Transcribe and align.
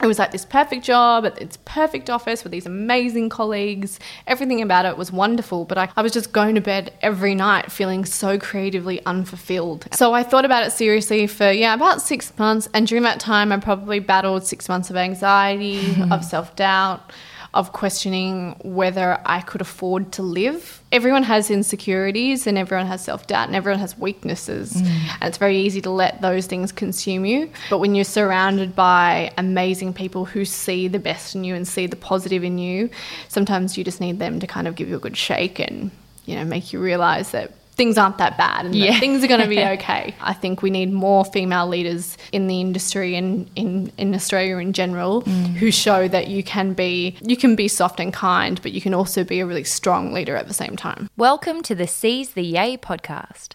It 0.00 0.06
was 0.06 0.18
like 0.18 0.30
this 0.30 0.44
perfect 0.44 0.84
job 0.84 1.26
at 1.26 1.40
its 1.40 1.58
perfect 1.64 2.08
office 2.08 2.44
with 2.44 2.52
these 2.52 2.66
amazing 2.66 3.28
colleagues. 3.30 3.98
Everything 4.26 4.62
about 4.62 4.86
it 4.86 4.96
was 4.96 5.10
wonderful, 5.10 5.64
but 5.64 5.76
I, 5.76 5.88
I 5.96 6.02
was 6.02 6.12
just 6.12 6.32
going 6.32 6.54
to 6.54 6.60
bed 6.60 6.92
every 7.02 7.34
night 7.34 7.72
feeling 7.72 8.04
so 8.04 8.38
creatively 8.38 9.04
unfulfilled. 9.06 9.88
So 9.92 10.14
I 10.14 10.22
thought 10.22 10.44
about 10.44 10.64
it 10.64 10.70
seriously 10.70 11.26
for, 11.26 11.50
yeah, 11.50 11.74
about 11.74 12.00
six 12.00 12.36
months. 12.38 12.68
And 12.72 12.86
during 12.86 13.02
that 13.04 13.18
time, 13.18 13.50
I 13.50 13.56
probably 13.58 13.98
battled 13.98 14.46
six 14.46 14.68
months 14.68 14.88
of 14.88 14.96
anxiety, 14.96 15.96
of 16.10 16.24
self 16.32 16.54
doubt 16.54 17.10
of 17.54 17.72
questioning 17.72 18.56
whether 18.62 19.20
I 19.24 19.40
could 19.40 19.60
afford 19.60 20.12
to 20.12 20.22
live. 20.22 20.82
Everyone 20.92 21.22
has 21.22 21.50
insecurities 21.50 22.46
and 22.46 22.58
everyone 22.58 22.86
has 22.86 23.02
self 23.02 23.26
doubt 23.26 23.46
and 23.46 23.56
everyone 23.56 23.80
has 23.80 23.96
weaknesses. 23.98 24.74
Mm. 24.74 24.86
And 25.20 25.28
it's 25.28 25.38
very 25.38 25.58
easy 25.58 25.80
to 25.82 25.90
let 25.90 26.20
those 26.20 26.46
things 26.46 26.72
consume 26.72 27.24
you. 27.24 27.50
But 27.70 27.78
when 27.78 27.94
you're 27.94 28.04
surrounded 28.04 28.76
by 28.76 29.32
amazing 29.38 29.94
people 29.94 30.26
who 30.26 30.44
see 30.44 30.88
the 30.88 30.98
best 30.98 31.34
in 31.34 31.44
you 31.44 31.54
and 31.54 31.66
see 31.66 31.86
the 31.86 31.96
positive 31.96 32.44
in 32.44 32.58
you, 32.58 32.90
sometimes 33.28 33.78
you 33.78 33.84
just 33.84 34.00
need 34.00 34.18
them 34.18 34.40
to 34.40 34.46
kind 34.46 34.68
of 34.68 34.74
give 34.74 34.88
you 34.88 34.96
a 34.96 35.00
good 35.00 35.16
shake 35.16 35.58
and, 35.58 35.90
you 36.26 36.34
know, 36.36 36.44
make 36.44 36.72
you 36.72 36.80
realize 36.80 37.30
that 37.30 37.52
things 37.78 37.96
aren't 37.96 38.18
that 38.18 38.36
bad 38.36 38.66
and 38.66 38.74
yeah. 38.74 38.98
things 38.98 39.22
are 39.24 39.28
going 39.28 39.40
to 39.40 39.46
be 39.46 39.62
okay. 39.76 40.14
I 40.20 40.34
think 40.34 40.60
we 40.60 40.68
need 40.68 40.92
more 40.92 41.24
female 41.24 41.68
leaders 41.68 42.18
in 42.32 42.48
the 42.48 42.60
industry 42.60 43.14
and 43.14 43.48
in, 43.54 43.90
in 43.96 44.14
Australia 44.14 44.58
in 44.58 44.72
general 44.72 45.22
mm. 45.22 45.54
who 45.54 45.70
show 45.70 46.08
that 46.08 46.26
you 46.26 46.42
can 46.42 46.74
be 46.74 47.16
you 47.22 47.36
can 47.36 47.54
be 47.54 47.68
soft 47.68 48.00
and 48.00 48.12
kind, 48.12 48.60
but 48.62 48.72
you 48.72 48.80
can 48.80 48.92
also 48.92 49.22
be 49.24 49.38
a 49.40 49.46
really 49.46 49.64
strong 49.64 50.12
leader 50.12 50.36
at 50.36 50.48
the 50.48 50.54
same 50.54 50.76
time. 50.76 51.08
Welcome 51.16 51.62
to 51.62 51.74
the 51.74 51.86
Seize 51.86 52.30
the 52.30 52.42
Yay 52.42 52.76
podcast. 52.76 53.54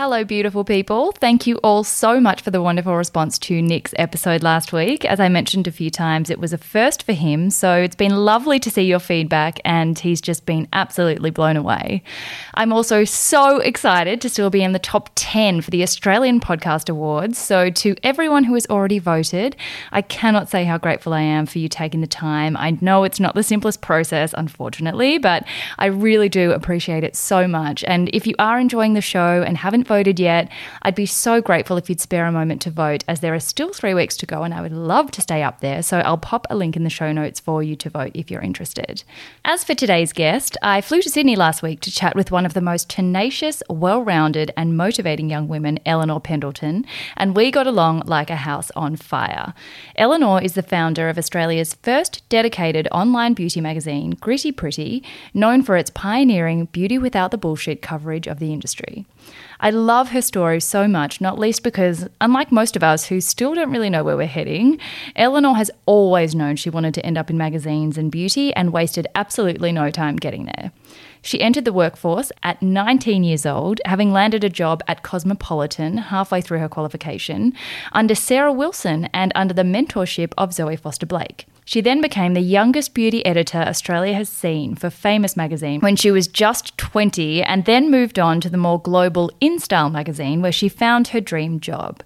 Hello, 0.00 0.24
beautiful 0.24 0.64
people. 0.64 1.12
Thank 1.12 1.46
you 1.46 1.56
all 1.56 1.84
so 1.84 2.20
much 2.20 2.40
for 2.40 2.50
the 2.50 2.62
wonderful 2.62 2.96
response 2.96 3.38
to 3.40 3.60
Nick's 3.60 3.92
episode 3.98 4.42
last 4.42 4.72
week. 4.72 5.04
As 5.04 5.20
I 5.20 5.28
mentioned 5.28 5.66
a 5.66 5.70
few 5.70 5.90
times, 5.90 6.30
it 6.30 6.38
was 6.38 6.54
a 6.54 6.56
first 6.56 7.02
for 7.02 7.12
him, 7.12 7.50
so 7.50 7.74
it's 7.74 7.96
been 7.96 8.16
lovely 8.16 8.58
to 8.60 8.70
see 8.70 8.84
your 8.84 8.98
feedback, 8.98 9.60
and 9.62 9.98
he's 9.98 10.22
just 10.22 10.46
been 10.46 10.68
absolutely 10.72 11.30
blown 11.30 11.58
away. 11.58 12.02
I'm 12.54 12.72
also 12.72 13.04
so 13.04 13.58
excited 13.58 14.22
to 14.22 14.30
still 14.30 14.48
be 14.48 14.62
in 14.62 14.72
the 14.72 14.78
top 14.78 15.10
10 15.16 15.60
for 15.60 15.70
the 15.70 15.82
Australian 15.82 16.40
Podcast 16.40 16.88
Awards. 16.88 17.36
So, 17.36 17.68
to 17.68 17.94
everyone 18.02 18.44
who 18.44 18.54
has 18.54 18.66
already 18.68 19.00
voted, 19.00 19.54
I 19.92 20.00
cannot 20.00 20.48
say 20.48 20.64
how 20.64 20.78
grateful 20.78 21.12
I 21.12 21.20
am 21.20 21.44
for 21.44 21.58
you 21.58 21.68
taking 21.68 22.00
the 22.00 22.06
time. 22.06 22.56
I 22.56 22.78
know 22.80 23.04
it's 23.04 23.20
not 23.20 23.34
the 23.34 23.42
simplest 23.42 23.82
process, 23.82 24.32
unfortunately, 24.34 25.18
but 25.18 25.44
I 25.78 25.86
really 25.88 26.30
do 26.30 26.52
appreciate 26.52 27.04
it 27.04 27.16
so 27.16 27.46
much. 27.46 27.84
And 27.84 28.08
if 28.14 28.26
you 28.26 28.34
are 28.38 28.58
enjoying 28.58 28.94
the 28.94 29.02
show 29.02 29.44
and 29.46 29.58
haven't 29.58 29.89
voted 29.90 30.20
yet, 30.20 30.48
I'd 30.82 30.94
be 30.94 31.04
so 31.04 31.42
grateful 31.42 31.76
if 31.76 31.88
you'd 31.88 32.00
spare 32.00 32.24
a 32.24 32.30
moment 32.30 32.62
to 32.62 32.70
vote, 32.70 33.02
as 33.08 33.18
there 33.18 33.34
are 33.34 33.40
still 33.40 33.72
three 33.72 33.92
weeks 33.92 34.16
to 34.18 34.24
go 34.24 34.44
and 34.44 34.54
I 34.54 34.60
would 34.60 34.72
love 34.72 35.10
to 35.10 35.20
stay 35.20 35.42
up 35.42 35.58
there. 35.58 35.82
So 35.82 35.98
I'll 35.98 36.16
pop 36.16 36.46
a 36.48 36.54
link 36.54 36.76
in 36.76 36.84
the 36.84 36.90
show 36.90 37.10
notes 37.10 37.40
for 37.40 37.60
you 37.60 37.74
to 37.74 37.90
vote 37.90 38.12
if 38.14 38.30
you're 38.30 38.40
interested. 38.40 39.02
As 39.44 39.64
for 39.64 39.74
today's 39.74 40.12
guest, 40.12 40.56
I 40.62 40.80
flew 40.80 41.02
to 41.02 41.10
Sydney 41.10 41.34
last 41.34 41.60
week 41.60 41.80
to 41.80 41.90
chat 41.90 42.14
with 42.14 42.30
one 42.30 42.46
of 42.46 42.54
the 42.54 42.60
most 42.60 42.88
tenacious, 42.88 43.64
well 43.68 44.04
rounded, 44.04 44.52
and 44.56 44.76
motivating 44.76 45.28
young 45.28 45.48
women, 45.48 45.80
Eleanor 45.84 46.20
Pendleton, 46.20 46.84
and 47.16 47.34
we 47.34 47.50
got 47.50 47.66
along 47.66 48.04
like 48.06 48.30
a 48.30 48.36
house 48.36 48.70
on 48.76 48.94
fire. 48.94 49.54
Eleanor 49.96 50.40
is 50.40 50.54
the 50.54 50.62
founder 50.62 51.08
of 51.08 51.18
Australia's 51.18 51.74
first 51.82 52.22
dedicated 52.28 52.86
online 52.92 53.34
beauty 53.34 53.60
magazine, 53.60 54.10
Gritty 54.20 54.52
Pretty, 54.52 55.02
known 55.34 55.64
for 55.64 55.76
its 55.76 55.90
pioneering 55.90 56.66
beauty 56.66 56.96
without 56.96 57.32
the 57.32 57.38
bullshit 57.38 57.82
coverage 57.82 58.28
of 58.28 58.38
the 58.38 58.52
industry. 58.52 59.04
I 59.62 59.68
love 59.68 60.08
her 60.08 60.22
story 60.22 60.58
so 60.58 60.88
much, 60.88 61.20
not 61.20 61.38
least 61.38 61.62
because, 61.62 62.08
unlike 62.18 62.50
most 62.50 62.76
of 62.76 62.82
us 62.82 63.06
who 63.06 63.20
still 63.20 63.54
don't 63.54 63.70
really 63.70 63.90
know 63.90 64.02
where 64.02 64.16
we're 64.16 64.26
heading, 64.26 64.78
Eleanor 65.16 65.54
has 65.54 65.70
always 65.84 66.34
known 66.34 66.56
she 66.56 66.70
wanted 66.70 66.94
to 66.94 67.04
end 67.04 67.18
up 67.18 67.28
in 67.28 67.36
magazines 67.36 67.98
and 67.98 68.10
beauty 68.10 68.54
and 68.54 68.72
wasted 68.72 69.06
absolutely 69.14 69.70
no 69.70 69.90
time 69.90 70.16
getting 70.16 70.46
there. 70.46 70.72
She 71.20 71.42
entered 71.42 71.66
the 71.66 71.74
workforce 71.74 72.32
at 72.42 72.62
19 72.62 73.22
years 73.22 73.44
old, 73.44 73.82
having 73.84 74.12
landed 74.12 74.44
a 74.44 74.48
job 74.48 74.82
at 74.88 75.02
Cosmopolitan 75.02 75.98
halfway 75.98 76.40
through 76.40 76.60
her 76.60 76.68
qualification, 76.68 77.52
under 77.92 78.14
Sarah 78.14 78.54
Wilson 78.54 79.10
and 79.12 79.30
under 79.34 79.52
the 79.52 79.62
mentorship 79.62 80.32
of 80.38 80.54
Zoe 80.54 80.76
Foster 80.76 81.04
Blake. 81.04 81.46
She 81.70 81.80
then 81.80 82.00
became 82.00 82.34
the 82.34 82.40
youngest 82.40 82.94
beauty 82.94 83.24
editor 83.24 83.58
Australia 83.58 84.12
has 84.14 84.28
seen 84.28 84.74
for 84.74 84.90
Famous 84.90 85.36
magazine 85.36 85.78
when 85.78 85.94
she 85.94 86.10
was 86.10 86.26
just 86.26 86.76
20 86.78 87.44
and 87.44 87.64
then 87.64 87.92
moved 87.92 88.18
on 88.18 88.40
to 88.40 88.50
the 88.50 88.56
more 88.56 88.80
global 88.80 89.30
InStyle 89.40 89.92
magazine 89.92 90.42
where 90.42 90.50
she 90.50 90.68
found 90.68 91.06
her 91.06 91.20
dream 91.20 91.60
job. 91.60 92.02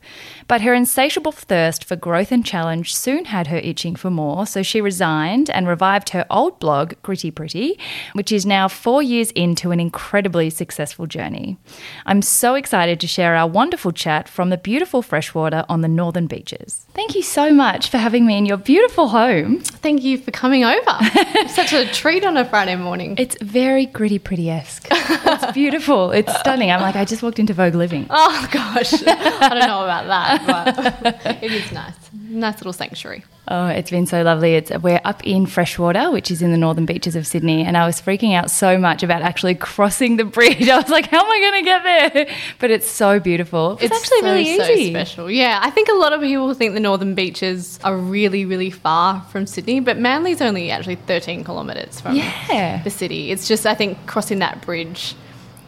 But 0.49 0.61
her 0.61 0.75
insatiable 0.75 1.33
thirst 1.33 1.83
for 1.83 1.97
growth 1.97 2.31
and 2.31 2.45
challenge 2.45 2.95
soon 2.95 3.25
had 3.25 3.47
her 3.47 3.57
itching 3.57 3.97
for 3.97 4.11
more, 4.11 4.45
so 4.45 4.63
she 4.63 4.83
resigned 4.83 5.49
and 5.49 5.67
revived 5.67 6.11
her 6.11 6.27
old 6.29 6.59
blog, 6.59 6.93
Gritty 7.01 7.31
Pretty, 7.31 7.79
which 8.13 8.31
is 8.31 8.45
now 8.45 8.69
four 8.69 9.03
years 9.03 9.31
into 9.31 9.71
an 9.71 9.81
incredibly 9.81 10.51
successful 10.51 11.07
journey. 11.07 11.57
I'm 12.05 12.21
so 12.21 12.55
excited 12.55 13.01
to 13.01 13.07
share 13.07 13.35
our 13.35 13.49
wonderful 13.49 13.93
chat 13.93 14.29
from 14.29 14.51
the 14.51 14.59
beautiful 14.59 15.01
freshwater 15.01 15.65
on 15.71 15.81
the 15.81 15.89
northern 15.89 16.27
beaches. 16.27 16.85
Thank 16.93 17.15
you 17.15 17.23
so 17.23 17.51
much 17.51 17.89
for 17.89 17.97
having 17.97 18.27
me 18.27 18.37
in 18.37 18.45
your 18.45 18.59
beautiful 18.59 19.09
home. 19.09 19.54
Thank 19.61 20.03
you 20.03 20.19
for 20.19 20.31
coming 20.31 20.65
over. 20.65 20.99
Such 21.49 21.73
a 21.73 21.87
treat 21.93 22.25
on 22.25 22.37
a 22.37 22.45
Friday 22.45 22.77
morning. 22.77 23.17
It's 23.19 23.37
very 23.43 23.87
gritty 23.87 24.19
pretty 24.19 24.51
esque. 24.51 24.87
It's 24.91 25.53
beautiful. 25.53 26.11
It's 26.13 26.35
stunning. 26.41 26.71
I'm 26.71 26.81
like, 26.81 26.97
I 26.97 27.05
just 27.05 27.23
walked 27.23 27.39
into 27.39 27.55
Vogue 27.55 27.75
Living. 27.75 28.07
Oh 28.11 28.49
gosh. 28.51 28.95
I 29.07 29.49
don't 29.51 29.67
know 29.67 29.85
about 29.85 30.07
that, 30.07 30.47
but 30.47 31.27
it 31.43 31.53
is 31.53 31.71
nice. 31.73 31.95
Nice 32.13 32.57
little 32.57 32.73
sanctuary. 32.73 33.25
Oh, 33.47 33.67
it's 33.67 33.91
been 33.91 34.07
so 34.07 34.23
lovely. 34.23 34.55
It's 34.55 34.71
we're 34.71 35.01
up 35.05 35.23
in 35.25 35.45
Freshwater, 35.45 36.11
which 36.11 36.31
is 36.31 36.41
in 36.41 36.51
the 36.51 36.57
northern 36.57 36.87
beaches 36.87 37.15
of 37.15 37.27
Sydney, 37.27 37.63
and 37.63 37.77
I 37.77 37.85
was 37.85 38.01
freaking 38.01 38.35
out 38.35 38.51
so 38.51 38.79
much 38.79 39.03
about 39.03 39.21
actually 39.21 39.55
crossing 39.71 40.17
the 40.17 40.25
bridge. 40.25 40.67
I 40.69 40.79
was 40.79 40.89
like, 40.89 41.09
"How 41.09 41.23
am 41.23 41.31
I 41.31 41.41
going 41.41 41.63
to 41.63 41.65
get 41.65 41.83
there?" 41.83 42.37
But 42.59 42.71
it's 42.71 42.89
so 42.89 43.21
beautiful. 43.21 43.73
It's, 43.73 43.85
it's 43.85 43.97
actually 43.97 44.21
so, 44.21 44.27
really 44.27 44.51
easy. 44.51 44.87
So 44.87 44.91
special. 44.99 45.31
Yeah, 45.31 45.61
I 45.63 45.71
think 45.71 45.89
a 45.89 45.95
lot 45.95 46.15
of 46.15 46.23
people 46.23 46.55
think 46.55 46.73
the 46.73 46.81
northern 46.81 47.15
beaches 47.15 47.79
are 47.85 47.97
really, 47.97 48.47
really 48.47 48.71
far 48.71 49.21
from 49.31 49.47
Sydney, 49.47 49.81
but 49.81 49.99
Manly's 49.99 50.41
only 50.41 50.71
actually 50.71 50.97
13 50.97 51.45
kilometres 51.45 52.01
from 52.01 52.17
yeah. 52.17 52.83
the 52.83 52.91
city. 52.91 53.31
It's 53.31 53.47
just 53.47 53.67
I 53.67 53.75
think 53.75 54.07
crossing 54.07 54.39
that 54.39 54.63
bridge 54.63 55.15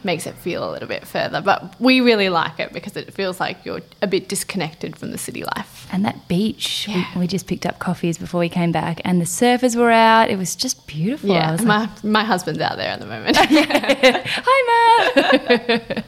makes 0.06 0.26
it 0.26 0.34
feel 0.36 0.68
a 0.68 0.70
little 0.70 0.88
bit 0.88 1.06
further. 1.06 1.42
But 1.42 1.78
we 1.78 2.00
really 2.00 2.30
like 2.30 2.58
it 2.58 2.72
because 2.72 2.96
it 2.96 3.12
feels 3.12 3.38
like 3.38 3.64
you're 3.64 3.82
a 4.00 4.06
bit 4.06 4.28
disconnected 4.28 4.96
from 4.96 5.10
the 5.10 5.18
city 5.18 5.44
life. 5.44 5.86
And 5.92 6.04
that 6.04 6.26
beach, 6.28 6.88
yeah. 6.88 7.04
we, 7.14 7.20
we, 7.20 7.26
just 7.26 7.46
picked 7.46 7.66
up 7.66 7.78
coffees 7.78 8.18
before 8.18 8.40
we 8.40 8.48
came 8.48 8.72
back, 8.72 9.00
and 9.04 9.20
the 9.20 9.24
surfers 9.24 9.76
were 9.76 9.90
out. 9.90 10.30
It 10.30 10.36
was 10.36 10.56
just 10.56 10.86
beautiful. 10.86 11.28
Yeah, 11.28 11.56
my, 11.62 11.80
like, 11.80 12.04
my 12.04 12.24
husband's 12.24 12.60
out 12.60 12.76
there 12.76 12.90
at 12.90 13.00
the 13.00 13.06
moment. 13.06 13.36
Hi, 13.40 15.12
Matt. 15.14 16.04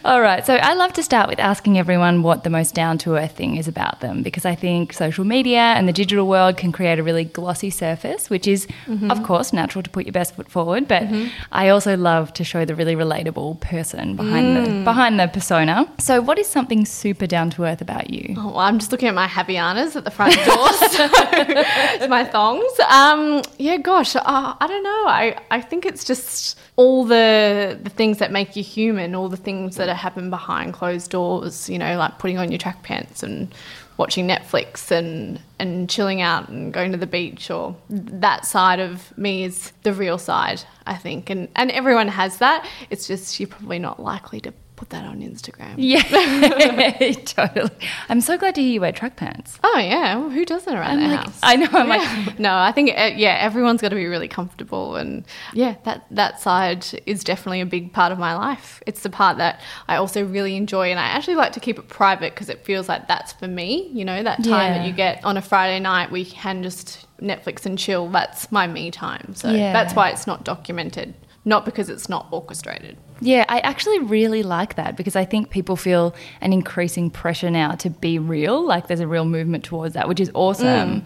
All 0.04 0.20
right, 0.20 0.46
so 0.46 0.54
I 0.54 0.74
love 0.74 0.92
to 0.94 1.02
start 1.02 1.28
with 1.28 1.38
asking 1.38 1.78
everyone 1.78 2.22
what 2.22 2.44
the 2.44 2.50
most 2.50 2.74
down 2.74 2.98
to 2.98 3.16
earth 3.16 3.36
thing 3.36 3.56
is 3.56 3.68
about 3.68 4.00
them 4.00 4.22
because 4.22 4.44
I 4.44 4.54
think 4.54 4.92
social 4.92 5.24
media 5.24 5.58
and 5.60 5.88
the 5.88 5.92
digital 5.92 6.26
world 6.26 6.56
can 6.56 6.72
create 6.72 6.98
a 6.98 7.02
really 7.02 7.24
glossy 7.24 7.70
surface, 7.70 8.30
which 8.30 8.46
is, 8.46 8.66
mm-hmm. 8.86 9.10
of 9.10 9.22
course, 9.22 9.52
natural 9.52 9.82
to 9.82 9.90
put 9.90 10.06
your 10.06 10.12
best 10.12 10.36
foot 10.36 10.50
forward. 10.50 10.88
But 10.88 11.04
mm-hmm. 11.04 11.28
I 11.50 11.68
also 11.68 11.96
love 11.96 12.32
to 12.34 12.44
show 12.44 12.64
the 12.64 12.74
really 12.74 12.96
relatable 12.96 13.21
relatable 13.22 13.60
person 13.60 14.16
behind 14.16 14.46
mm. 14.46 14.64
the 14.64 14.84
behind 14.84 15.18
the 15.18 15.26
persona. 15.28 15.90
So, 15.98 16.20
what 16.20 16.38
is 16.38 16.46
something 16.46 16.84
super 16.84 17.26
down 17.26 17.50
to 17.50 17.64
earth 17.64 17.80
about 17.80 18.10
you? 18.10 18.34
Oh, 18.36 18.48
well, 18.48 18.58
I'm 18.58 18.78
just 18.78 18.92
looking 18.92 19.08
at 19.08 19.14
my 19.14 19.26
Havaianas 19.26 19.96
at 19.96 20.04
the 20.04 20.10
front 20.10 20.34
door. 20.34 20.44
so 20.72 21.08
it's 21.14 22.08
my 22.08 22.24
thongs. 22.24 22.78
Um, 22.88 23.42
yeah, 23.58 23.76
gosh, 23.76 24.16
uh, 24.16 24.22
I 24.24 24.66
don't 24.66 24.82
know. 24.82 25.04
I, 25.06 25.36
I 25.50 25.60
think 25.60 25.86
it's 25.86 26.04
just 26.04 26.58
all 26.76 27.04
the 27.04 27.78
the 27.82 27.90
things 27.90 28.18
that 28.18 28.32
make 28.32 28.56
you 28.56 28.62
human, 28.62 29.14
all 29.14 29.28
the 29.28 29.36
things 29.36 29.76
that 29.76 29.88
happen 29.94 30.30
behind 30.30 30.72
closed 30.72 31.10
doors. 31.10 31.68
You 31.68 31.78
know, 31.78 31.96
like 31.98 32.18
putting 32.18 32.38
on 32.38 32.50
your 32.50 32.58
track 32.58 32.82
pants 32.82 33.22
and 33.22 33.54
watching 34.02 34.26
Netflix 34.26 34.90
and 34.90 35.40
and 35.60 35.88
chilling 35.88 36.20
out 36.20 36.48
and 36.48 36.72
going 36.72 36.90
to 36.90 36.98
the 36.98 37.06
beach 37.06 37.52
or 37.52 37.76
that 37.88 38.44
side 38.44 38.80
of 38.80 39.16
me 39.16 39.44
is 39.44 39.72
the 39.84 39.92
real 39.92 40.18
side, 40.18 40.60
I 40.84 40.96
think. 40.96 41.30
And 41.30 41.48
and 41.54 41.70
everyone 41.70 42.08
has 42.08 42.38
that. 42.38 42.68
It's 42.90 43.06
just 43.06 43.38
you're 43.38 43.46
probably 43.46 43.78
not 43.78 44.02
likely 44.02 44.40
to 44.40 44.52
put 44.82 44.90
that 44.90 45.04
on 45.04 45.20
Instagram. 45.20 45.74
Yeah, 45.78 46.02
totally. 47.24 47.70
I'm 48.08 48.20
so 48.20 48.36
glad 48.36 48.56
to 48.56 48.60
hear 48.62 48.72
you 48.72 48.80
wear 48.80 48.90
track 48.90 49.14
pants. 49.14 49.56
Oh 49.62 49.78
yeah, 49.78 50.16
well, 50.16 50.28
who 50.30 50.44
doesn't 50.44 50.74
around 50.74 50.98
I'm 50.98 50.98
their 50.98 51.08
like, 51.10 51.20
house? 51.26 51.38
I 51.40 51.54
know. 51.54 51.68
I'm 51.72 51.86
Yeah. 51.88 52.24
like, 52.26 52.38
no, 52.40 52.56
I 52.56 52.72
think 52.72 52.90
uh, 52.90 53.10
yeah, 53.14 53.36
everyone's 53.40 53.80
got 53.80 53.90
to 53.90 53.94
be 53.94 54.06
really 54.06 54.26
comfortable, 54.26 54.96
and 54.96 55.24
yeah, 55.52 55.76
that 55.84 56.04
that 56.10 56.40
side 56.40 56.84
is 57.06 57.22
definitely 57.22 57.60
a 57.60 57.66
big 57.66 57.92
part 57.92 58.10
of 58.10 58.18
my 58.18 58.34
life. 58.34 58.82
It's 58.84 59.02
the 59.02 59.10
part 59.10 59.38
that 59.38 59.60
I 59.86 59.96
also 59.96 60.24
really 60.24 60.56
enjoy, 60.56 60.90
and 60.90 60.98
I 60.98 61.04
actually 61.04 61.36
like 61.36 61.52
to 61.52 61.60
keep 61.60 61.78
it 61.78 61.86
private 61.88 62.34
because 62.34 62.48
it 62.48 62.64
feels 62.64 62.88
like 62.88 63.06
that's 63.06 63.32
for 63.32 63.46
me. 63.46 63.88
You 63.92 64.04
know, 64.04 64.20
that 64.24 64.42
time 64.42 64.72
Yeah. 64.72 64.78
that 64.78 64.86
you 64.88 64.92
get 64.92 65.24
on 65.24 65.36
a 65.36 65.42
Friday 65.42 65.78
night, 65.78 66.10
we 66.10 66.24
can 66.24 66.64
just 66.64 67.06
Netflix 67.20 67.64
and 67.66 67.78
chill. 67.78 68.08
That's 68.08 68.50
my 68.50 68.66
me 68.66 68.90
time. 68.90 69.34
So 69.36 69.48
Yeah. 69.48 69.72
that's 69.72 69.94
why 69.94 70.10
it's 70.10 70.26
not 70.26 70.42
documented, 70.42 71.14
not 71.44 71.64
because 71.64 71.88
it's 71.88 72.08
not 72.08 72.26
orchestrated. 72.32 72.96
Yeah, 73.24 73.44
I 73.48 73.60
actually 73.60 74.00
really 74.00 74.42
like 74.42 74.74
that 74.74 74.96
because 74.96 75.14
I 75.16 75.24
think 75.24 75.50
people 75.50 75.76
feel 75.76 76.14
an 76.40 76.52
increasing 76.52 77.08
pressure 77.08 77.50
now 77.50 77.70
to 77.76 77.88
be 77.88 78.18
real. 78.18 78.66
Like 78.66 78.88
there's 78.88 79.00
a 79.00 79.06
real 79.06 79.24
movement 79.24 79.62
towards 79.64 79.94
that, 79.94 80.08
which 80.08 80.20
is 80.20 80.30
awesome. 80.34 81.02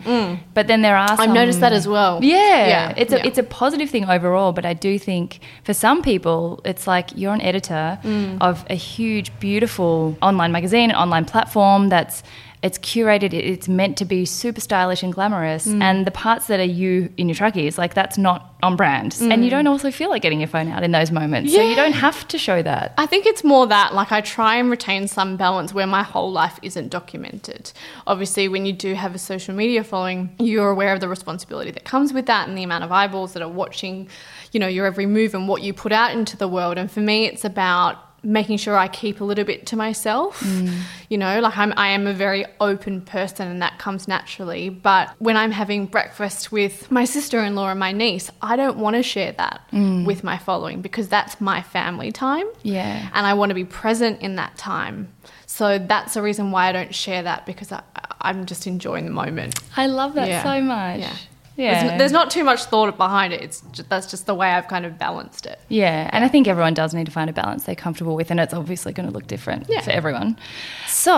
But 0.54 0.66
then 0.66 0.80
there 0.82 0.96
are. 0.96 1.08
Some, 1.08 1.20
I've 1.20 1.34
noticed 1.34 1.60
that 1.60 1.72
as 1.72 1.86
well. 1.86 2.24
Yeah, 2.24 2.66
Yeah, 2.74 2.94
it's 2.96 3.12
a 3.12 3.18
yeah. 3.18 3.26
it's 3.28 3.38
a 3.38 3.42
positive 3.42 3.90
thing 3.90 4.06
overall, 4.16 4.52
but 4.52 4.64
I 4.64 4.74
do 4.74 4.98
think 4.98 5.40
for 5.62 5.74
some 5.74 6.02
people 6.02 6.60
it's 6.64 6.86
like 6.86 7.10
you're 7.14 7.34
an 7.34 7.42
editor 7.42 7.98
Mm. 8.02 8.38
of 8.40 8.64
a 8.70 8.74
huge, 8.74 9.30
beautiful 9.40 10.16
online 10.22 10.52
magazine, 10.52 10.90
an 10.90 10.96
online 10.96 11.24
platform 11.26 11.88
that's 11.88 12.22
it's 12.62 12.78
curated, 12.78 13.32
it's 13.32 13.68
meant 13.68 13.96
to 13.98 14.04
be 14.04 14.24
super 14.24 14.60
stylish 14.60 15.02
and 15.02 15.12
glamorous, 15.12 15.66
Mm. 15.66 15.82
and 15.82 16.06
the 16.06 16.10
parts 16.10 16.46
that 16.48 16.58
are 16.58 16.64
you 16.64 17.10
in 17.16 17.28
your 17.28 17.34
trackies, 17.36 17.78
like 17.78 17.94
that's 17.94 18.16
not 18.18 18.54
on 18.62 18.74
brand, 18.74 19.16
and 19.20 19.44
you 19.44 19.50
don't 19.50 19.66
also 19.66 19.90
feel 19.90 20.08
like 20.10 20.22
getting 20.22 20.40
your 20.40 20.48
phone 20.48 20.68
out 20.68 20.82
in 20.82 20.90
those 20.90 21.10
moments, 21.12 21.52
so 21.54 21.60
you 21.60 21.74
Mm. 21.74 21.76
Don't 21.76 21.92
have 21.92 22.26
to 22.28 22.38
show 22.38 22.62
that. 22.62 22.94
I 22.98 23.06
think 23.06 23.26
it's 23.26 23.44
more 23.44 23.66
that, 23.66 23.94
like, 23.94 24.10
I 24.10 24.20
try 24.22 24.56
and 24.56 24.70
retain 24.70 25.06
some 25.08 25.36
balance 25.36 25.74
where 25.74 25.86
my 25.86 26.02
whole 26.02 26.32
life 26.32 26.58
isn't 26.62 26.88
documented. 26.90 27.72
Obviously, 28.06 28.48
when 28.48 28.64
you 28.66 28.72
do 28.72 28.94
have 28.94 29.14
a 29.14 29.18
social 29.18 29.54
media 29.54 29.84
following, 29.84 30.30
you're 30.38 30.70
aware 30.70 30.92
of 30.94 31.00
the 31.00 31.08
responsibility 31.08 31.70
that 31.70 31.84
comes 31.84 32.12
with 32.12 32.26
that 32.26 32.48
and 32.48 32.56
the 32.56 32.62
amount 32.62 32.82
of 32.82 32.90
eyeballs 32.90 33.34
that 33.34 33.42
are 33.42 33.48
watching, 33.48 34.08
you 34.52 34.58
know, 34.58 34.66
your 34.66 34.86
every 34.86 35.06
move 35.06 35.34
and 35.34 35.46
what 35.48 35.62
you 35.62 35.72
put 35.74 35.92
out 35.92 36.12
into 36.12 36.36
the 36.36 36.48
world. 36.48 36.78
And 36.78 36.90
for 36.90 37.00
me, 37.00 37.26
it's 37.26 37.44
about 37.44 37.98
making 38.22 38.56
sure 38.58 38.76
I 38.76 38.88
keep 38.88 39.20
a 39.20 39.24
little 39.24 39.44
bit 39.44 39.66
to 39.66 39.76
myself. 39.76 40.40
Mm. 40.40 40.80
You 41.08 41.18
know, 41.18 41.40
like 41.40 41.56
I'm 41.56 41.72
I 41.76 41.88
am 41.88 42.06
a 42.06 42.12
very 42.12 42.44
open 42.60 43.00
person 43.00 43.48
and 43.48 43.62
that 43.62 43.78
comes 43.78 44.08
naturally. 44.08 44.68
But 44.68 45.14
when 45.18 45.36
I'm 45.36 45.52
having 45.52 45.86
breakfast 45.86 46.50
with 46.50 46.90
my 46.90 47.04
sister-in-law 47.04 47.70
and 47.70 47.80
my 47.80 47.92
niece, 47.92 48.30
I 48.42 48.56
don't 48.56 48.78
want 48.78 48.96
to 48.96 49.02
share 49.02 49.32
that 49.32 49.60
mm. 49.72 50.04
with 50.04 50.24
my 50.24 50.38
following 50.38 50.82
because 50.82 51.08
that's 51.08 51.40
my 51.40 51.62
family 51.62 52.10
time 52.12 52.46
Yeah. 52.62 53.08
and 53.14 53.26
I 53.26 53.34
want 53.34 53.50
to 53.50 53.54
be 53.54 53.64
present 53.64 54.20
in 54.22 54.36
that 54.36 54.56
time. 54.56 55.12
So 55.46 55.78
that's 55.78 56.14
the 56.14 56.22
reason 56.22 56.50
why 56.50 56.68
I 56.68 56.72
don't 56.72 56.94
share 56.94 57.22
that 57.22 57.46
because 57.46 57.70
I, 57.72 57.82
I'm 58.20 58.46
just 58.46 58.66
enjoying 58.66 59.04
the 59.04 59.10
moment. 59.12 59.60
I 59.76 59.86
love 59.86 60.14
that 60.14 60.28
Yeah. 60.28 60.42
so 60.42 60.60
much. 60.60 61.00
Yeah. 61.00 61.16
Yeah. 61.56 61.86
There's, 61.86 61.98
there's 61.98 62.12
not 62.12 62.30
too 62.30 62.44
much 62.44 62.64
thought 62.64 62.96
behind 62.96 63.32
it. 63.32 63.42
It's 63.42 63.62
just, 63.72 63.88
that's 63.88 64.10
just 64.10 64.26
the 64.26 64.34
way 64.34 64.48
I've 64.50 64.68
kind 64.68 64.84
of 64.84 64.98
balanced 64.98 65.46
it. 65.46 65.58
Yeah, 65.68 66.08
and 66.12 66.24
I 66.24 66.28
think 66.28 66.46
everyone 66.46 66.74
does 66.74 66.92
need 66.94 67.06
to 67.06 67.12
find 67.12 67.30
a 67.30 67.32
balance 67.32 67.64
they're 67.64 67.74
comfortable 67.74 68.14
with, 68.14 68.30
and 68.30 68.38
it's 68.38 68.52
obviously 68.54 68.92
going 68.92 69.08
to 69.08 69.12
look 69.12 69.26
different 69.26 69.66
Yeah. 69.68 69.80
for 69.80 69.90
everyone. 69.90 70.38
So, 70.86 71.12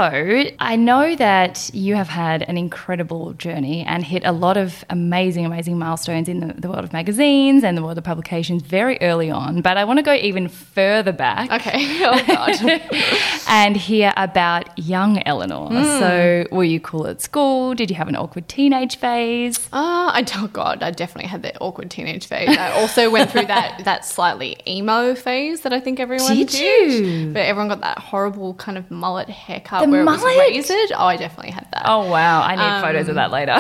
I 0.59 0.77
know 0.77 1.15
that 1.17 1.71
you 1.75 1.95
have 1.97 2.09
had 2.09 2.43
an 2.43 2.57
incredible 2.57 3.33
journey 3.35 3.85
and 3.85 4.05
hit 4.05 4.25
a 4.25 4.33
lot 4.33 4.57
of 4.57 4.85
amazing, 4.91 5.45
amazing 5.45 5.79
milestones 5.79 6.29
in 6.29 6.41
the, 6.41 6.55
the 6.55 6.69
world 6.69 6.85
of 6.85 6.93
magazines 6.93 7.65
and 7.65 7.77
the 7.77 7.83
world 7.83 7.99
of 7.99 8.05
publications 8.05 8.63
very 8.63 8.99
early 9.01 9.31
on, 9.31 9.61
but 9.61 9.77
I 9.77 9.85
want 9.85 9.99
to 9.99 10.03
go 10.03 10.15
even 10.15 10.49
further 10.49 11.13
back. 11.13 11.51
Okay. 11.53 11.87
Oh 12.09 12.23
God. 12.27 12.55
and 13.49 13.77
hear 13.77 14.13
about 14.17 14.79
young 14.79 15.21
Eleanor. 15.27 15.69
Hmm. 15.69 15.83
So, 15.99 16.47
were 16.53 16.65
you 16.65 16.81
cool 16.81 17.07
at 17.07 17.21
school? 17.21 17.75
Did 17.75 17.91
you 17.91 17.97
have 17.97 18.09
an 18.09 18.17
awkward 18.17 18.49
teenage 18.49 18.97
phase? 18.97 19.69
Uh, 19.73 20.11
I 20.13 20.23
oh 20.37 20.49
god, 20.49 20.83
I 20.83 20.91
definitely 20.91 21.29
had 21.29 21.43
that 21.43 21.59
awkward 21.61 21.91
teenage 21.91 22.27
phase. 22.27 22.49
I 22.57 22.71
also 22.73 23.11
went 23.11 23.31
through 23.31 23.47
that 23.47 23.81
that 23.85 24.05
slightly 24.05 24.57
emo 24.67 25.15
phase 25.15 25.63
that 25.63 25.73
I 25.73 25.81
think 25.81 26.01
everyone 26.01 26.35
Did 26.35 26.49
did. 26.49 27.05
you? 27.05 27.33
But 27.33 27.41
everyone 27.41 27.69
got 27.69 27.81
that 27.81 27.99
horrible 27.99 28.55
kind 28.55 28.79
of 28.79 28.91
mullet 28.91 29.29
haircut 29.29 29.85
The 29.85 29.91
where 29.91 30.05
mullet? 30.05 30.23
it 30.23 30.57
was 30.57 30.69
razored. 30.69 30.93
Oh, 30.97 31.07
I 31.07 31.17
definitely 31.17 31.53
had 31.53 31.67
that. 31.73 31.83
Oh, 31.87 32.11
wow. 32.11 32.43
I 32.43 32.55
need 32.57 32.83
photos 32.87 33.09
of 33.09 33.15
that 33.17 33.31
later. 33.31 33.57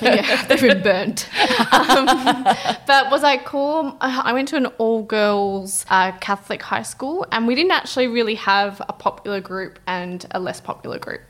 yeah, 0.04 0.46
they've 0.46 0.60
been 0.60 0.82
burnt. 0.82 1.28
Um, 1.72 2.06
but 2.86 3.10
was 3.10 3.24
I 3.24 3.38
cool? 3.44 3.96
I 4.00 4.22
I 4.30 4.32
went 4.32 4.48
to 4.48 4.56
an 4.56 4.66
all 4.78 5.02
girls 5.02 5.84
uh, 5.90 6.12
Catholic 6.18 6.62
high 6.62 6.82
school, 6.82 7.26
and 7.32 7.46
we 7.46 7.54
didn't 7.54 7.72
actually 7.72 8.06
really 8.06 8.34
have 8.36 8.80
a 8.88 8.92
popular 8.92 9.40
group 9.40 9.78
and 9.86 10.24
a 10.32 10.40
less 10.40 10.60
popular 10.60 10.98
group. 10.98 11.20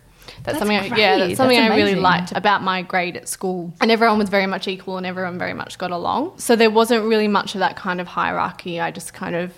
That's, 0.42 0.58
That's 0.58 0.58
something, 0.58 0.92
I, 0.92 0.96
yeah, 0.96 1.18
that's 1.18 1.36
something 1.36 1.56
That's 1.56 1.72
I 1.72 1.76
really 1.76 1.94
liked 1.94 2.32
about 2.34 2.62
my 2.62 2.82
grade 2.82 3.16
at 3.16 3.28
school. 3.28 3.72
And 3.80 3.90
everyone 3.90 4.18
was 4.18 4.28
very 4.28 4.46
much 4.46 4.68
equal, 4.68 4.96
and 4.96 5.06
everyone 5.06 5.38
very 5.38 5.54
much 5.54 5.78
got 5.78 5.90
along. 5.90 6.38
So 6.38 6.56
there 6.56 6.70
wasn't 6.70 7.04
really 7.04 7.28
much 7.28 7.54
of 7.54 7.60
that 7.60 7.76
kind 7.76 8.00
of 8.00 8.06
hierarchy. 8.08 8.80
I 8.80 8.90
just 8.90 9.12
kind 9.14 9.34
of 9.34 9.52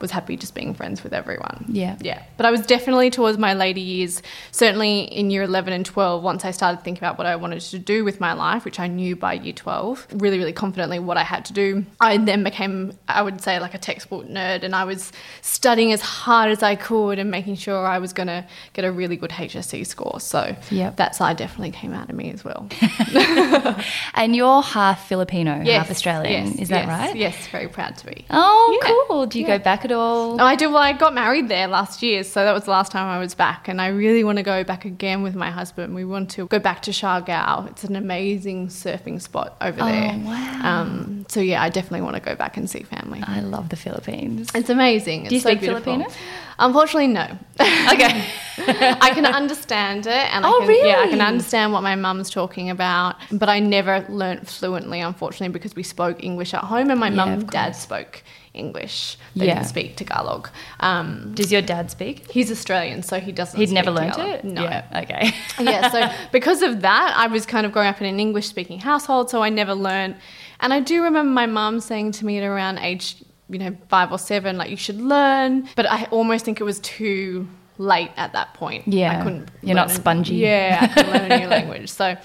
was 0.00 0.10
happy 0.10 0.36
just 0.36 0.54
being 0.54 0.74
friends 0.74 1.02
with 1.02 1.12
everyone. 1.12 1.64
Yeah. 1.68 1.96
Yeah. 2.00 2.22
But 2.36 2.46
I 2.46 2.50
was 2.50 2.60
definitely 2.66 3.10
towards 3.10 3.38
my 3.38 3.54
later 3.54 3.80
years, 3.80 4.22
certainly 4.50 5.00
in 5.02 5.30
year 5.30 5.42
11 5.42 5.72
and 5.72 5.84
12, 5.84 6.22
once 6.22 6.44
I 6.44 6.50
started 6.50 6.82
thinking 6.82 7.02
about 7.04 7.18
what 7.18 7.26
I 7.26 7.36
wanted 7.36 7.60
to 7.60 7.78
do 7.78 8.04
with 8.04 8.20
my 8.20 8.32
life, 8.32 8.64
which 8.64 8.80
I 8.80 8.86
knew 8.86 9.16
by 9.16 9.34
year 9.34 9.52
12, 9.52 10.06
really, 10.14 10.38
really 10.38 10.52
confidently 10.52 10.98
what 10.98 11.16
I 11.16 11.22
had 11.22 11.44
to 11.46 11.52
do. 11.52 11.84
I 12.00 12.16
then 12.16 12.42
became, 12.44 12.92
I 13.08 13.22
would 13.22 13.40
say, 13.40 13.58
like 13.60 13.74
a 13.74 13.78
textbook 13.78 14.26
nerd, 14.26 14.62
and 14.62 14.74
I 14.74 14.84
was 14.84 15.12
studying 15.42 15.92
as 15.92 16.00
hard 16.00 16.50
as 16.50 16.62
I 16.62 16.76
could 16.76 17.18
and 17.18 17.30
making 17.30 17.56
sure 17.56 17.86
I 17.86 17.98
was 17.98 18.12
going 18.12 18.28
to 18.28 18.46
get 18.72 18.84
a 18.84 18.92
really 18.92 19.16
good 19.16 19.30
HSC 19.30 19.86
score. 19.86 20.20
So 20.20 20.56
that 20.70 21.14
side 21.14 21.36
definitely 21.36 21.72
came 21.72 21.92
out 21.92 22.08
of 22.10 22.16
me 22.16 22.30
as 22.30 22.44
well. 22.44 22.68
and 24.14 24.34
you're 24.34 24.62
half 24.62 25.08
Filipino, 25.08 25.60
Yes, 25.64 25.78
half 25.78 25.90
Australian. 25.90 26.46
yes, 26.48 26.58
Is 26.60 26.68
that 26.70 26.86
yes, 26.86 26.88
right? 26.88 27.16
Yes, 27.16 27.46
very 27.48 27.68
proud 27.68 27.96
to 27.98 28.06
be. 28.06 28.24
Oh, 28.30 28.78
Yeah. 28.82 28.92
cool. 29.08 29.26
Do 29.26 29.38
you 29.38 29.46
Yeah. 29.46 29.58
go 29.58 29.64
back 29.64 29.84
at 29.90 29.96
all? 29.96 30.40
Oh, 30.40 30.44
I 30.44 30.56
did. 30.56 30.66
Well, 30.68 30.78
I 30.78 30.92
got 30.92 31.14
married 31.14 31.48
there 31.48 31.66
last 31.66 32.02
year, 32.02 32.22
so 32.24 32.44
that 32.44 32.52
was 32.52 32.64
the 32.64 32.70
last 32.70 32.92
time 32.92 33.06
I 33.08 33.18
was 33.18 33.34
back, 33.34 33.68
and 33.68 33.80
I 33.80 33.88
really 33.88 34.24
want 34.24 34.36
to 34.38 34.42
go 34.42 34.64
back 34.64 34.84
again 34.84 35.22
with 35.22 35.34
my 35.34 35.50
husband. 35.50 35.94
We 35.94 36.04
want 36.04 36.30
to 36.32 36.46
go 36.46 36.58
back 36.58 36.82
to 36.82 36.90
Siargao. 36.90 37.68
It's 37.70 37.84
an 37.84 37.96
amazing 37.96 38.68
surfing 38.68 39.20
spot 39.20 39.56
over 39.60 39.78
there. 39.78 40.12
Oh, 40.14 40.26
wow. 40.26 40.60
Um, 40.62 41.26
so 41.28 41.40
yeah, 41.40 41.62
I 41.62 41.68
definitely 41.68 42.02
want 42.02 42.16
to 42.16 42.22
go 42.22 42.34
back 42.34 42.56
and 42.56 42.68
see 42.68 42.82
family. 42.82 43.22
I 43.26 43.40
love 43.40 43.68
the 43.68 43.76
Philippines. 43.76 44.50
It's 44.54 44.70
amazing. 44.70 45.24
It's 45.24 45.32
you 45.32 45.40
so 45.40 45.50
speak 45.50 45.60
beautiful. 45.60 45.82
Filipino? 45.94 46.14
Unfortunately, 46.58 47.08
no. 47.08 47.26
Okay. 47.92 48.24
I 48.66 49.12
can 49.14 49.24
understand 49.24 50.06
it, 50.06 50.12
and 50.34 50.44
Oh, 50.44 50.62
I 50.62 50.66
can, 50.66 50.86
yeah, 50.86 51.00
I 51.00 51.08
can 51.08 51.20
understand 51.22 51.72
what 51.72 51.82
my 51.82 51.94
mum's 51.94 52.28
talking 52.28 52.68
about. 52.68 53.16
But 53.32 53.48
I 53.48 53.58
never 53.58 54.04
learnt 54.08 54.46
fluently, 54.46 55.00
unfortunately, 55.00 55.52
because 55.52 55.74
we 55.74 55.82
spoke 55.82 56.22
English 56.22 56.52
at 56.52 56.62
home, 56.64 56.90
and 56.90 57.00
my 57.00 57.08
Yeah, 57.08 57.14
mum 57.14 57.28
and 57.30 57.48
dad 57.50 57.74
spoke 57.74 58.22
English. 58.64 59.16
They 59.34 59.46
Yeah. 59.46 59.54
didn't 59.54 59.68
speak 59.68 59.96
Tagalog. 59.96 60.48
Um, 60.88 61.32
Does 61.34 61.50
your 61.54 61.62
dad 61.62 61.90
speak? 61.90 62.30
He's 62.30 62.50
Australian, 62.56 63.02
so 63.02 63.14
he 63.18 63.32
doesn't. 63.32 63.58
He'd 63.60 63.72
never 63.72 63.90
learned 63.90 64.12
Tagalog. 64.14 64.34
it? 64.38 64.44
No. 64.44 64.62
Yeah. 64.62 65.00
Okay. 65.02 65.24
yeah, 65.72 65.88
so 65.90 66.00
because 66.30 66.60
of 66.62 66.72
that, 66.82 67.08
I 67.16 67.26
was 67.26 67.44
kind 67.46 67.64
of 67.66 67.72
growing 67.72 67.88
up 67.88 68.00
in 68.00 68.06
an 68.06 68.20
English 68.20 68.46
speaking 68.54 68.78
household, 68.80 69.30
so 69.30 69.42
I 69.42 69.48
never 69.48 69.74
learned. 69.74 70.14
And 70.60 70.72
I 70.72 70.80
do 70.80 71.02
remember 71.02 71.30
my 71.32 71.46
mum 71.46 71.80
saying 71.80 72.12
to 72.18 72.26
me 72.26 72.38
at 72.38 72.44
around 72.44 72.78
age, 72.78 73.16
you 73.48 73.58
know, 73.58 73.76
five 73.88 74.12
or 74.12 74.18
seven, 74.18 74.56
like, 74.58 74.70
you 74.70 74.76
should 74.76 75.00
learn. 75.00 75.68
But 75.74 75.86
I 75.90 76.04
almost 76.10 76.44
think 76.44 76.60
it 76.60 76.64
was 76.64 76.78
too 76.80 77.48
late 77.78 78.10
at 78.18 78.34
that 78.34 78.52
point. 78.54 78.86
Yeah, 78.86 79.18
I 79.18 79.22
couldn't. 79.24 79.50
you're 79.62 79.74
not 79.74 79.90
spongy. 79.90 80.36
Yeah, 80.36 80.78
I 80.82 80.86
couldn't 80.88 81.12
learn 81.14 81.32
a 81.32 81.38
new 81.38 81.46
language. 81.56 81.88
So. 81.90 82.16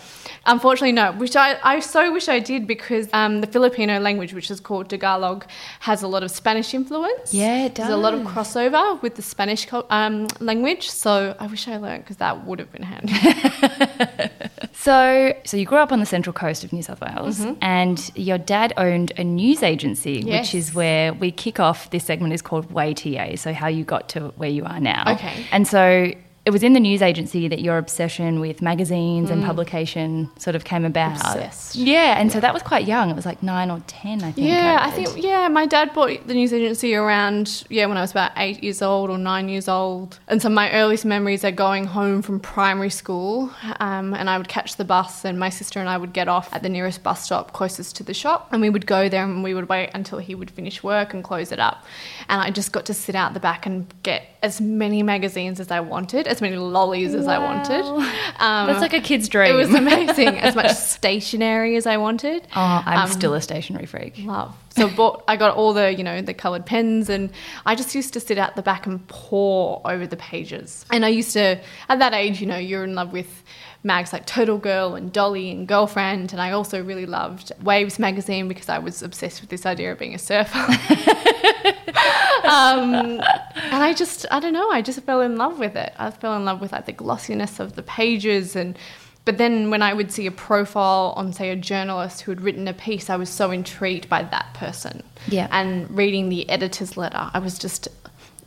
Unfortunately, 0.46 0.92
no. 0.92 1.12
Which 1.14 1.36
I, 1.36 1.58
I 1.64 1.80
so 1.80 2.12
wish 2.14 2.28
I 2.30 2.40
did 2.40 2.68
because 2.68 3.08
um, 3.14 3.42
the 3.42 3.48
Filipino 3.48 4.00
language, 4.00 4.34
which 4.34 4.52
is 4.52 4.60
called 4.60 4.90
Tagalog, 4.90 5.46
has 5.82 6.04
a 6.04 6.08
lot 6.08 6.24
of 6.24 6.32
Spanish 6.32 6.74
influence. 6.74 7.34
Yeah, 7.34 7.66
it 7.66 7.76
does. 7.76 7.88
There's 7.88 7.98
a 7.98 8.02
lot 8.02 8.14
of 8.14 8.22
crossover 8.22 9.02
with 9.02 9.16
the 9.16 9.22
Spanish 9.22 9.68
um, 9.90 10.28
language. 10.40 10.90
So 10.90 11.36
I 11.40 11.48
wish 11.48 11.68
I 11.68 11.78
learned 11.78 12.04
because 12.04 12.18
that 12.18 12.46
would 12.46 12.60
have 12.60 12.72
been 12.72 12.84
handy. 12.84 13.14
So, 14.78 15.34
so 15.46 15.58
you 15.58 15.66
grew 15.66 15.80
up 15.80 15.92
on 15.92 16.00
the 16.00 16.06
central 16.06 16.32
coast 16.34 16.64
of 16.64 16.72
New 16.72 16.84
South 16.84 17.02
Wales, 17.02 17.44
and 17.60 18.12
your 18.16 18.38
dad 18.38 18.72
owned 18.78 19.14
a 19.18 19.24
news 19.24 19.64
agency, 19.64 20.20
Mm-hmm. 20.20 20.28
Yes. 20.28 20.48
which 20.48 20.56
is 20.56 20.76
where 20.76 21.12
we 21.14 21.32
kick 21.32 21.60
off. 21.60 21.90
This 21.90 22.04
segment 22.04 22.34
is 22.34 22.44
called 22.44 22.72
Way 22.72 22.94
TA. 22.94 23.36
So, 23.36 23.52
how 23.52 23.68
you 23.68 23.84
got 23.84 24.10
to 24.10 24.28
where 24.38 24.50
you 24.50 24.64
are 24.64 24.80
now. 24.80 25.14
Okay. 25.14 25.46
And 25.52 25.68
so, 25.68 26.12
it 26.46 26.52
was 26.52 26.62
in 26.62 26.74
the 26.74 26.80
news 26.80 27.02
agency 27.02 27.48
that 27.48 27.60
your 27.60 27.80
obsession 27.80 28.40
with 28.40 28.62
magazines 28.62 29.32
and 29.32 29.44
publication 29.44 30.30
sort 30.38 30.56
of 30.56 30.64
came 30.64 30.86
about. 30.86 31.18
Mm. 31.18 31.26
Obsessed. 31.26 31.76
Yeah, 31.76 32.20
and 32.20 32.32
so 32.32 32.40
that 32.40 32.54
was 32.54 32.62
quite 32.62 32.86
young. 32.86 33.10
It 33.10 33.16
was 33.16 33.26
like 33.26 33.42
nine 33.42 33.72
or 33.72 33.82
ten, 33.88 34.24
I 34.24 34.32
think. 34.32 34.48
Yeah, 34.48 34.78
I 34.80 34.96
read. 34.96 35.08
think 35.08 35.24
yeah. 35.24 35.48
My 35.48 35.66
dad 35.66 35.94
bought 35.96 36.28
the 36.28 36.36
news 36.36 36.54
agency 36.54 36.94
around 36.94 37.64
yeah 37.70 37.88
when 37.88 37.98
I 37.98 38.02
was 38.02 38.12
about 38.12 38.32
eight 38.38 38.64
years 38.64 38.84
old 38.84 39.10
or 39.10 39.18
nine 39.18 39.50
years 39.50 39.68
old, 39.68 40.20
and 40.28 40.40
so 40.40 40.50
my 40.50 40.72
earliest 40.72 41.04
memories 41.04 41.44
are 41.44 41.52
going 41.52 41.86
home 41.86 42.22
from 42.22 42.40
primary 42.40 42.92
school, 42.92 43.50
um, 43.80 44.14
and 44.14 44.30
I 44.30 44.38
would 44.38 44.48
catch 44.48 44.76
the 44.76 44.86
bus, 44.86 45.26
and 45.26 45.40
my 45.40 45.50
sister 45.50 45.80
and 45.80 45.90
I 45.90 45.98
would 45.98 46.14
get 46.14 46.28
off 46.28 46.54
at 46.54 46.62
the 46.62 46.70
nearest 46.70 47.02
bus 47.02 47.24
stop 47.24 47.54
closest 47.54 47.96
to 47.96 48.04
the 48.04 48.14
shop, 48.14 48.50
and 48.52 48.62
we 48.62 48.70
would 48.70 48.86
go 48.86 49.10
there, 49.10 49.24
and 49.24 49.44
we 49.44 49.56
would 49.56 49.68
wait 49.68 49.90
until 49.96 50.20
he 50.20 50.36
would 50.36 50.52
finish 50.52 50.84
work 50.84 51.16
and 51.16 51.24
close 51.24 51.52
it 51.52 51.60
up, 51.60 51.84
and 52.30 52.40
I 52.40 52.52
just 52.52 52.72
got 52.72 52.86
to 52.86 52.94
sit 52.94 53.16
out 53.16 53.34
the 53.34 53.40
back 53.40 53.66
and 53.66 53.92
get 54.04 54.28
as 54.44 54.62
many 54.62 55.02
magazines 55.02 55.60
as 55.60 55.72
I 55.72 55.80
wanted, 55.80 56.28
as 56.36 56.42
many 56.42 56.58
lollies 56.58 57.14
as 57.14 57.28
I 57.28 57.38
wanted. 57.40 57.82
Um, 58.40 58.68
That's 58.68 58.82
like 58.82 58.94
a 58.94 59.00
kid's 59.02 59.30
dream. 59.30 59.52
it 59.52 59.56
was 59.56 59.74
amazing. 59.74 60.38
as 60.40 60.56
much 60.56 60.72
stationery 60.76 61.76
as 61.76 61.86
I 61.88 61.98
wanted. 61.98 62.44
Oh, 62.56 62.84
I'm 62.86 63.00
Um, 63.04 63.10
still 63.10 63.34
a 63.34 63.42
stationary 63.42 63.86
freak. 63.86 64.16
Love. 64.20 64.54
So 64.76 64.90
bought, 64.90 65.24
I 65.28 65.38
got 65.38 65.56
all 65.56 65.74
the, 65.74 65.94
you 65.94 66.04
know, 66.04 66.22
the 66.22 66.34
coloured 66.34 66.66
pens 66.66 67.10
and 67.10 67.32
I 67.66 67.76
just 67.76 67.96
used 67.96 68.12
to 68.14 68.20
sit 68.20 68.38
out 68.38 68.58
the 68.58 68.62
back 68.62 68.86
and 68.86 69.08
pore 69.08 69.82
over 69.86 70.06
the 70.06 70.18
pages. 70.18 70.86
And 70.92 71.06
I 71.06 71.10
used 71.10 71.32
to, 71.34 71.62
at 71.88 72.00
that 72.00 72.14
age, 72.14 72.42
you 72.42 72.48
know, 72.48 72.58
you're 72.58 72.84
in 72.84 72.94
love 72.94 73.14
with 73.14 73.44
mags 73.84 74.12
like 74.12 74.26
Total 74.26 74.58
Girl 74.58 74.96
and 74.96 75.14
Dolly 75.14 75.50
and 75.50 75.66
Girlfriend. 75.66 76.34
And 76.34 76.42
I 76.42 76.52
also 76.52 76.84
really 76.84 77.06
loved 77.06 77.54
Waves 77.64 78.00
magazine 78.00 78.50
because 78.50 78.68
I 78.68 78.80
was 78.80 79.02
obsessed 79.02 79.40
with 79.40 79.50
this 79.50 79.66
idea 79.66 79.94
of 79.94 80.00
being 80.00 80.14
a 80.14 80.20
surfer. 80.20 80.58
um, 82.44 83.22
and 83.22 83.84
I 83.84 83.94
just, 83.96 84.26
I 84.30 84.42
don't 84.42 84.54
know, 84.54 84.70
I 84.72 84.82
just 84.82 85.00
fell 85.04 85.22
in 85.22 85.38
love 85.38 85.58
with 85.58 85.78
it. 85.78 85.94
I 85.98 86.12
fell 86.12 86.36
in 86.36 86.44
love 86.44 86.60
with 86.60 86.74
like 86.74 86.86
the 86.86 86.92
glossiness 86.92 87.62
of 87.62 87.76
the 87.76 87.84
pages 87.84 88.58
and 88.58 88.78
but 89.26 89.38
then 89.38 89.70
when 89.72 89.82
I 89.82 89.94
would 89.94 90.12
see 90.12 90.26
a 90.28 90.32
profile 90.32 91.14
on, 91.18 91.34
say, 91.34 91.50
a 91.50 91.56
journalist 91.56 92.22
who 92.22 92.32
had 92.32 92.42
written 92.42 92.68
a 92.68 92.74
piece, 92.74 93.10
I 93.10 93.16
was 93.16 93.30
so 93.30 93.52
intrigued 93.52 94.08
by 94.08 94.24
that 94.24 94.54
person. 94.54 95.04
Yeah. 95.28 95.48
And 95.52 95.90
reading 95.90 96.30
the 96.30 96.48
editor's 96.50 96.96
letter, 96.96 97.30
I 97.34 97.40
was 97.40 97.58
just 97.60 97.88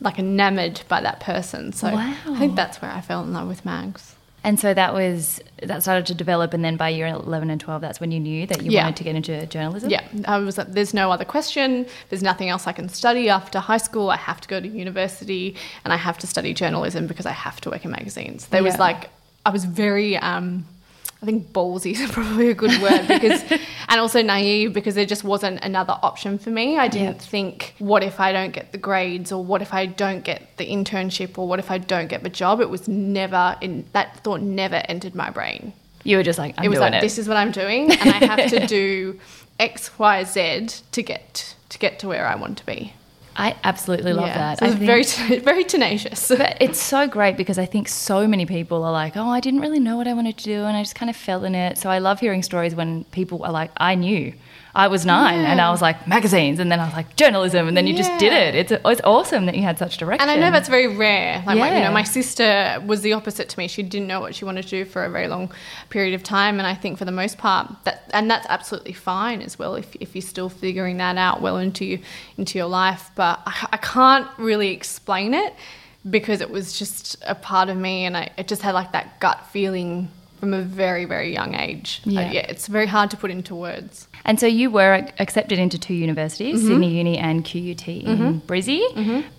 like 0.01 0.17
enamored 0.17 0.81
by 0.87 1.01
that 1.01 1.19
person. 1.19 1.73
So 1.73 1.91
Wow. 1.93 2.13
I 2.27 2.39
think 2.39 2.55
that's 2.55 2.81
where 2.81 2.91
I 2.91 3.01
fell 3.01 3.21
in 3.23 3.33
love 3.33 3.47
with 3.49 3.65
mags. 3.65 4.15
And 4.41 4.57
so 4.57 4.73
that 4.73 4.93
was 4.93 5.41
that 5.61 5.81
started 5.81 6.05
to 6.05 6.13
develop, 6.13 6.53
and 6.53 6.63
then 6.63 6.77
by 6.77 6.87
year 6.87 7.07
eleven 7.07 7.49
and 7.49 7.59
twelve, 7.59 7.81
that's 7.81 7.99
when 7.99 8.09
you 8.13 8.21
knew 8.21 8.47
that 8.47 8.61
you 8.63 8.71
Yeah. 8.71 8.83
wanted 8.83 8.95
to 8.95 9.03
get 9.03 9.17
into 9.17 9.45
journalism. 9.47 9.89
Yeah, 9.89 10.01
I 10.25 10.37
was. 10.37 10.57
like, 10.57 10.71
There's 10.71 10.93
no 10.93 11.11
other 11.11 11.25
question. 11.25 11.85
There's 12.07 12.23
nothing 12.23 12.47
else 12.47 12.65
I 12.65 12.71
can 12.71 12.87
study 12.87 13.27
after 13.27 13.59
high 13.59 13.75
school. 13.79 14.09
I 14.09 14.15
have 14.15 14.39
to 14.39 14.47
go 14.47 14.61
to 14.61 14.67
university, 14.69 15.57
and 15.83 15.91
I 15.91 15.97
have 15.97 16.17
to 16.19 16.27
study 16.27 16.53
journalism 16.53 17.05
because 17.05 17.25
I 17.25 17.31
have 17.33 17.59
to 17.61 17.69
work 17.69 17.83
in 17.83 17.91
magazines. 17.91 18.47
There 18.47 18.63
was 18.63 18.77
like 18.79 19.09
I 19.45 19.49
was 19.51 19.65
very. 19.65 20.17
Um, 20.17 20.65
I 21.21 21.25
think 21.25 21.51
ballsy 21.51 21.91
is 21.99 22.09
probably 22.11 22.49
a 22.49 22.53
good 22.53 22.81
word 22.81 23.05
because, 23.07 23.43
and 23.89 23.99
also 23.99 24.21
naive 24.21 24.71
because 24.71 24.95
there 24.95 25.05
just 25.05 25.25
wasn't 25.25 25.61
another 25.65 25.97
option 26.01 26.39
for 26.39 26.49
me. 26.49 26.77
I 26.77 26.87
didn't 26.87 27.15
Yeah. 27.17 27.21
think, 27.21 27.75
what 27.79 28.03
if 28.03 28.21
I 28.21 28.31
don't 28.31 28.51
get 28.53 28.71
the 28.71 28.77
grades, 28.77 29.31
or 29.33 29.43
what 29.43 29.61
if 29.61 29.73
I 29.73 29.85
don't 29.85 30.23
get 30.23 30.55
the 30.55 30.65
internship, 30.65 31.37
or 31.37 31.45
what 31.45 31.59
if 31.59 31.71
I 31.71 31.77
don't 31.77 32.07
get 32.07 32.23
the 32.23 32.29
job? 32.29 32.61
It 32.61 32.69
was 32.69 32.87
never 32.87 33.57
in 33.59 33.83
that 33.91 34.23
thought 34.23 34.41
never 34.41 34.81
entered 34.87 35.13
my 35.13 35.29
brain 35.29 35.73
You 36.05 36.15
were 36.17 36.23
just 36.23 36.39
like, 36.39 36.55
I'm 36.57 36.63
it 36.63 36.69
was 36.69 36.79
doing 36.79 36.91
like 36.93 36.99
it. 36.99 37.05
this 37.05 37.17
is 37.17 37.27
what 37.27 37.35
I'm 37.35 37.51
doing, 37.51 37.91
and 37.91 38.09
I 38.09 38.25
have 38.25 38.49
to 38.51 38.65
do 38.77 39.19
X, 39.59 39.99
Y, 39.99 40.23
Z 40.23 40.67
to 40.93 41.03
get 41.03 41.53
to 41.67 41.77
get 41.79 41.99
to 41.99 42.07
where 42.07 42.25
I 42.27 42.35
want 42.35 42.57
to 42.59 42.65
be. 42.65 42.93
I 43.39 43.55
absolutely 43.63 44.11
love 44.13 44.27
Yeah, 44.27 44.37
that. 44.37 44.59
so 44.59 44.65
I 44.65 44.69
it's 44.69 44.77
think- 44.77 44.85
very 44.93 45.05
t- 45.05 45.39
very 45.51 45.63
tenacious. 45.63 46.27
But 46.43 46.57
it's 46.59 46.81
so 46.81 47.07
great 47.07 47.37
because 47.37 47.57
I 47.57 47.65
think 47.65 47.87
so 47.87 48.27
many 48.27 48.45
people 48.45 48.83
are 48.83 48.91
like, 48.91 49.15
oh, 49.15 49.29
I 49.29 49.39
didn't 49.39 49.61
really 49.61 49.79
know 49.79 49.95
what 49.97 50.07
I 50.07 50.13
wanted 50.13 50.37
to 50.39 50.43
do 50.43 50.65
and 50.65 50.75
I 50.75 50.81
just 50.81 50.95
kind 50.95 51.09
of 51.09 51.15
fell 51.15 51.45
in 51.45 51.55
it. 51.55 51.77
So 51.77 51.89
I 51.89 51.99
love 51.99 52.19
hearing 52.19 52.43
stories 52.43 52.75
when 52.75 53.05
people 53.19 53.37
are 53.43 53.51
like, 53.61 53.71
I 53.77 53.95
knew. 53.95 54.33
I 54.75 54.87
was 54.87 55.05
nine 55.05 55.39
and 55.39 55.59
I 55.59 55.71
was 55.71 55.81
like, 55.81 56.07
magazines. 56.07 56.59
And 56.59 56.71
then 56.71 56.79
I 56.79 56.85
was 56.85 56.93
like, 56.93 57.15
journalism. 57.15 57.67
And 57.67 57.75
then 57.75 57.87
you 57.87 57.95
just 57.95 58.11
did 58.19 58.33
it. 58.33 58.55
It's, 58.55 58.71
it's 58.71 59.01
awesome 59.03 59.45
that 59.47 59.55
you 59.55 59.63
had 59.63 59.79
such 59.79 59.97
direction. 59.97 60.21
And 60.21 60.31
I 60.31 60.35
know 60.39 60.51
that's 60.51 60.69
very 60.69 60.87
rare. 60.87 61.43
Like, 61.45 61.57
my, 61.57 61.75
you 61.75 61.83
know, 61.83 61.91
my 61.91 62.03
sister 62.03 62.81
was 62.85 63.01
the 63.01 63.13
opposite 63.13 63.49
to 63.49 63.59
me. 63.59 63.67
She 63.67 63.81
didn't 63.81 64.07
know 64.07 64.19
what 64.19 64.35
she 64.35 64.45
wanted 64.45 64.63
to 64.63 64.69
do 64.69 64.85
for 64.85 65.03
a 65.03 65.09
very 65.09 65.27
long 65.27 65.51
period 65.89 66.13
of 66.13 66.23
time. 66.23 66.59
And 66.59 66.67
I 66.67 66.75
think 66.75 66.97
for 66.97 67.05
the 67.05 67.11
most 67.11 67.37
part, 67.37 67.71
that 67.85 68.09
and 68.13 68.29
that's 68.29 68.45
absolutely 68.47 68.93
fine 68.93 69.41
as 69.41 69.57
well 69.57 69.75
if, 69.75 69.95
if 69.99 70.15
you're 70.15 70.21
still 70.21 70.49
figuring 70.49 70.97
that 70.97 71.17
out 71.17 71.41
well 71.41 71.57
into 71.57 71.85
you, 71.85 71.99
into 72.37 72.57
your 72.57 72.67
life. 72.67 73.09
But 73.15 73.41
I, 73.45 73.69
I 73.73 73.77
can't 73.77 74.27
really 74.37 74.69
explain 74.69 75.33
it 75.33 75.55
because 76.09 76.41
it 76.41 76.49
was 76.49 76.77
just 76.77 77.17
a 77.27 77.35
part 77.35 77.69
of 77.69 77.77
me, 77.77 78.05
and 78.05 78.15
I 78.15 78.29
it 78.37 78.47
just 78.47 78.61
had 78.61 78.73
like 78.73 78.93
that 78.93 79.19
gut 79.19 79.45
feeling 79.51 80.09
from 80.39 80.53
a 80.53 80.61
very 80.61 81.05
very 81.05 81.33
young 81.33 81.53
age. 81.55 82.01
Uh, 82.07 82.11
Yeah. 82.11 82.31
yeah, 82.31 82.45
it's 82.49 82.67
very 82.67 82.87
hard 82.87 83.09
to 83.11 83.17
put 83.17 83.31
into 83.31 83.53
words. 83.55 84.07
And 84.25 84.39
so 84.39 84.47
you 84.47 84.69
were 84.69 85.07
accepted 85.19 85.59
into 85.59 85.77
two 85.79 85.93
universities, 85.93 86.55
Mm-hmm. 86.59 86.67
Sydney 86.67 86.97
Uni 86.97 87.17
and 87.17 87.43
QUT 87.45 87.87
in 87.87 88.41
Brizzy, 88.41 88.81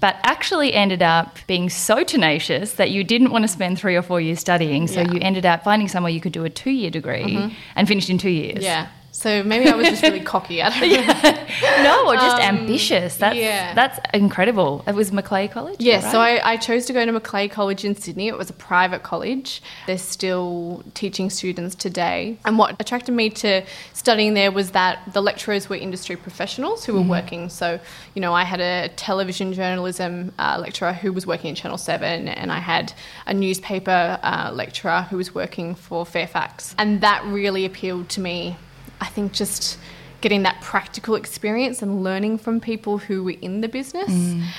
but 0.00 0.16
actually 0.24 0.72
ended 0.74 1.02
up 1.02 1.38
being 1.46 1.68
so 1.70 2.02
tenacious 2.04 2.72
that 2.74 2.90
you 2.90 3.04
didn't 3.04 3.30
want 3.30 3.44
to 3.44 3.48
spend 3.48 3.78
three 3.78 3.96
or 3.96 4.02
four 4.02 4.20
years 4.20 4.40
studying. 4.40 4.86
So 4.86 5.00
Yeah. 5.00 5.06
Mm-hmm. 5.06 5.14
you 5.16 5.20
ended 5.22 5.46
up 5.46 5.64
finding 5.64 5.88
somewhere 5.88 6.12
you 6.12 6.20
could 6.20 6.32
do 6.32 6.44
a 6.44 6.50
two 6.50 6.70
year 6.70 6.90
degree 6.90 7.54
and 7.76 7.88
finished 7.88 8.10
in 8.10 8.18
two 8.18 8.30
years. 8.30 8.62
Yeah. 8.64 8.86
So 9.12 9.42
maybe 9.42 9.68
I 9.68 9.74
was 9.74 9.88
just 9.88 10.02
really 10.02 10.20
cocky. 10.34 10.62
I 10.62 10.70
don't 10.70 10.90
know. 10.90 11.82
No, 11.82 12.06
or 12.08 12.14
just 12.14 12.36
Um, 12.36 12.58
ambitious. 12.58 13.16
That's 13.16 13.36
yeah. 13.36 13.74
that's 13.74 13.98
incredible. 14.14 14.84
It 14.86 14.94
was 14.94 15.12
Macleay 15.12 15.48
College. 15.48 15.76
is 15.80 15.86
Yes, 15.86 16.10
so? 16.10 16.20
I, 16.20 16.52
I 16.52 16.56
chose 16.56 16.86
to 16.86 16.92
go 16.92 17.04
to 17.04 17.12
Macleay 17.12 17.48
College 17.48 17.84
in 17.84 17.94
Sydney. 17.96 18.28
It 18.28 18.38
was 18.38 18.50
a 18.50 18.54
private 18.54 19.02
college. 19.02 19.62
They're 19.86 19.98
still 19.98 20.84
teaching 20.94 21.28
students 21.30 21.74
today. 21.74 22.38
And 22.44 22.58
what 22.58 22.76
attracted 22.80 23.12
me 23.12 23.30
to 23.30 23.62
studying 23.92 24.34
there 24.34 24.52
was 24.52 24.70
that 24.70 25.12
the 25.12 25.20
lecturers 25.20 25.68
were 25.68 25.76
industry 25.76 26.16
professionals 26.16 26.84
who 26.84 26.94
were 26.94 27.02
working. 27.02 27.48
So, 27.48 27.80
you 28.14 28.20
know, 28.20 28.32
I 28.32 28.44
had 28.44 28.60
a 28.60 28.88
television 28.96 29.52
journalism 29.52 30.32
uh, 30.38 30.58
lecturer 30.60 30.92
who 30.92 31.12
was 31.12 31.26
working 31.26 31.50
in 31.50 31.54
Channel 31.54 31.78
7, 31.78 32.28
and 32.28 32.52
I 32.52 32.58
had 32.58 32.92
a 33.26 33.34
newspaper 33.34 34.18
uh, 34.22 34.50
lecturer 34.52 35.06
who 35.10 35.16
was 35.16 35.34
working 35.34 35.74
for 35.74 36.06
Fairfax. 36.06 36.74
And 36.78 37.00
that 37.00 37.24
really 37.24 37.64
appealed 37.64 38.08
to 38.10 38.20
me. 38.20 38.56
I 39.00 39.06
think 39.06 39.32
just 39.32 39.78
getting 40.20 40.42
that 40.42 40.60
practical 40.60 41.14
experience 41.14 41.80
and 41.80 42.04
learning 42.04 42.36
from 42.38 42.60
people 42.60 42.98
who 42.98 43.24
were 43.24 43.34
in 43.40 43.62
the 43.62 43.68
business. 43.68 44.10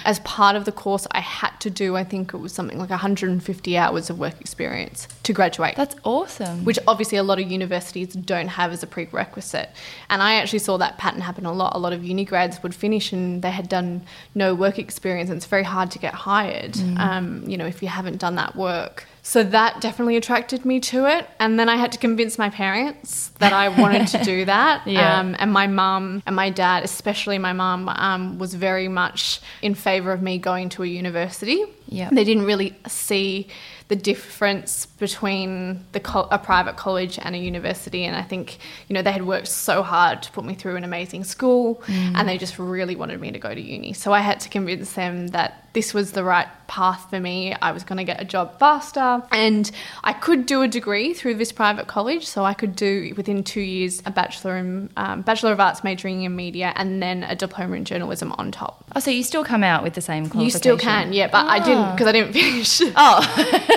As 0.05 0.19
part 0.21 0.55
of 0.55 0.65
the 0.65 0.71
course, 0.71 1.05
I 1.11 1.19
had 1.19 1.51
to 1.59 1.69
do, 1.69 1.95
I 1.95 2.03
think 2.03 2.33
it 2.33 2.37
was 2.37 2.51
something 2.51 2.77
like 2.79 2.89
150 2.89 3.77
hours 3.77 4.09
of 4.09 4.17
work 4.17 4.41
experience 4.41 5.07
to 5.23 5.33
graduate. 5.33 5.75
that's 5.75 5.95
awesome. 6.03 6.65
which 6.65 6.79
obviously 6.87 7.17
a 7.17 7.23
lot 7.23 7.39
of 7.39 7.51
universities 7.51 8.13
don't 8.13 8.47
have 8.47 8.71
as 8.71 8.81
a 8.81 8.87
prerequisite. 8.87 9.69
And 10.09 10.21
I 10.21 10.35
actually 10.35 10.59
saw 10.59 10.77
that 10.77 10.97
pattern 10.97 11.21
happen 11.21 11.45
a 11.45 11.53
lot. 11.53 11.75
A 11.75 11.79
lot 11.79 11.93
of 11.93 12.03
uni 12.03 12.25
grads 12.25 12.61
would 12.63 12.73
finish 12.73 13.13
and 13.13 13.41
they 13.41 13.51
had 13.51 13.69
done 13.69 14.01
no 14.33 14.55
work 14.55 14.79
experience, 14.79 15.29
and 15.29 15.37
it's 15.37 15.45
very 15.45 15.63
hard 15.63 15.91
to 15.91 15.99
get 15.99 16.13
hired, 16.13 16.77
um, 16.97 17.43
you 17.45 17.57
know, 17.57 17.65
if 17.65 17.81
you 17.81 17.87
haven't 17.87 18.17
done 18.17 18.35
that 18.35 18.55
work. 18.55 19.05
So 19.23 19.43
that 19.43 19.81
definitely 19.81 20.17
attracted 20.17 20.65
me 20.65 20.79
to 20.81 21.05
it. 21.05 21.29
And 21.39 21.59
then 21.59 21.69
I 21.69 21.75
had 21.75 21.91
to 21.91 21.99
convince 21.99 22.37
my 22.37 22.49
parents 22.49 23.29
that 23.39 23.53
I 23.53 23.69
wanted 23.69 24.07
to 24.07 24.23
do 24.23 24.45
that. 24.53 24.85
Yeah. 24.87 25.19
Um, 25.19 25.35
and 25.39 25.51
my 25.51 25.67
mum 25.67 26.23
and 26.25 26.35
my 26.35 26.49
dad, 26.49 26.83
especially 26.83 27.37
my 27.37 27.53
mum, 27.53 27.87
um, 27.89 28.39
was 28.39 28.53
very 28.55 28.87
much 28.87 29.39
in 29.61 29.75
favour 29.75 30.11
of 30.11 30.21
me 30.21 30.37
going 30.37 30.69
to 30.69 30.83
a 30.83 30.87
university. 30.87 31.63
Yeah. 31.87 32.09
They 32.11 32.23
didn't 32.23 32.45
really 32.45 32.75
see 32.87 33.47
the 33.91 33.95
difference 33.97 34.85
between 34.85 35.85
the 35.91 35.99
co- 35.99 36.29
a 36.31 36.39
private 36.39 36.77
college 36.77 37.19
and 37.21 37.35
a 37.35 37.37
university. 37.37 38.05
And 38.05 38.15
I 38.15 38.21
think 38.21 38.57
you 38.87 38.93
know 38.93 39.01
they 39.01 39.11
had 39.11 39.25
worked 39.27 39.49
so 39.49 39.83
hard 39.83 40.23
to 40.23 40.31
put 40.31 40.45
me 40.45 40.53
through 40.55 40.77
an 40.77 40.85
amazing 40.85 41.25
school 41.25 41.83
and 42.15 42.27
they 42.27 42.37
just 42.37 42.57
really 42.57 42.95
wanted 42.95 43.19
me 43.19 43.31
to 43.31 43.39
go 43.39 43.53
to 43.53 43.61
uni. 43.61 43.91
So 43.93 44.13
I 44.13 44.21
had 44.21 44.39
to 44.41 44.49
convince 44.49 44.93
them 44.93 45.27
that 45.29 45.67
this 45.73 45.93
was 45.93 46.11
the 46.11 46.23
right 46.23 46.47
path 46.67 47.09
for 47.09 47.19
me. 47.19 47.53
I 47.53 47.71
was 47.71 47.83
going 47.85 47.97
to 47.97 48.03
get 48.03 48.21
a 48.21 48.25
job 48.25 48.59
faster. 48.59 49.23
And 49.31 49.69
I 50.03 50.11
could 50.13 50.45
do 50.45 50.61
a 50.61 50.67
degree 50.67 51.13
through 51.13 51.35
this 51.35 51.51
private 51.53 51.87
college. 51.87 52.25
So 52.27 52.43
I 52.43 52.53
could 52.53 52.75
do 52.75 53.13
within 53.15 53.43
2 53.43 53.61
years 53.61 54.01
a 54.05 54.11
bachelor 54.11 54.57
in 54.57 54.89
um, 54.97 55.21
bachelor 55.21 55.51
of 55.53 55.59
arts 55.61 55.81
majoring 55.83 56.23
in 56.23 56.35
media 56.35 56.73
and 56.75 57.01
then 57.01 57.23
a 57.23 57.35
diploma 57.35 57.75
in 57.77 57.85
journalism 57.85 58.33
on 58.37 58.51
top. 58.51 58.83
Oh, 58.95 58.99
so 58.99 59.11
you 59.11 59.23
still 59.23 59.45
come 59.45 59.63
out 59.63 59.81
with 59.83 59.93
the 59.93 60.01
same 60.01 60.29
you 60.35 60.49
still 60.49 60.77
can, 60.77 61.13
yeah, 61.13 61.27
but 61.27 61.45
I 61.45 61.59
didn't 61.59 61.77
Ah. 61.85 61.91
because 61.93 62.07
I 62.07 62.11
didn't 62.11 62.33
finish. 62.33 62.81
Oh, 62.95 63.19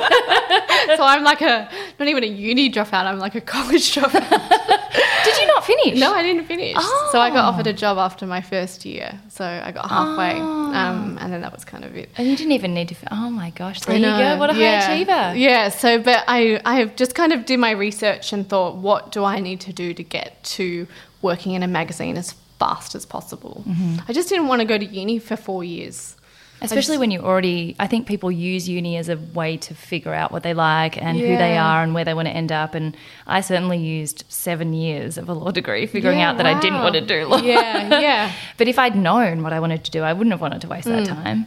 so 0.96 1.02
I'm 1.02 1.22
like 1.24 1.40
a 1.42 1.68
not 1.98 2.08
even 2.08 2.24
a 2.24 2.26
uni 2.26 2.70
dropout. 2.70 3.04
I'm 3.04 3.18
like 3.18 3.34
a 3.34 3.40
college 3.40 3.94
dropout. 3.94 4.28
did 5.24 5.36
you 5.40 5.46
not 5.46 5.64
finish? 5.64 5.98
no, 5.98 6.12
I 6.14 6.22
didn't 6.22 6.44
finish. 6.46 6.76
So 7.12 7.20
I 7.20 7.30
got 7.30 7.44
Oh. 7.44 7.48
offered 7.48 7.66
a 7.66 7.72
job 7.72 7.98
after 7.98 8.26
my 8.26 8.40
first 8.40 8.84
year. 8.84 9.18
So 9.28 9.44
I 9.44 9.70
got 9.72 9.88
halfway, 9.88 10.38
um, 10.40 11.18
and 11.20 11.32
then 11.32 11.40
that 11.42 11.52
was 11.52 11.64
kind 11.64 11.84
of 11.84 11.96
it. 11.96 12.10
And 12.16 12.28
you 12.28 12.36
didn't 12.36 12.52
even 12.52 12.74
need 12.74 12.88
to. 12.88 12.96
Oh 13.10 13.30
my 13.30 13.50
gosh! 13.50 13.80
There 13.80 13.96
you 13.96 14.02
go. 14.02 14.38
What 14.38 14.50
a 14.50 14.54
yeah. 14.58 14.80
high 14.82 14.92
achiever. 14.94 15.34
Yeah. 15.36 15.68
So, 15.68 15.98
but 15.98 16.24
I 16.28 16.60
I 16.64 16.76
have 16.76 16.96
just 16.96 17.14
kind 17.14 17.32
of 17.32 17.44
did 17.46 17.58
my 17.58 17.70
research 17.72 18.32
and 18.32 18.48
thought, 18.48 18.76
what 18.76 19.12
do 19.12 19.24
I 19.24 19.40
need 19.40 19.60
to 19.62 19.72
do 19.72 19.94
to 19.94 20.02
get 20.02 20.42
to 20.56 20.86
working 21.22 21.52
in 21.52 21.62
a 21.62 21.68
magazine 21.68 22.16
as 22.16 22.32
fast 22.58 22.94
as 22.94 23.04
possible? 23.06 23.64
Mm-hmm. 23.68 23.96
I 24.08 24.12
just 24.12 24.28
didn't 24.28 24.48
want 24.48 24.60
to 24.60 24.66
go 24.66 24.78
to 24.78 24.84
uni 24.84 25.18
for 25.18 25.36
four 25.36 25.64
years. 25.64 26.16
Especially 26.62 26.96
when 26.96 27.10
you 27.10 27.20
already, 27.20 27.76
I 27.78 27.86
think 27.86 28.06
people 28.06 28.30
use 28.32 28.68
uni 28.68 28.96
as 28.96 29.08
a 29.10 29.16
way 29.34 29.56
to 29.58 29.74
figure 29.74 30.14
out 30.14 30.32
what 30.32 30.42
they 30.42 30.54
like 30.54 30.96
and 31.02 31.18
who 31.18 31.36
they 31.36 31.58
are 31.58 31.82
and 31.82 31.92
where 31.94 32.04
they 32.06 32.14
want 32.14 32.26
to 32.28 32.32
end 32.34 32.50
up. 32.52 32.74
And 32.74 32.96
I 33.26 33.42
certainly 33.42 33.76
used 33.78 34.24
seven 34.28 34.72
years 34.72 35.18
of 35.18 35.28
a 35.28 35.34
law 35.34 35.50
degree 35.50 35.86
figuring 35.94 36.18
Yeah, 36.20 36.30
out 36.30 36.36
that 36.38 36.46
I 36.46 36.58
didn't 36.60 36.80
want 36.80 36.94
to 36.94 37.00
do 37.02 37.26
law. 37.26 37.36
Yeah, 37.38 38.00
yeah. 38.00 38.32
but 38.56 38.66
if 38.68 38.78
I'd 38.78 38.96
known 38.96 39.42
what 39.42 39.52
I 39.52 39.60
wanted 39.60 39.84
to 39.84 39.90
do, 39.90 40.02
I 40.02 40.12
wouldn't 40.14 40.32
have 40.32 40.40
wanted 40.40 40.62
to 40.62 40.68
waste 40.68 40.86
that 40.86 41.06
time. 41.06 41.46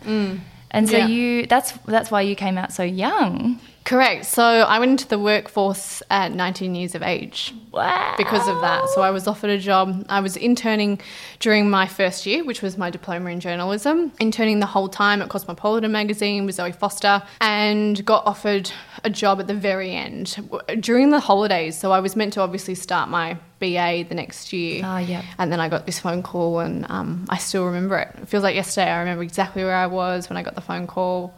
And 0.69 0.87
so 0.89 0.95
Mm, 0.95 0.99
Yeah. 0.99 1.07
you, 1.07 1.45
that's 1.47 1.71
that's 1.87 2.11
why 2.11 2.21
you 2.21 2.35
came 2.35 2.57
out 2.57 2.71
so 2.73 2.83
young. 2.83 3.59
Correct. 3.88 4.25
So 4.25 4.44
I 4.44 4.79
went 4.79 4.91
into 4.91 5.08
the 5.08 5.17
workforce 5.17 6.03
at 6.10 6.34
19 6.34 6.75
years 6.75 6.94
of 6.94 7.01
age. 7.01 7.53
Wow. 7.77 8.15
because 8.17 8.48
of 8.48 8.60
that. 8.62 8.89
So 8.89 9.01
I 9.01 9.12
was 9.12 9.27
offered 9.27 9.51
a 9.51 9.58
job. 9.60 10.06
I 10.10 10.20
was 10.20 10.36
interning 10.36 11.00
during 11.39 11.70
my 11.70 11.88
first 11.88 12.25
year, 12.25 12.44
which 12.44 12.63
was 12.63 12.77
my 12.77 12.89
diploma 12.89 13.29
in 13.29 13.39
journalism, 13.39 14.12
interning 14.20 14.60
the 14.60 14.65
whole 14.65 14.89
time 14.89 15.22
at 15.22 15.29
Cosmopolitan 15.29 15.91
magazine 15.91 16.46
with 16.48 16.56
Zoe 16.56 16.72
Foster, 16.72 17.22
and 17.39 18.03
got 18.03 18.25
offered 18.25 18.72
a 19.03 19.10
job 19.10 19.39
at 19.39 19.48
the 19.48 19.53
very 19.53 19.91
end 19.91 20.38
during 20.79 21.12
the 21.12 21.20
holidays. 21.20 21.77
So 21.77 21.91
I 21.91 22.00
was 22.00 22.15
meant 22.15 22.34
to 22.34 22.41
obviously 22.41 22.74
start 22.74 23.10
my 23.10 23.38
BA 23.60 24.06
the 24.10 24.15
next 24.15 24.51
year. 24.51 24.82
Ah, 24.84 25.00
yep. 25.00 25.24
And 25.38 25.51
then 25.51 25.60
I 25.60 25.70
got 25.70 25.86
this 25.86 26.00
phone 26.00 26.24
call, 26.24 26.60
and 26.60 26.86
um, 26.89 27.25
I 27.29 27.38
still 27.38 27.65
remember 27.65 27.98
it. 28.00 28.10
It 28.22 28.27
feels 28.27 28.44
like 28.44 28.56
yesterday. 28.56 28.89
I 28.89 29.00
remember 29.00 29.24
exactly 29.24 29.63
where 29.63 29.75
I 29.75 29.88
was 29.88 30.29
when 30.29 30.38
I 30.38 30.44
got 30.44 30.56
the 30.56 30.62
phone 30.62 30.88
call. 30.88 31.36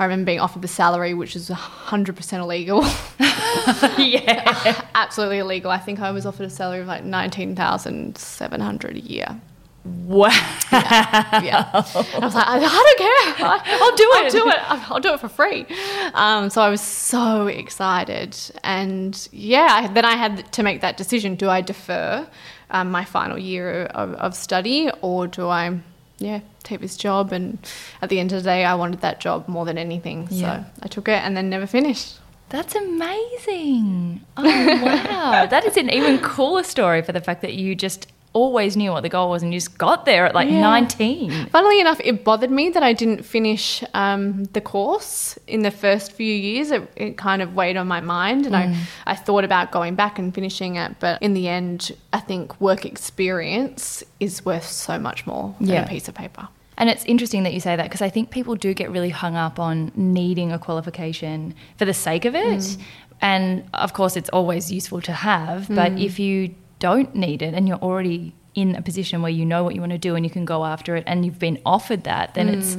I 0.00 0.04
remember 0.04 0.24
being 0.24 0.40
offered 0.40 0.62
the 0.62 0.68
salary, 0.68 1.12
which 1.12 1.36
is 1.36 1.50
100% 1.50 2.38
illegal. 2.40 2.82
yeah. 4.02 4.82
absolutely 4.94 5.38
illegal. 5.38 5.70
I 5.70 5.76
think 5.76 6.00
I 6.00 6.10
was 6.10 6.24
offered 6.24 6.46
a 6.46 6.50
salary 6.50 6.80
of 6.80 6.86
like 6.86 7.04
nineteen 7.04 7.54
thousand 7.54 8.16
seven 8.16 8.60
hundred 8.60 8.96
a 8.96 9.00
year. 9.00 9.40
Wow. 9.84 10.28
Yeah, 10.72 11.70
and 11.72 11.84
I 12.14 12.18
was 12.20 12.34
like, 12.34 12.46
I, 12.46 12.58
don't 12.60 12.98
care. 12.98 13.46
I, 13.46 13.78
will 13.80 13.96
do 13.96 14.04
it. 14.04 14.24
I'll 14.24 14.30
do 14.30 14.50
it. 14.50 14.70
I'll, 14.70 14.94
I'll 14.94 15.00
do 15.00 15.14
it 15.14 15.20
for 15.20 15.28
free. 15.28 15.66
Um, 16.14 16.50
so 16.50 16.60
I 16.60 16.68
was 16.68 16.80
so 16.80 17.46
excited, 17.46 18.36
and 18.62 19.28
yeah, 19.32 19.90
then 19.92 20.04
I 20.04 20.16
had 20.16 20.52
to 20.52 20.62
make 20.62 20.80
that 20.82 20.96
decision: 20.96 21.34
do 21.34 21.48
I 21.48 21.60
defer 21.60 22.26
um, 22.70 22.90
my 22.90 23.04
final 23.04 23.38
year 23.38 23.84
of, 23.86 24.12
of 24.14 24.34
study, 24.34 24.90
or 25.02 25.26
do 25.26 25.48
I? 25.48 25.80
Yeah, 26.20 26.40
take 26.62 26.80
this 26.80 26.96
job, 26.96 27.32
and 27.32 27.58
at 28.02 28.10
the 28.10 28.20
end 28.20 28.32
of 28.32 28.42
the 28.42 28.48
day, 28.48 28.64
I 28.64 28.74
wanted 28.74 29.00
that 29.00 29.20
job 29.20 29.48
more 29.48 29.64
than 29.64 29.78
anything. 29.78 30.28
Yeah. 30.30 30.64
So 30.64 30.70
I 30.82 30.88
took 30.88 31.08
it, 31.08 31.22
and 31.24 31.36
then 31.36 31.48
never 31.48 31.66
finished. 31.66 32.18
That's 32.50 32.74
amazing. 32.74 34.20
Oh, 34.36 34.42
wow. 34.82 35.46
that 35.50 35.64
is 35.64 35.76
an 35.76 35.88
even 35.88 36.18
cooler 36.18 36.62
story 36.62 37.00
for 37.00 37.12
the 37.12 37.20
fact 37.20 37.42
that 37.42 37.54
you 37.54 37.74
just 37.74 38.06
always 38.32 38.76
knew 38.76 38.92
what 38.92 39.02
the 39.02 39.08
goal 39.08 39.28
was 39.28 39.42
and 39.42 39.52
you 39.52 39.58
just 39.58 39.76
got 39.76 40.04
there 40.04 40.24
at 40.24 40.34
like 40.34 40.48
Yeah. 40.48 40.60
19. 40.60 41.48
Funnily 41.48 41.80
enough, 41.80 42.00
it 42.04 42.24
bothered 42.24 42.50
me 42.50 42.70
that 42.70 42.82
I 42.82 42.92
didn't 42.92 43.24
finish 43.24 43.82
um, 43.92 44.44
the 44.52 44.60
course 44.60 45.36
in 45.46 45.62
the 45.62 45.70
first 45.70 46.12
few 46.12 46.32
years. 46.32 46.70
It, 46.70 46.88
it 46.96 47.16
kind 47.16 47.42
of 47.42 47.54
weighed 47.54 47.76
on 47.76 47.88
my 47.88 48.00
mind, 48.00 48.46
and 48.46 48.54
I, 48.54 48.66
mm. 48.68 48.76
I 49.06 49.16
thought 49.16 49.42
about 49.42 49.72
going 49.72 49.96
back 49.96 50.18
and 50.18 50.32
finishing 50.32 50.76
it. 50.76 50.96
But 51.00 51.20
in 51.20 51.34
the 51.34 51.48
end, 51.48 51.92
I 52.12 52.20
think 52.20 52.60
work 52.60 52.84
experience 52.84 54.04
is 54.20 54.44
worth 54.44 54.66
so 54.66 54.98
much 54.98 55.26
more 55.26 55.54
than 55.58 55.68
Yeah. 55.68 55.84
a 55.84 55.88
piece 55.88 56.06
of 56.08 56.14
paper. 56.14 56.48
And 56.76 56.88
it's 56.88 57.04
interesting 57.04 57.42
that 57.42 57.52
you 57.52 57.60
say 57.60 57.76
that 57.76 57.82
because 57.82 58.00
I 58.00 58.08
think 58.08 58.30
people 58.30 58.54
do 58.54 58.72
get 58.72 58.90
really 58.90 59.10
hung 59.10 59.36
up 59.36 59.58
on 59.58 59.92
needing 59.96 60.50
a 60.50 60.58
qualification 60.58 61.54
for 61.76 61.84
the 61.84 61.92
sake 61.92 62.24
of 62.24 62.34
it. 62.34 62.60
Mm. 62.60 62.80
And 63.20 63.64
of 63.74 63.92
course, 63.92 64.16
it's 64.16 64.30
always 64.30 64.72
useful 64.72 65.02
to 65.02 65.12
have, 65.12 65.68
but 65.68 65.92
mm. 65.92 66.02
if 66.02 66.18
you 66.18 66.54
don't 66.80 67.14
need 67.14 67.40
it 67.42 67.54
and 67.54 67.68
you're 67.68 67.78
already 67.78 68.32
in 68.54 68.74
a 68.74 68.82
position 68.82 69.22
where 69.22 69.30
you 69.30 69.44
know 69.46 69.62
what 69.62 69.74
you 69.76 69.80
want 69.80 69.92
to 69.92 69.98
do 69.98 70.16
and 70.16 70.24
you 70.26 70.30
can 70.30 70.44
go 70.44 70.64
after 70.64 70.96
it 70.96 71.04
and 71.06 71.24
you've 71.24 71.38
been 71.38 71.58
offered 71.64 72.02
that, 72.04 72.34
then 72.34 72.48
it's 72.48 72.76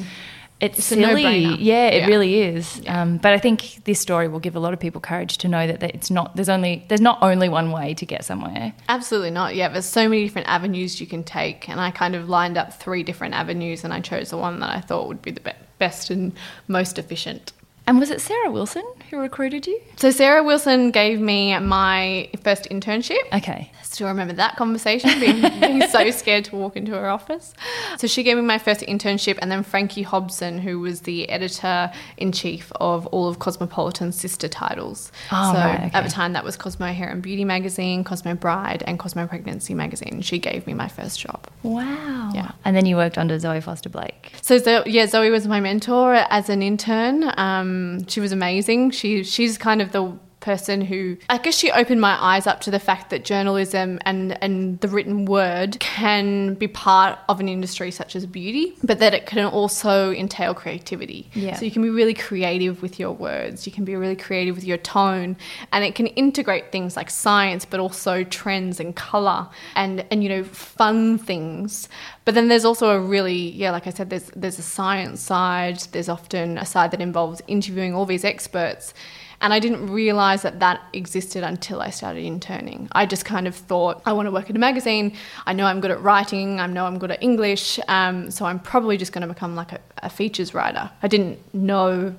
it's, 0.60 0.78
It's 0.78 0.92
a 0.92 0.96
silly. 0.96 1.24
Yeah, 1.56 1.88
it 1.88 2.02
Yeah. 2.02 2.06
really 2.06 2.40
is. 2.42 2.84
Um, 2.88 3.18
but 3.18 3.34
I 3.34 3.40
think 3.40 3.84
this 3.86 4.00
story 4.00 4.28
will 4.28 4.40
give 4.40 4.56
a 4.56 4.60
lot 4.60 4.74
of 4.74 4.80
people 4.80 5.02
courage 5.02 5.40
to 5.40 5.48
know 5.48 5.66
that, 5.66 5.80
that 5.80 5.96
it's 5.96 6.12
not 6.12 6.36
there's 6.36 6.50
only 6.50 6.86
there's 6.88 7.02
not 7.02 7.18
only 7.24 7.50
one 7.50 7.72
way 7.72 7.96
to 7.96 8.06
get 8.06 8.24
somewhere. 8.26 8.74
Absolutely 8.88 9.32
not. 9.32 9.56
Yeah, 9.56 9.70
there's 9.70 9.88
so 9.88 10.08
many 10.08 10.24
different 10.24 10.48
avenues 10.48 11.02
you 11.02 11.08
can 11.08 11.24
take, 11.24 11.68
and 11.68 11.80
I 11.82 11.90
kind 11.90 12.14
of 12.16 12.30
lined 12.30 12.58
up 12.60 12.74
three 12.80 13.02
different 13.02 13.34
avenues, 13.34 13.84
and 13.84 13.92
I 13.92 14.02
chose 14.02 14.30
the 14.30 14.38
one 14.38 14.60
that 14.60 14.70
I 14.78 14.82
thought 14.82 15.08
would 15.08 15.24
be 15.24 15.32
the 15.32 15.42
be- 15.42 15.52
best 15.80 16.12
and 16.12 16.32
most 16.68 17.00
efficient. 17.00 17.54
And 17.88 17.98
was 18.00 18.12
it 18.12 18.22
Sarah 18.22 18.52
Wilson 18.52 18.86
who 19.12 19.20
recruited 19.20 19.68
you? 19.68 19.80
So 19.98 20.10
Sarah 20.10 20.42
Wilson 20.42 20.90
gave 20.92 21.20
me 21.20 21.58
my 21.60 22.30
first 22.44 22.70
internship. 22.70 23.20
Okay. 23.34 23.70
I 23.78 23.84
still 23.84 24.08
remember 24.08 24.34
that 24.36 24.56
conversation, 24.56 25.20
being, 25.20 25.42
being 25.60 25.88
so 25.90 26.10
scared 26.12 26.46
to 26.46 26.56
walk 26.56 26.78
into 26.78 26.94
her 26.94 27.10
office. 27.10 27.54
So 27.98 28.08
she 28.08 28.24
gave 28.24 28.38
me 28.38 28.44
my 28.44 28.58
first 28.58 28.80
internship, 28.82 29.38
and 29.42 29.52
then 29.52 29.64
Frankie 29.64 30.04
Hobson, 30.04 30.60
who 30.60 30.80
was 30.80 31.02
the 31.02 31.30
editor 31.30 31.92
in 32.16 32.32
chief 32.32 32.72
of 32.78 33.06
all 33.08 33.28
of 33.28 33.40
Cosmopolitan's 33.40 34.18
sister 34.18 34.48
titles. 34.48 35.12
Oh, 35.30 35.52
so 35.52 35.60
right, 35.60 35.92
at 35.94 36.06
the 36.06 36.10
time, 36.10 36.32
that 36.34 36.46
was 36.46 36.56
Cosmo 36.56 36.88
Hair 36.88 37.10
and 37.10 37.22
Beauty 37.22 37.44
magazine, 37.44 38.06
Cosmo 38.06 38.34
Bride, 38.34 38.82
and 38.88 38.98
Cosmo 38.98 39.28
Pregnancy 39.28 39.74
magazine. 39.74 40.22
She 40.22 40.40
gave 40.40 40.66
me 40.66 40.74
my 40.74 40.88
first 40.88 41.20
job. 41.20 41.48
Wow. 41.64 42.32
Yeah. 42.34 42.52
And 42.64 42.78
then 42.78 42.86
you 42.86 42.96
worked 42.96 43.18
under 43.18 43.38
Zoe 43.38 43.60
Foster 43.60 43.90
Blake. 43.90 44.32
So, 44.42 44.58
Zo- 44.58 44.84
yeah, 44.86 45.06
Zoe 45.06 45.30
was 45.30 45.48
my 45.48 45.60
mentor 45.60 46.16
as 46.16 46.50
an 46.50 46.62
intern. 46.62 47.30
Um, 47.38 48.08
she 48.08 48.22
was 48.22 48.32
amazing. 48.32 48.92
She 48.92 49.01
she's 49.24 49.58
kind 49.58 49.82
of 49.82 49.92
the 49.92 50.18
person 50.42 50.82
who 50.82 51.18
I 51.30 51.38
guess 51.38 51.56
she 51.56 51.72
opened 51.72 52.02
my 52.02 52.22
eyes 52.22 52.48
up 52.48 52.62
to 52.62 52.72
the 52.72 52.80
fact 52.80 53.12
that 53.12 53.24
journalism 53.24 54.00
and 54.02 54.38
and 54.44 54.80
the 54.82 54.88
written 54.88 55.26
word 55.26 55.80
can 55.80 56.56
be 56.56 56.68
part 56.68 57.20
of 57.30 57.40
an 57.40 57.48
industry 57.48 57.92
such 57.92 58.16
as 58.16 58.26
beauty, 58.26 58.76
but 58.84 59.00
that 59.00 59.14
it 59.14 59.26
can 59.26 59.46
also 59.46 60.12
entail 60.12 60.54
creativity. 60.54 61.30
Yeah. 61.34 61.56
So 61.56 61.66
you 61.66 61.72
can 61.72 61.84
be 61.84 61.90
really 61.90 62.14
creative 62.14 62.82
with 62.82 63.00
your 63.00 63.12
words. 63.12 63.66
You 63.66 63.72
can 63.72 63.86
be 63.86 63.96
really 63.96 64.16
creative 64.16 64.56
with 64.56 64.66
your 64.66 64.78
tone, 64.78 65.38
and 65.72 65.86
it 65.86 65.96
can 65.96 66.08
integrate 66.08 66.72
things 66.72 66.98
like 66.98 67.10
science, 67.10 67.64
but 67.64 67.80
also 67.80 68.24
trends 68.24 68.80
and 68.80 68.96
color 68.96 69.48
and 69.76 70.06
and 70.12 70.24
you 70.24 70.30
know 70.30 70.44
fun 70.44 71.18
things. 71.18 71.88
But 72.26 72.36
then 72.36 72.50
there's 72.50 72.66
also 72.66 72.90
a 72.90 73.00
really 73.00 73.52
yeah, 73.52 73.72
like 73.72 73.88
I 73.88 73.92
said, 73.92 74.10
there's 74.10 74.32
there's 74.36 74.60
a 74.60 74.64
science 74.64 75.22
side. 75.22 75.80
There's 75.92 76.10
often 76.10 76.58
a 76.58 76.66
side 76.66 76.92
that 76.92 77.02
involves 77.02 77.42
interviewing 77.48 77.94
all 77.94 78.06
these 78.06 78.26
experts. 78.26 78.94
And 79.42 79.54
I 79.54 79.60
didn't 79.60 79.88
realize 79.92 80.44
that 80.44 80.60
that 80.60 80.82
existed 80.94 81.44
until 81.44 81.82
I 81.82 81.90
started 81.90 82.24
interning. 82.24 82.88
I 82.92 83.06
just 83.08 83.26
kind 83.26 83.48
of 83.48 83.56
thought, 83.56 84.02
I 84.06 84.14
want 84.14 84.28
to 84.28 84.32
work 84.32 84.50
in 84.50 84.56
a 84.56 84.60
magazine. 84.60 85.16
I 85.48 85.54
know 85.54 85.66
I'm 85.66 85.82
good 85.82 85.92
at 85.92 86.02
writing. 86.02 86.60
I 86.60 86.68
know 86.68 86.86
I'm 86.86 87.00
good 87.00 87.12
at 87.12 87.22
English. 87.24 87.80
Um, 87.88 88.30
so 88.30 88.46
I'm 88.46 88.60
probably 88.60 88.98
just 88.98 89.12
going 89.14 89.28
to 89.28 89.34
become 89.34 89.56
like 89.56 89.72
a, 89.72 89.80
a 90.04 90.10
features 90.10 90.54
writer. 90.54 90.92
I 91.02 91.08
didn't 91.08 91.40
know 91.54 92.16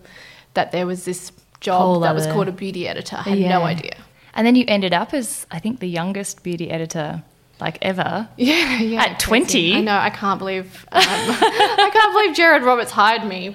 that 0.55 0.73
there 0.73 0.87
was 0.87 1.05
this 1.05 1.31
job 1.61 1.81
Whole 1.81 2.01
that 2.01 2.15
was 2.15 2.27
called 2.27 2.49
a 2.49 2.53
beauty 2.53 2.89
editor. 2.89 3.17
I 3.17 3.23
had 3.31 3.39
Yeah. 3.39 3.59
no 3.59 3.63
idea. 3.63 3.97
And 4.35 4.47
then 4.47 4.57
you 4.57 4.65
ended 4.67 4.93
up 4.93 5.15
as, 5.15 5.47
I 5.51 5.59
think, 5.61 5.79
the 5.81 5.89
youngest 5.89 6.43
beauty 6.43 6.71
editor 6.71 7.23
like 7.63 7.79
ever. 7.81 8.29
Yeah, 8.43 8.81
yeah. 8.81 9.03
At 9.05 9.21
20? 9.21 9.77
I 9.77 9.81
know. 9.81 9.97
I 9.97 10.11
can't 10.11 10.39
believe. 10.39 10.85
Um, 10.91 11.01
I 11.05 11.91
can't 11.93 12.13
believe 12.13 12.35
Gereurd 12.35 12.65
Roberts 12.65 12.91
hired 12.91 13.25
me. 13.25 13.55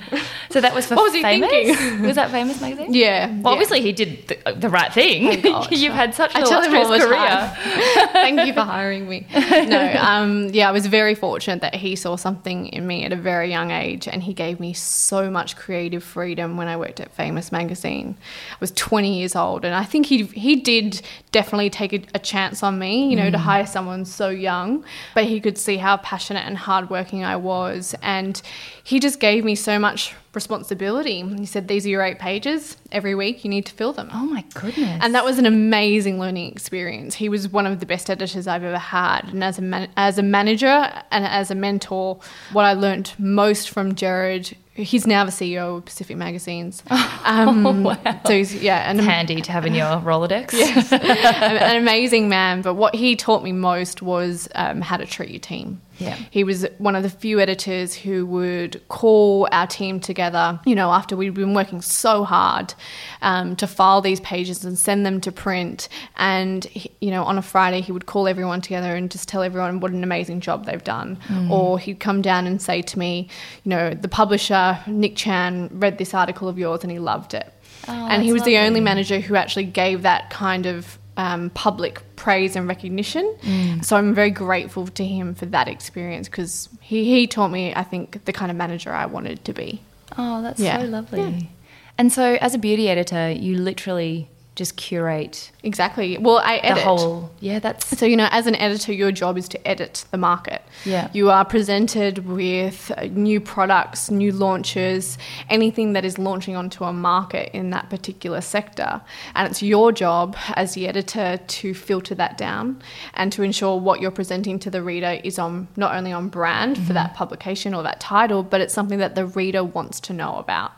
So 0.50 0.62
that 0.62 0.74
was 0.74 0.86
for 0.86 0.96
What 1.00 1.04
was 1.04 1.14
he 1.14 1.22
famous. 1.22 1.50
thinking? 1.50 2.04
was 2.04 2.16
that 2.16 2.32
famous 2.32 2.62
magazine? 2.62 2.94
Yeah. 2.94 3.28
Well, 3.28 3.38
yeah. 3.38 3.50
obviously 3.50 3.82
he 3.82 3.92
did 3.92 4.28
the, 4.30 4.54
the 4.54 4.70
right 4.70 4.94
thing. 4.94 5.42
God. 5.42 5.72
You've 5.72 5.94
had 5.94 6.16
such 6.16 6.34
an 6.36 6.44
I 6.44 6.46
tell 6.46 6.62
him 6.62 6.74
illustrious 6.74 7.06
career. 7.06 8.08
Thank 8.14 8.48
you 8.48 8.54
for 8.54 8.62
hiring 8.62 9.10
me. 9.10 9.28
No, 9.34 9.96
um, 10.00 10.50
yeah, 10.54 10.70
I 10.70 10.72
was 10.72 10.86
very 10.86 11.16
fortunate 11.16 11.62
that 11.62 11.76
he 11.76 11.96
saw 11.96 12.16
something 12.16 12.68
in 12.68 12.88
me 12.88 13.04
at 13.04 13.12
a 13.12 13.16
very 13.18 13.50
young 13.50 13.72
age, 13.72 14.08
and 14.08 14.24
he 14.24 14.34
gave 14.34 14.60
me 14.60 14.74
so 14.74 15.30
much 15.30 15.58
creative 15.58 16.04
freedom 16.04 16.56
when 16.56 16.68
I 16.68 16.78
worked 16.78 17.00
at 17.00 17.12
Famous 17.12 17.52
Magazine. 17.52 18.16
I 18.52 18.58
was 18.60 18.72
20 18.72 19.20
years 19.20 19.36
old, 19.36 19.66
and 19.66 19.76
I 19.76 19.84
think 19.84 20.06
he 20.06 20.24
he 20.24 20.56
did 20.56 21.02
definitely 21.32 21.70
take 21.70 21.94
a, 21.94 22.02
a 22.14 22.20
chance 22.20 22.64
on 22.64 22.80
me, 22.80 23.10
you 23.10 23.16
know, 23.16 23.30
to 23.30 23.38
hire 23.38 23.66
someone 23.66 23.97
so 24.06 24.30
young. 24.30 24.84
But 25.16 25.26
he 25.26 25.40
could 25.40 25.58
see 25.58 25.78
how 25.78 25.98
passionate 25.98 26.46
and 26.46 26.58
hardworking 26.58 27.24
I 27.24 27.36
was, 27.36 27.96
and 28.02 28.42
he 28.84 29.00
just 29.00 29.20
gave 29.20 29.44
me 29.44 29.56
so 29.56 29.80
much 29.80 30.14
responsibility. 30.34 31.22
He 31.22 31.46
said, 31.46 31.68
"These 31.68 31.86
are 31.86 31.90
your 31.90 32.04
eight 32.04 32.20
pages. 32.20 32.78
Every 32.92 33.16
week, 33.16 33.44
you 33.44 33.50
need 33.50 33.66
to 33.66 33.74
fill 33.74 33.94
them." 33.94 34.10
Oh 34.14 34.26
my 34.26 34.44
goodness. 34.54 35.00
And 35.02 35.16
that 35.16 35.26
was 35.26 35.40
an 35.40 35.46
amazing 35.46 36.20
learning 36.20 36.52
experience. 36.52 37.16
He 37.16 37.28
was 37.30 37.50
one 37.50 37.66
of 37.66 37.80
the 37.80 37.86
best 37.86 38.10
editors 38.10 38.48
I've 38.48 38.64
ever 38.64 38.78
had. 38.78 39.30
And 39.34 39.44
as 39.44 39.58
a, 39.58 39.62
man- 39.62 39.90
as 39.98 40.18
a 40.18 40.24
manager 40.24 40.92
and 41.12 41.26
as 41.26 41.50
a 41.52 41.56
mentor, 41.56 42.20
what 42.54 42.66
I 42.66 42.74
learned 42.74 43.14
most 43.18 43.70
from 43.70 43.96
Gereurd, 43.96 44.54
he's 44.78 45.08
now 45.08 45.26
the 45.26 45.32
CEO 45.32 45.78
of 45.78 45.86
Pacific 45.86 46.18
Magazines. 46.18 46.84
Um, 47.28 47.84
wow. 47.84 47.98
So 48.26 48.38
he's, 48.38 48.56
yeah, 48.56 48.90
an, 48.90 49.00
It's 49.00 49.06
handy 49.06 49.42
to 49.42 49.52
have 49.52 49.66
in 49.66 49.76
your 49.76 49.86
Rolodex. 50.00 50.54
an 50.94 51.76
amazing 51.76 52.30
man. 52.30 52.62
But 52.62 52.76
what 52.76 52.96
he 52.96 53.18
taught 53.18 53.44
me 53.44 53.52
most 53.52 54.02
was 54.02 54.48
um, 54.56 54.80
how 54.80 54.96
to 54.96 55.06
treat 55.06 55.30
your 55.30 55.42
team. 55.42 55.82
Yeah. 56.00 56.16
He 56.32 56.44
was 56.44 56.66
one 56.78 56.96
of 56.96 57.04
the 57.04 57.10
few 57.10 57.40
editors 57.40 57.94
who 57.96 58.26
would 58.28 58.82
call 58.88 59.48
our 59.52 59.66
team 59.68 60.00
together, 60.00 60.60
you 60.66 60.76
know, 60.76 60.92
after 60.92 61.18
we'd 61.18 61.34
been 61.34 61.54
working 61.54 61.82
so 61.82 62.24
hard 62.24 62.74
um, 63.22 63.56
to 63.56 63.68
file 63.68 64.02
these 64.02 64.20
pages 64.20 64.64
and 64.64 64.78
send 64.78 65.06
them 65.06 65.20
to 65.22 65.32
print. 65.32 65.90
And, 66.18 66.66
he- 66.66 66.92
you 67.02 67.10
know, 67.12 67.24
on 67.24 67.38
a 67.38 67.42
Friday, 67.42 67.82
he 67.82 67.92
would 67.92 68.06
call 68.06 68.28
everyone 68.28 68.62
together 68.62 68.96
and 68.96 69.10
just 69.10 69.28
tell 69.28 69.42
everyone 69.44 69.80
what 69.80 69.92
an 69.92 70.04
amazing 70.04 70.40
job 70.42 70.66
they've 70.66 70.84
done. 70.84 71.18
Or 71.52 71.80
he'd 71.80 72.00
come 72.00 72.22
down 72.22 72.46
and 72.48 72.62
say 72.62 72.82
to 72.82 73.00
me, 73.00 73.30
you 73.64 73.70
know, 73.70 73.94
the 73.94 74.08
publisher, 74.08 74.80
Nick 74.88 75.16
Chan, 75.16 75.70
read 75.74 75.98
this 75.98 76.14
article 76.14 76.48
of 76.48 76.58
yours 76.58 76.82
and 76.84 76.92
he 76.92 77.00
loved 77.00 77.34
it. 77.34 77.52
Oh, 77.88 78.08
and 78.10 78.22
he 78.24 78.34
was 78.34 78.44
the 78.44 78.58
only 78.58 78.82
manager 78.82 79.20
who 79.20 79.36
actually 79.36 79.64
gave 79.66 80.02
that 80.02 80.30
kind 80.30 80.66
of 80.66 80.98
um, 81.18 81.50
public 81.50 82.02
praise 82.16 82.56
and 82.56 82.68
recognition. 82.68 83.36
Mm. 83.42 83.84
So 83.84 83.98
I'm 83.98 84.14
very 84.14 84.32
grateful 84.32 84.88
to 84.88 85.04
him 85.06 85.36
for 85.36 85.46
that 85.48 85.68
experience 85.68 86.30
because 86.30 86.70
he, 86.80 87.04
he 87.06 87.28
taught 87.28 87.50
me, 87.50 87.74
I 87.76 87.84
think, 87.84 88.24
the 88.26 88.32
kind 88.34 88.50
of 88.52 88.58
manager 88.58 88.94
I 88.94 89.06
wanted 89.08 89.44
to 89.46 89.54
be. 89.54 89.82
Oh, 90.18 90.42
that's 90.42 90.60
Yeah. 90.60 90.80
so 90.80 90.86
lovely. 90.86 91.50
And 91.98 92.14
so, 92.14 92.38
as 92.40 92.54
a 92.54 92.60
beauty 92.60 92.88
editor, 92.90 93.32
you 93.32 93.58
literally 93.58 94.30
just 94.58 94.76
curate 94.76 95.52
Exactly. 95.68 96.18
Well, 96.18 96.38
I 96.38 96.58
edit. 96.58 96.78
the 96.78 96.84
whole. 96.84 97.30
Yeah, 97.42 97.60
that's. 97.60 97.98
So, 97.98 98.06
you 98.06 98.16
know, 98.16 98.30
as 98.32 98.48
an 98.48 98.56
editor, 98.56 98.94
your 98.94 99.12
job 99.12 99.38
is 99.38 99.50
to 99.50 99.68
edit 99.68 100.06
the 100.12 100.18
market. 100.18 100.62
Yeah. 100.86 101.10
You 101.12 101.30
are 101.30 101.44
presented 101.44 102.26
with 102.26 102.90
uh, 102.96 103.08
new 103.12 103.42
products, 103.42 104.10
new 104.10 104.32
launches, 104.32 105.18
anything 105.50 105.92
that 105.92 106.06
is 106.06 106.18
launching 106.18 106.56
onto 106.56 106.86
a 106.86 106.94
market 106.94 107.52
in 107.54 107.72
that 107.72 107.90
particular 107.90 108.40
sector. 108.40 109.02
And 109.36 109.52
it's 109.52 109.62
your 109.62 109.92
job 109.92 110.38
as 110.56 110.74
the 110.74 110.88
editor 110.88 111.38
to 111.38 111.74
filter 111.74 112.16
that 112.16 112.38
down 112.38 112.82
and 113.16 113.30
to 113.34 113.44
ensure 113.44 113.78
what 113.78 114.00
you're 114.00 114.10
presenting 114.10 114.58
to 114.60 114.70
the 114.70 114.82
reader 114.82 115.20
is 115.22 115.38
on 115.38 115.68
not 115.76 115.96
only 115.96 116.14
on 116.14 116.30
brand 116.30 116.78
for 116.88 116.94
that 116.94 117.14
publication 117.14 117.74
or 117.74 117.84
that 117.84 118.00
title, 118.00 118.42
but 118.42 118.62
it's 118.62 118.74
something 118.74 119.00
that 119.00 119.16
the 119.16 119.26
reader 119.26 119.66
wants 119.66 120.00
to 120.00 120.14
know 120.14 120.38
about. 120.38 120.72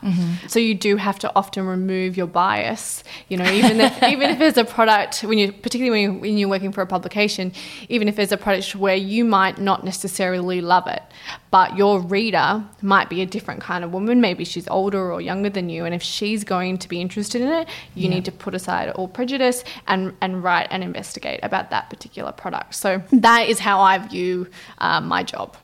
So 0.48 0.58
you 0.58 0.74
do 0.74 0.96
have 0.96 1.20
to 1.20 1.32
often 1.36 1.64
remove 1.64 2.16
your 2.16 2.26
bias, 2.26 3.04
you 3.28 3.36
know, 3.36 3.48
even 3.70 3.80
if 3.80 4.02
even 4.02 4.30
if 4.30 4.38
there's 4.38 4.56
a 4.56 4.64
product 4.64 5.22
when 5.22 5.38
you 5.38 5.52
particularly 5.52 5.90
when, 5.90 6.14
you, 6.14 6.20
when 6.20 6.38
you're 6.38 6.48
working 6.48 6.72
for 6.72 6.82
a 6.82 6.86
publication, 6.86 7.52
even 7.88 8.08
if 8.08 8.16
there's 8.16 8.32
a 8.32 8.36
product 8.36 8.74
where 8.74 8.96
you 8.96 9.24
might 9.24 9.58
not 9.58 9.84
necessarily 9.84 10.60
love 10.60 10.86
it, 10.86 11.02
but 11.50 11.76
your 11.76 12.00
reader 12.00 12.64
might 12.82 13.08
be 13.08 13.22
a 13.22 13.26
different 13.26 13.60
kind 13.60 13.84
of 13.84 13.92
woman. 13.92 14.20
Maybe 14.20 14.44
she's 14.44 14.68
older 14.68 15.12
or 15.12 15.20
younger 15.20 15.50
than 15.50 15.68
you, 15.68 15.84
and 15.84 15.94
if 15.94 16.02
she's 16.02 16.44
going 16.44 16.78
to 16.78 16.88
be 16.88 17.00
interested 17.00 17.40
in 17.40 17.48
it, 17.48 17.68
you 17.94 18.08
need 18.08 18.24
to 18.24 18.32
put 18.32 18.54
aside 18.54 18.90
all 18.90 19.08
prejudice 19.08 19.64
and 19.86 20.14
and 20.20 20.42
write 20.42 20.68
and 20.70 20.82
investigate 20.82 21.40
about 21.42 21.70
that 21.70 21.90
particular 21.90 22.32
product. 22.32 22.74
So 22.74 23.02
that 23.12 23.48
is 23.48 23.58
how 23.58 23.80
I 23.80 23.98
view 23.98 24.48
uh, 24.78 25.00
my 25.00 25.22
job. 25.22 25.56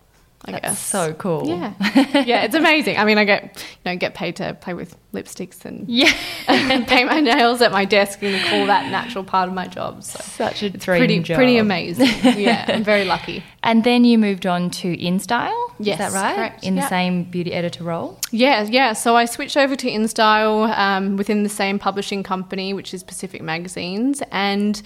I 0.45 0.53
That's 0.53 0.63
guess. 0.63 0.79
so 0.81 1.13
cool. 1.15 1.49
Yeah, 1.49 1.73
yeah, 2.25 2.45
it's 2.45 2.55
amazing. 2.55 2.99
I 2.99 3.05
mean, 3.05 3.19
I 3.19 3.25
get 3.25 3.43
you 3.85 3.91
know 3.91 3.97
get 3.97 4.15
paid 4.15 4.37
to 4.37 4.55
play 4.55 4.75
with 4.75 4.97
lipsticks 5.13 5.65
and 5.65 5.89
Yeah. 5.89 6.13
and 6.49 6.87
paint 6.87 7.09
my 7.09 7.21
nails 7.21 7.63
at 7.63 7.73
my 7.73 7.85
desk 7.85 8.23
and 8.23 8.45
call 8.47 8.67
that 8.67 8.91
natural 8.91 9.25
part 9.25 9.49
of 9.49 9.55
my 9.55 9.67
job. 9.67 10.03
So 10.05 10.19
Such 10.23 10.63
a 10.63 10.71
dream 10.71 10.99
pretty 10.99 11.19
job. 11.21 11.37
pretty 11.37 11.59
amazing. 11.59 12.09
Yeah, 12.37 12.65
I'm 12.69 12.85
very 12.85 13.05
lucky. 13.05 13.43
And 13.67 13.83
then 13.83 14.05
you 14.05 14.17
moved 14.17 14.47
on 14.47 14.71
to 14.71 14.97
InStyle. 14.97 15.53
Yes, 15.81 15.99
is 15.99 16.13
that 16.13 16.23
right? 16.23 16.37
correct. 16.37 16.63
In 16.63 16.77
the 16.77 16.89
same 16.89 17.25
beauty 17.25 17.53
editor 17.53 17.83
role. 17.83 18.21
Yeah, 18.31 18.63
yeah. 18.63 18.93
So 18.93 19.17
I 19.17 19.25
switched 19.25 19.57
over 19.57 19.75
to 19.75 19.91
InStyle 19.91 20.71
um, 20.79 21.17
within 21.17 21.43
the 21.43 21.49
same 21.49 21.81
publishing 21.81 22.23
company, 22.23 22.73
which 22.73 22.95
is 22.95 23.03
Pacific 23.03 23.43
Magazines, 23.43 24.23
and 24.31 24.81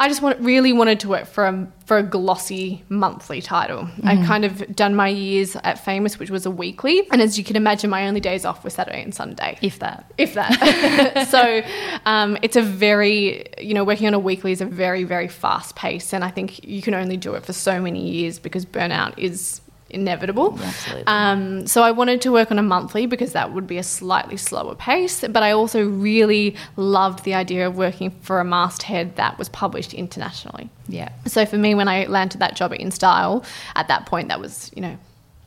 I 0.00 0.08
just 0.08 0.20
want, 0.20 0.40
really 0.40 0.72
wanted 0.72 0.98
to 1.00 1.08
work 1.08 1.26
for 1.26 1.46
a 1.46 1.68
for 1.86 1.98
a 1.98 2.02
glossy 2.02 2.82
monthly 2.88 3.40
title. 3.40 3.88
I 4.02 4.16
kind 4.24 4.44
of 4.44 4.74
done 4.74 4.96
my 4.96 5.08
years 5.08 5.54
at 5.62 5.84
Famous, 5.84 6.18
which 6.18 6.30
was 6.30 6.44
a 6.44 6.50
weekly, 6.50 7.06
and 7.12 7.22
as 7.22 7.38
you 7.38 7.44
can 7.44 7.54
imagine, 7.54 7.88
my 7.88 8.08
only 8.08 8.20
days 8.20 8.44
off 8.44 8.64
were 8.64 8.70
Saturday 8.70 9.00
and 9.02 9.14
Sunday. 9.14 9.58
If 9.64 9.78
that. 9.78 10.12
if 10.18 10.34
that. 10.34 11.28
so 11.30 11.62
um, 12.04 12.36
it's 12.42 12.56
a 12.56 12.62
very, 12.62 13.46
you 13.58 13.72
know, 13.72 13.82
working 13.82 14.06
on 14.06 14.14
a 14.14 14.18
weekly 14.18 14.52
is 14.52 14.60
a 14.60 14.66
very, 14.66 15.04
very 15.04 15.28
fast 15.28 15.74
pace. 15.74 16.12
And 16.12 16.22
I 16.22 16.30
think 16.30 16.64
you 16.64 16.82
can 16.82 16.92
only 16.92 17.16
do 17.16 17.34
it 17.34 17.46
for 17.46 17.54
so 17.54 17.80
many 17.80 18.10
years 18.10 18.38
because 18.38 18.66
burnout 18.66 19.18
is 19.18 19.62
inevitable. 19.94 20.58
Absolutely. 20.60 21.04
Um, 21.06 21.66
so 21.66 21.82
I 21.82 21.92
wanted 21.92 22.20
to 22.22 22.32
work 22.32 22.50
on 22.50 22.58
a 22.58 22.62
monthly 22.62 23.06
because 23.06 23.32
that 23.32 23.52
would 23.52 23.66
be 23.66 23.78
a 23.78 23.82
slightly 23.82 24.36
slower 24.36 24.74
pace. 24.74 25.20
But 25.20 25.42
I 25.42 25.52
also 25.52 25.86
really 25.86 26.56
loved 26.76 27.24
the 27.24 27.34
idea 27.34 27.66
of 27.66 27.76
working 27.76 28.10
for 28.10 28.40
a 28.40 28.44
masthead 28.44 29.16
that 29.16 29.38
was 29.38 29.48
published 29.48 29.94
internationally. 29.94 30.68
Yeah. 30.88 31.10
So 31.26 31.46
for 31.46 31.56
me, 31.56 31.74
when 31.74 31.88
I 31.88 32.04
landed 32.06 32.40
that 32.40 32.56
job 32.56 32.72
at 32.72 32.80
InStyle, 32.80 33.44
at 33.76 33.88
that 33.88 34.06
point, 34.06 34.28
that 34.28 34.40
was, 34.40 34.70
you 34.74 34.82
know, 34.82 34.98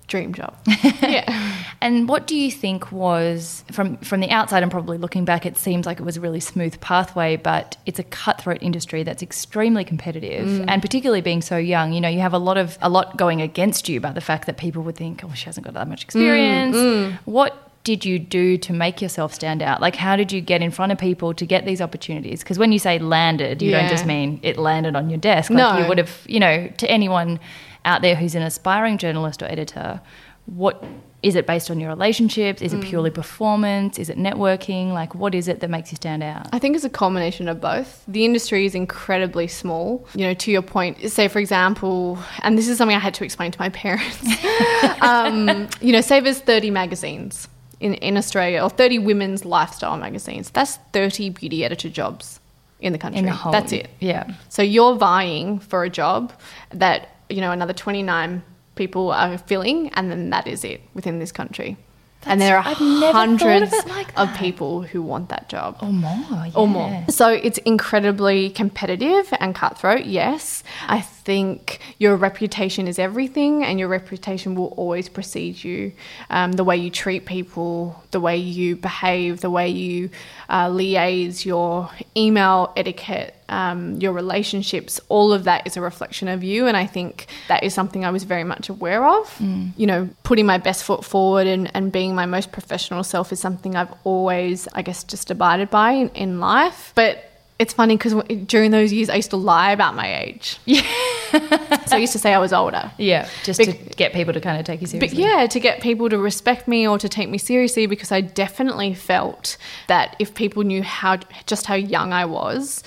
dream 0.08 0.34
job. 0.34 0.56
yeah. 1.02 1.54
And 1.82 2.08
what 2.10 2.28
do 2.28 2.36
you 2.36 2.50
think 2.52 2.92
was 2.92 3.64
from 3.72 3.98
from 3.98 4.20
the 4.20 4.30
outside 4.32 4.64
and 4.64 4.72
probably 4.72 4.98
looking 4.98 5.26
back, 5.26 5.46
it 5.46 5.58
seems 5.58 5.86
like 5.86 6.00
it 6.00 6.04
was 6.04 6.18
a 6.18 6.22
really 6.22 6.40
smooth 6.40 6.80
pathway, 6.82 7.36
but 7.36 7.78
it's 7.86 8.00
a 8.00 8.04
cutthroat 8.04 8.60
industry 8.64 9.04
that's 9.04 9.22
extremely 9.22 9.84
competitive, 9.84 10.48
Mm. 10.48 10.66
and 10.68 10.82
particularly 10.82 11.22
being 11.22 11.42
so 11.42 11.58
young, 11.58 11.94
you 11.94 12.02
know, 12.02 12.10
you 12.10 12.20
have 12.20 12.34
a 12.34 12.38
lot 12.40 12.58
of 12.58 12.78
a 12.82 12.90
lot 12.90 13.18
going 13.18 13.42
against 13.42 13.90
you 13.90 14.00
by 14.00 14.12
the 14.12 14.22
fact 14.22 14.46
that 14.48 14.58
people 14.58 14.82
would 14.84 14.96
think, 14.96 15.24
oh, 15.24 15.32
she 15.36 15.46
hasn't 15.46 15.66
got 15.66 15.74
that 15.76 15.88
much 15.88 16.04
experience. 16.04 16.76
Mm, 16.76 17.18
What 17.26 17.64
did 17.84 18.04
you 18.04 18.20
do 18.20 18.58
to 18.58 18.74
make 18.74 19.02
yourself 19.02 19.34
stand 19.34 19.62
out? 19.62 19.80
Like, 19.80 19.96
how 19.96 20.16
did 20.18 20.32
you 20.34 20.42
get 20.42 20.62
in 20.62 20.72
front 20.72 20.92
of 20.92 20.98
people 20.98 21.34
to 21.34 21.46
get 21.46 21.66
these 21.66 21.80
opportunities? 21.80 22.40
Because 22.44 22.60
when 22.60 22.72
you 22.74 22.80
say 22.80 23.00
landed, 23.00 23.62
you 23.62 23.72
don't 23.72 23.88
just 23.90 24.06
mean 24.06 24.40
it 24.44 24.58
landed 24.58 24.96
on 24.96 25.10
your 25.10 25.20
desk. 25.20 25.50
Like 25.50 25.58
No. 25.58 25.78
you 25.82 25.88
would 25.88 25.98
have, 25.98 26.12
you 26.26 26.40
know, 26.42 26.68
to 26.78 26.90
anyone 26.92 27.40
out 27.88 28.02
there 28.02 28.16
who's 28.16 28.36
an 28.36 28.44
aspiring 28.44 28.98
journalist 28.98 29.42
or 29.42 29.46
editor, 29.46 30.02
what 30.46 30.84
is 31.24 31.36
it 31.36 31.48
based 31.48 31.72
on 31.72 31.80
your 31.80 31.90
relationships? 31.90 32.62
Is 32.62 32.74
it 32.74 32.80
Mm. 32.82 32.84
purely 32.90 33.10
performance? 33.10 33.98
Is 33.98 34.10
it 34.10 34.18
networking? 34.18 34.94
Like, 34.94 35.16
what 35.16 35.34
is 35.34 35.48
it 35.48 35.62
that 35.62 35.70
makes 35.70 35.92
you 35.92 35.96
stand 35.96 36.22
out? 36.22 36.48
I 36.54 36.60
think 36.60 36.76
it's 36.76 36.86
a 36.86 36.90
combination 36.90 37.48
of 37.50 37.60
both. 37.60 38.04
The 38.08 38.24
industry 38.24 38.66
is 38.66 38.76
incredibly 38.76 39.48
small. 39.48 40.06
You 40.16 40.28
know, 40.28 40.34
to 40.36 40.52
your 40.52 40.62
point, 40.62 41.10
say 41.12 41.28
for 41.28 41.40
example, 41.40 42.20
and 42.44 42.58
this 42.58 42.68
is 42.68 42.78
something 42.78 42.96
I 42.96 43.00
had 43.00 43.16
to 43.16 43.24
explain 43.26 43.52
to 43.52 43.60
my 43.60 43.70
parents. 43.70 44.20
um, 45.02 45.68
you 45.82 45.92
know, 45.92 46.02
say 46.02 46.20
there's 46.20 46.40
30 46.40 46.70
magazines 46.72 47.48
in, 47.80 47.96
in 47.96 48.16
Australia 48.18 48.62
or 48.62 48.70
30 48.70 49.00
women's 49.00 49.44
lifestyle 49.44 49.98
magazines. 49.98 50.50
That's 50.52 50.78
30 50.94 51.30
beauty 51.32 51.66
editor 51.66 51.90
jobs 51.90 52.40
in 52.80 52.94
the 52.94 53.00
country. 53.00 53.20
In 53.20 53.26
the 53.26 53.32
whole, 53.32 53.52
That's 53.52 53.72
it. 53.74 53.90
Yeah. 54.00 54.32
So 54.50 54.62
you're 54.62 54.96
vying 54.96 55.60
for 55.60 55.84
a 55.84 55.90
job 55.90 56.32
that, 56.72 57.10
you 57.30 57.42
know, 57.42 57.52
another 57.52 57.74
29 57.74 58.44
people 58.76 59.12
are 59.12 59.38
filling, 59.38 59.90
and 59.90 60.12
then 60.12 60.30
that 60.30 60.48
is 60.48 60.64
it 60.64 60.82
within 60.94 61.20
this 61.20 61.32
country. 61.32 61.78
and 62.26 62.42
there 62.42 62.58
are 62.58 62.64
thought 62.76 63.04
of 63.04 63.12
hundreds 63.14 63.72
like 63.88 64.08
of 64.18 64.34
people 64.38 64.82
who 64.82 65.02
want 65.02 65.30
that 65.30 65.48
job 65.50 65.78
Or 65.82 65.92
more. 65.92 66.18
Yeah. 66.32 66.52
or 66.56 66.68
more. 66.68 67.06
So 67.10 67.30
it's 67.30 67.58
incredibly 67.60 68.50
competitive 68.50 69.32
and 69.40 69.54
cutthroat, 69.56 70.06
yes. 70.06 70.64
I 70.88 71.02
think 71.28 71.80
your 72.00 72.16
reputation 72.16 72.88
is 72.88 72.98
everything, 72.98 73.66
and 73.66 73.78
your 73.78 73.90
reputation 73.90 74.56
will 74.56 74.74
always 74.78 75.10
precede 75.10 75.62
you. 75.62 75.92
Um, 76.30 76.54
the 76.54 76.64
way 76.64 76.78
you 76.78 76.90
treat 76.90 77.26
people, 77.26 78.02
the 78.12 78.22
way 78.22 78.38
you 78.38 78.78
behave, 78.78 79.42
the 79.42 79.50
way 79.50 79.68
you 79.68 80.10
uh, 80.48 80.68
liaise, 80.70 81.44
your 81.44 81.90
email 82.16 82.72
etiquette, 82.78 83.36
um, 83.50 83.96
your 83.96 84.14
relationships, 84.14 85.02
all 85.10 85.34
of 85.34 85.44
that 85.44 85.68
is 85.68 85.76
a 85.76 85.82
reflection 85.82 86.30
of 86.30 86.46
you. 86.46 86.66
And 86.68 86.78
I 86.78 86.86
think 86.86 87.28
that 87.50 87.62
is 87.64 87.74
something 87.74 88.06
I 88.06 88.12
was 88.12 88.24
very 88.24 88.46
much 88.46 88.70
aware 88.70 89.06
of. 89.06 89.36
You 89.76 89.88
know, 89.88 90.10
putting 90.24 90.46
my 90.46 90.58
best 90.58 90.86
foot 90.86 91.04
forward 91.04 91.46
and, 91.46 91.70
and 91.76 91.92
being 91.92 92.16
my 92.16 92.26
most 92.26 92.54
professional 92.54 93.04
self 93.04 93.34
is 93.34 93.40
something 93.42 93.76
I've 93.76 93.94
always, 94.06 94.68
I 94.74 94.82
guess, 94.82 95.04
just 95.04 95.30
abided 95.30 95.70
by 95.70 95.92
in, 95.92 96.10
in 96.10 96.40
life. 96.40 96.94
But 96.96 97.27
it's 97.60 97.74
funny 97.74 97.98
because 97.98 98.14
during 98.46 98.72
those 98.72 98.94
years, 98.94 99.10
I 99.10 99.16
used 99.16 99.32
to 99.32 99.38
lie 99.38 99.72
about 99.72 99.96
my 99.96 100.20
age. 100.24 100.60
Yeah. 100.66 101.84
so 101.86 101.98
I 101.98 102.00
used 102.00 102.14
to 102.14 102.20
say 102.20 102.34
I 102.34 102.40
was 102.40 102.54
older. 102.54 102.90
Yeah. 102.98 103.28
Just 103.44 103.62
to 103.62 103.74
get 103.74 104.14
people 104.14 104.32
to 104.34 104.40
kind 104.40 104.58
of 104.60 104.66
take 104.66 104.80
you 104.82 104.88
But 104.88 105.10
seriously. 105.10 105.24
yeah, 105.24 105.46
to 105.48 105.60
get 105.60 105.82
people 105.82 106.08
to 106.10 106.18
respect 106.18 106.70
me 106.70 106.88
or 106.88 106.98
to 106.98 107.10
take 107.10 107.28
me 107.30 107.38
seriously, 107.38 107.86
because 107.86 108.14
I 108.14 108.22
definitely 108.22 108.94
felt 108.94 109.58
that 109.88 110.16
if 110.20 110.34
people 110.36 110.64
knew 110.64 110.84
how 110.84 111.18
just 111.46 111.66
how 111.66 111.76
young 111.76 112.14
I 112.14 112.24
was, 112.24 112.82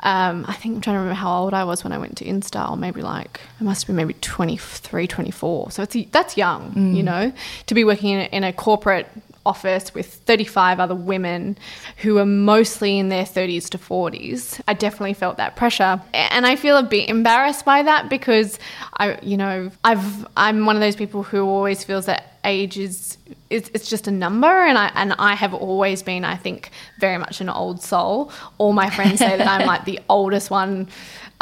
um, 0.00 0.46
I 0.48 0.54
think 0.54 0.76
I'm 0.76 0.80
trying 0.80 0.94
to 0.94 1.00
remember 1.00 1.14
how 1.20 1.42
old 1.42 1.52
I 1.54 1.64
was 1.64 1.84
when 1.84 1.92
I 1.92 1.98
went 1.98 2.16
to 2.18 2.24
InStyle. 2.24 2.78
Maybe 2.78 3.02
like 3.02 3.40
I 3.60 3.64
must 3.64 3.82
have 3.82 3.86
been 3.88 3.96
maybe 3.96 4.14
23, 4.14 5.06
24. 5.06 5.70
So 5.70 5.82
it's 5.82 5.96
that's 6.10 6.36
young, 6.38 6.94
you 6.96 7.02
know, 7.02 7.30
to 7.66 7.74
be 7.74 7.84
working 7.84 8.10
in 8.10 8.20
a, 8.20 8.24
in 8.36 8.42
a 8.44 8.52
corporate 8.54 9.06
office 9.44 9.94
with 9.94 10.06
35 10.06 10.80
other 10.80 10.94
women 10.94 11.56
who 11.98 12.18
are 12.18 12.26
mostly 12.26 12.98
in 12.98 13.08
their 13.08 13.24
30s 13.24 13.68
to 13.70 13.78
40s. 13.78 14.60
I 14.68 14.74
definitely 14.74 15.14
felt 15.14 15.36
that 15.36 15.56
pressure. 15.56 16.00
And 16.12 16.46
I 16.46 16.56
feel 16.56 16.76
a 16.76 16.82
bit 16.82 17.08
embarrassed 17.08 17.64
by 17.64 17.82
that 17.82 18.08
because 18.08 18.58
I 18.98 19.18
you 19.22 19.36
know, 19.36 19.70
I've 19.84 20.26
I'm 20.36 20.66
one 20.66 20.76
of 20.76 20.80
those 20.80 20.96
people 20.96 21.22
who 21.22 21.44
always 21.44 21.84
feels 21.84 22.06
that 22.06 22.38
age 22.44 22.76
is 22.76 23.18
it's, 23.50 23.70
it's 23.72 23.88
just 23.88 24.08
a 24.08 24.10
number 24.10 24.46
and 24.46 24.76
I 24.76 24.90
and 24.94 25.14
I 25.18 25.34
have 25.34 25.54
always 25.54 26.02
been 26.02 26.24
I 26.24 26.36
think 26.36 26.70
very 26.98 27.18
much 27.18 27.40
an 27.40 27.48
old 27.48 27.82
soul. 27.82 28.32
All 28.58 28.72
my 28.72 28.90
friends 28.90 29.18
say 29.18 29.36
that 29.36 29.46
I'm 29.46 29.66
like 29.66 29.84
the 29.84 30.00
oldest 30.08 30.50
one 30.50 30.88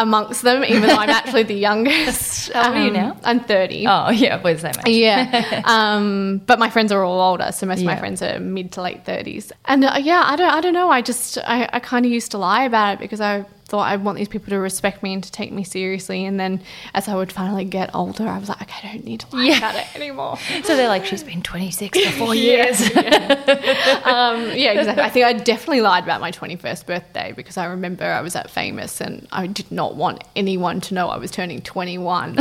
amongst 0.00 0.42
them, 0.42 0.64
even 0.64 0.82
though 0.82 0.96
I'm 0.96 1.10
actually 1.10 1.42
the 1.44 1.54
youngest. 1.54 2.52
How 2.54 2.68
old 2.68 2.76
are 2.76 2.80
you 2.82 2.88
Um, 2.88 2.94
now? 2.94 3.16
I'm 3.24 3.40
30. 3.40 3.86
Oh, 3.86 4.10
yeah, 4.24 4.40
we're 4.42 4.54
the 4.54 4.60
same 4.60 4.72
age. 4.86 4.96
Yeah, 4.96 5.62
um, 5.66 6.40
but 6.46 6.58
my 6.58 6.70
friends 6.70 6.90
are 6.92 7.04
all 7.04 7.20
older, 7.20 7.52
so 7.52 7.66
most 7.66 7.80
of 7.80 7.84
my 7.86 7.96
friends 7.96 8.22
are 8.22 8.40
mid 8.40 8.72
to 8.72 8.82
late 8.82 9.04
thirties. 9.04 9.52
And 9.66 9.84
uh, 9.84 9.98
yeah, 10.00 10.22
I 10.26 10.36
don't, 10.36 10.52
I 10.52 10.60
don't 10.60 10.74
know. 10.74 10.90
I 10.90 11.02
just, 11.02 11.38
I, 11.38 11.68
I 11.72 11.80
kind 11.80 12.04
of 12.06 12.12
used 12.12 12.30
to 12.32 12.38
lie 12.38 12.64
about 12.64 12.94
it 12.94 12.98
because 13.00 13.20
I 13.20 13.44
thought 13.70 13.86
I 13.88 13.94
want 13.96 14.18
these 14.18 14.28
people 14.28 14.50
to 14.50 14.58
respect 14.58 15.00
me 15.02 15.14
and 15.14 15.22
to 15.22 15.30
take 15.30 15.52
me 15.52 15.62
seriously. 15.62 16.24
And 16.24 16.40
then 16.40 16.60
as 16.92 17.06
I 17.08 17.14
would 17.14 17.30
finally 17.30 17.64
get 17.64 17.94
older, 17.94 18.26
I 18.26 18.36
was 18.38 18.48
like, 18.48 18.60
okay, 18.62 18.88
I 18.88 18.92
don't 18.94 19.04
need 19.04 19.20
to 19.20 19.34
lie 19.36 19.44
Yeah. 19.44 19.58
about 19.58 19.76
it 19.76 19.86
anymore. 19.94 20.36
So 20.64 20.76
they're 20.76 20.88
like, 20.88 21.06
she's 21.06 21.22
been 21.22 21.40
26 21.42 21.98
for 21.98 22.10
four 22.18 22.34
years. 22.48 22.80
um, 22.96 24.50
yeah, 24.54 24.72
exactly. 24.72 25.02
I 25.04 25.08
think 25.10 25.24
I 25.26 25.32
definitely 25.32 25.80
lied 25.82 26.02
about 26.04 26.20
my 26.20 26.32
21st 26.32 26.84
birthday 26.86 27.32
because 27.36 27.56
I 27.56 27.66
remember 27.66 28.04
I 28.04 28.20
was 28.20 28.34
at 28.36 28.50
Famous 28.50 29.00
and 29.00 29.26
I 29.32 29.46
did 29.46 29.70
not 29.70 29.94
want 29.94 30.24
anyone 30.34 30.80
to 30.82 30.94
know 30.94 31.08
I 31.08 31.16
was 31.18 31.30
turning 31.30 31.60
21. 31.62 32.38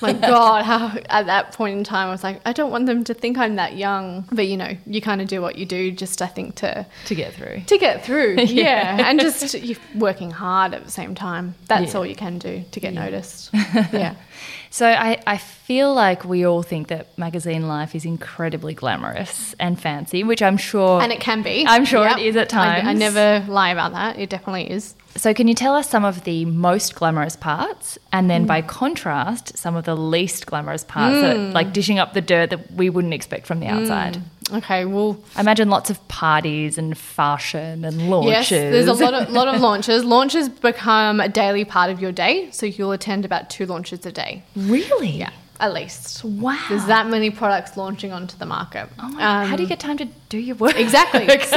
My 0.00 0.12
God, 0.32 0.64
how 0.64 0.96
at 1.08 1.26
that 1.26 1.52
point 1.52 1.78
in 1.78 1.84
time 1.84 2.08
I 2.08 2.10
was 2.10 2.22
like, 2.24 2.40
I 2.44 2.52
don't 2.52 2.70
want 2.70 2.86
them 2.86 3.04
to 3.04 3.14
think 3.14 3.38
I'm 3.38 3.56
that 3.56 3.76
young. 3.76 4.26
But 4.32 4.46
you 4.46 4.56
know, 4.56 4.76
you 4.86 5.00
kind 5.00 5.20
of 5.20 5.28
do 5.28 5.40
what 5.42 5.56
you 5.56 5.66
do 5.66 5.90
just 5.90 6.20
I 6.22 6.26
think 6.26 6.54
to 6.56 6.86
to 7.06 7.14
get 7.14 7.34
through. 7.34 7.62
to 7.66 7.78
get 7.78 8.04
through. 8.04 8.36
Yeah, 8.50 9.08
and 9.08 9.20
just 9.20 9.56
working 9.94 10.30
hard 10.30 10.74
at 10.74 10.84
the 10.84 10.90
same 10.90 11.14
time. 11.14 11.54
That's 11.66 11.92
Yeah. 11.92 11.98
all 11.98 12.06
you 12.06 12.16
can 12.16 12.38
do 12.38 12.64
to 12.72 12.80
get 12.80 12.92
noticed. 12.94 13.50
Yeah. 13.92 14.14
So 14.70 14.86
I, 14.88 15.20
I 15.26 15.36
feel 15.38 15.92
like 15.94 16.24
we 16.24 16.46
all 16.46 16.62
think 16.62 16.88
that 16.88 17.16
magazine 17.18 17.66
life 17.68 17.94
is 17.94 18.04
incredibly 18.04 18.74
glamorous 18.74 19.54
and 19.58 19.80
fancy, 19.80 20.22
which 20.24 20.42
I'm 20.42 20.56
sure. 20.56 21.00
And 21.02 21.12
it 21.12 21.20
can 21.20 21.42
be. 21.42 21.64
I'm 21.66 21.84
sure 21.84 22.04
Yep. 22.06 22.18
it 22.18 22.26
is 22.26 22.36
at 22.36 22.54
I- 22.54 22.78
I 22.80 22.92
never 22.92 23.44
lie 23.48 23.70
about 23.70 23.92
that. 23.92 24.18
It 24.18 24.30
definitely 24.30 24.70
is. 24.70 24.94
so 25.16 25.34
can 25.34 25.48
you 25.48 25.54
tell 25.54 25.74
us 25.74 25.90
some 25.90 26.04
of 26.04 26.22
the 26.22 26.44
most 26.44 26.94
glamorous 26.94 27.34
parts, 27.34 27.98
and 28.12 28.26
Mm. 28.26 28.28
then 28.28 28.46
by 28.46 28.62
contrast, 28.62 29.58
some 29.58 29.74
of 29.74 29.84
the 29.84 29.96
least 29.96 30.46
glamorous 30.46 30.84
parts, 30.84 31.16
Mm. 31.16 31.22
that, 31.22 31.38
like 31.52 31.72
dishing 31.72 31.98
up 31.98 32.12
the 32.14 32.20
dirt 32.20 32.50
that 32.50 32.72
we 32.72 32.88
wouldn't 32.90 33.12
expect 33.14 33.46
from 33.46 33.58
the 33.60 33.66
outside? 33.66 34.18
Okay, 34.52 34.84
well, 34.84 35.18
I 35.36 35.40
imagine 35.40 35.68
lots 35.70 35.90
of 35.90 36.06
parties 36.08 36.78
and 36.78 36.96
fashion 36.98 37.84
and 37.84 38.10
launches. 38.10 38.50
Yes, 38.50 38.50
there's 38.50 38.86
a 38.88 38.94
lot 38.94 39.14
of 39.14 39.30
lot 39.30 39.48
of 39.48 39.60
launches. 39.60 40.04
Launches 40.04 40.48
become 40.48 41.20
a 41.20 41.28
daily 41.28 41.64
part 41.64 41.90
of 41.90 42.00
your 42.00 42.12
day, 42.12 42.50
so 42.50 42.66
you'll 42.66 42.92
attend 42.92 43.24
about 43.24 43.48
two 43.50 43.66
launches 43.66 44.04
a 44.06 44.12
day. 44.12 44.42
really. 44.56 45.10
Yeah, 45.10 45.30
at 45.60 45.72
least. 45.74 46.24
Wow. 46.24 46.58
There's 46.68 46.86
that 46.86 47.06
many 47.08 47.30
products 47.30 47.76
launching 47.76 48.12
onto 48.12 48.36
the 48.36 48.46
market. 48.46 48.88
Oh 48.98 49.08
my, 49.10 49.46
how 49.46 49.56
do 49.56 49.62
you 49.62 49.66
Um, 49.66 49.68
get 49.68 49.80
time 49.80 49.98
to 49.98 50.08
do 50.30 50.38
your 50.38 50.56
work? 50.56 50.78
Exactly. 50.78 51.28
So, 51.50 51.56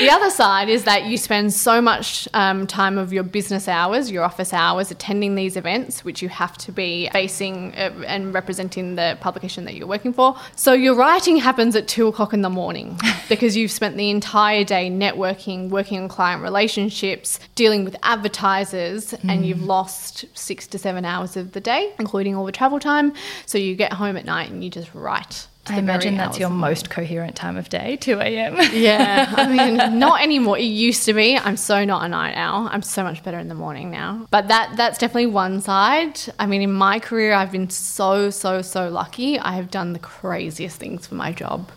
the 0.00 0.08
other 0.10 0.30
side 0.30 0.70
is 0.70 0.84
that 0.84 1.04
you 1.04 1.18
spend 1.18 1.52
so 1.52 1.82
much 1.82 2.26
um, 2.32 2.66
time 2.66 2.96
of 2.96 3.12
your 3.12 3.22
business 3.22 3.68
hours, 3.68 4.10
your 4.10 4.24
office 4.24 4.54
hours, 4.54 4.90
attending 4.90 5.34
these 5.34 5.56
events, 5.56 6.04
which 6.04 6.22
you 6.22 6.30
have 6.30 6.56
to 6.58 6.72
be 6.72 7.10
facing 7.12 7.74
uh, 7.74 7.92
and 8.06 8.32
representing 8.32 8.94
the 8.94 9.18
publication 9.20 9.66
that 9.66 9.74
you're 9.74 9.86
working 9.86 10.14
for. 10.14 10.36
So, 10.56 10.72
your 10.72 10.94
writing 10.94 11.36
happens 11.36 11.76
at 11.76 11.86
two 11.86 12.06
o'clock 12.06 12.32
in 12.32 12.40
the 12.40 12.48
morning 12.48 12.98
because 13.28 13.56
you've 13.56 13.70
spent 13.70 13.98
the 13.98 14.08
entire 14.08 14.64
day 14.64 14.88
networking, 14.88 15.68
working 15.68 16.00
on 16.00 16.08
client 16.08 16.42
relationships, 16.42 17.38
dealing 17.54 17.84
with 17.84 17.96
advertisers, 18.02 19.12
and 19.28 19.44
you've 19.44 19.62
lost 19.62 20.24
six 20.32 20.66
to 20.68 20.78
seven 20.78 21.04
hours 21.04 21.36
of 21.36 21.52
the 21.52 21.60
day, 21.60 21.92
including 21.98 22.34
all 22.34 22.46
the 22.46 22.52
travel 22.52 22.80
time. 22.80 23.12
So, 23.44 23.58
you 23.58 23.74
get 23.74 23.92
home 23.92 24.16
at 24.16 24.24
night 24.24 24.50
and 24.50 24.64
you 24.64 24.70
just 24.70 24.94
write. 24.94 25.46
I 25.66 25.78
imagine 25.78 26.16
that's 26.16 26.38
your 26.38 26.50
most 26.50 26.90
coherent 26.90 27.36
time 27.36 27.56
of 27.56 27.68
day, 27.68 27.96
2 27.96 28.20
a.m. 28.20 28.56
yeah, 28.72 29.32
I 29.34 29.46
mean, 29.46 29.76
not 29.98 30.22
anymore. 30.22 30.58
It 30.58 30.64
used 30.64 31.04
to 31.06 31.14
be. 31.14 31.38
I'm 31.38 31.56
so 31.56 31.84
not 31.84 32.04
a 32.04 32.08
night 32.08 32.34
owl. 32.36 32.68
I'm 32.70 32.82
so 32.82 33.02
much 33.02 33.22
better 33.22 33.38
in 33.38 33.48
the 33.48 33.54
morning 33.54 33.90
now. 33.90 34.26
But 34.30 34.48
that 34.48 34.76
that's 34.76 34.98
definitely 34.98 35.26
one 35.26 35.60
side. 35.60 36.20
I 36.38 36.46
mean, 36.46 36.60
in 36.60 36.72
my 36.72 36.98
career, 36.98 37.32
I've 37.32 37.52
been 37.52 37.70
so 37.70 38.30
so 38.30 38.60
so 38.62 38.88
lucky. 38.88 39.38
I 39.38 39.52
have 39.52 39.70
done 39.70 39.94
the 39.94 39.98
craziest 39.98 40.78
things 40.78 41.06
for 41.06 41.14
my 41.14 41.32
job. 41.32 41.70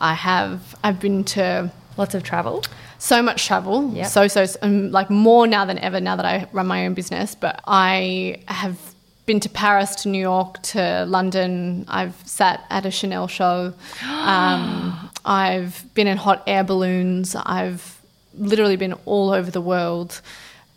I 0.00 0.14
have. 0.14 0.74
I've 0.82 1.00
been 1.00 1.24
to 1.24 1.70
Lots 1.96 2.14
of 2.14 2.22
travel. 2.22 2.64
so 2.98 3.22
much 3.22 3.46
travel. 3.46 3.92
Yep. 3.94 4.06
So 4.06 4.28
so 4.28 4.46
um, 4.62 4.90
like 4.90 5.10
more 5.10 5.46
now 5.46 5.64
than 5.64 5.78
ever. 5.78 6.00
Now 6.00 6.16
that 6.16 6.24
I 6.26 6.48
run 6.52 6.66
my 6.66 6.86
own 6.86 6.94
business, 6.94 7.34
but 7.34 7.60
I 7.66 8.42
have 8.46 8.93
been 9.26 9.40
to 9.40 9.48
Paris, 9.48 9.94
to 9.96 10.08
New 10.08 10.20
York, 10.20 10.60
to 10.62 11.04
London. 11.06 11.84
I've 11.88 12.14
sat 12.26 12.64
at 12.70 12.86
a 12.86 12.90
Chanel 12.90 13.28
show. 13.28 13.72
Um, 14.24 15.10
I've 15.24 15.84
been 15.94 16.06
in 16.06 16.16
hot 16.16 16.42
air 16.46 16.64
balloons. 16.64 17.34
I've 17.34 18.00
literally 18.36 18.76
been 18.76 18.94
all 19.06 19.30
over 19.30 19.50
the 19.50 19.60
world. 19.60 20.20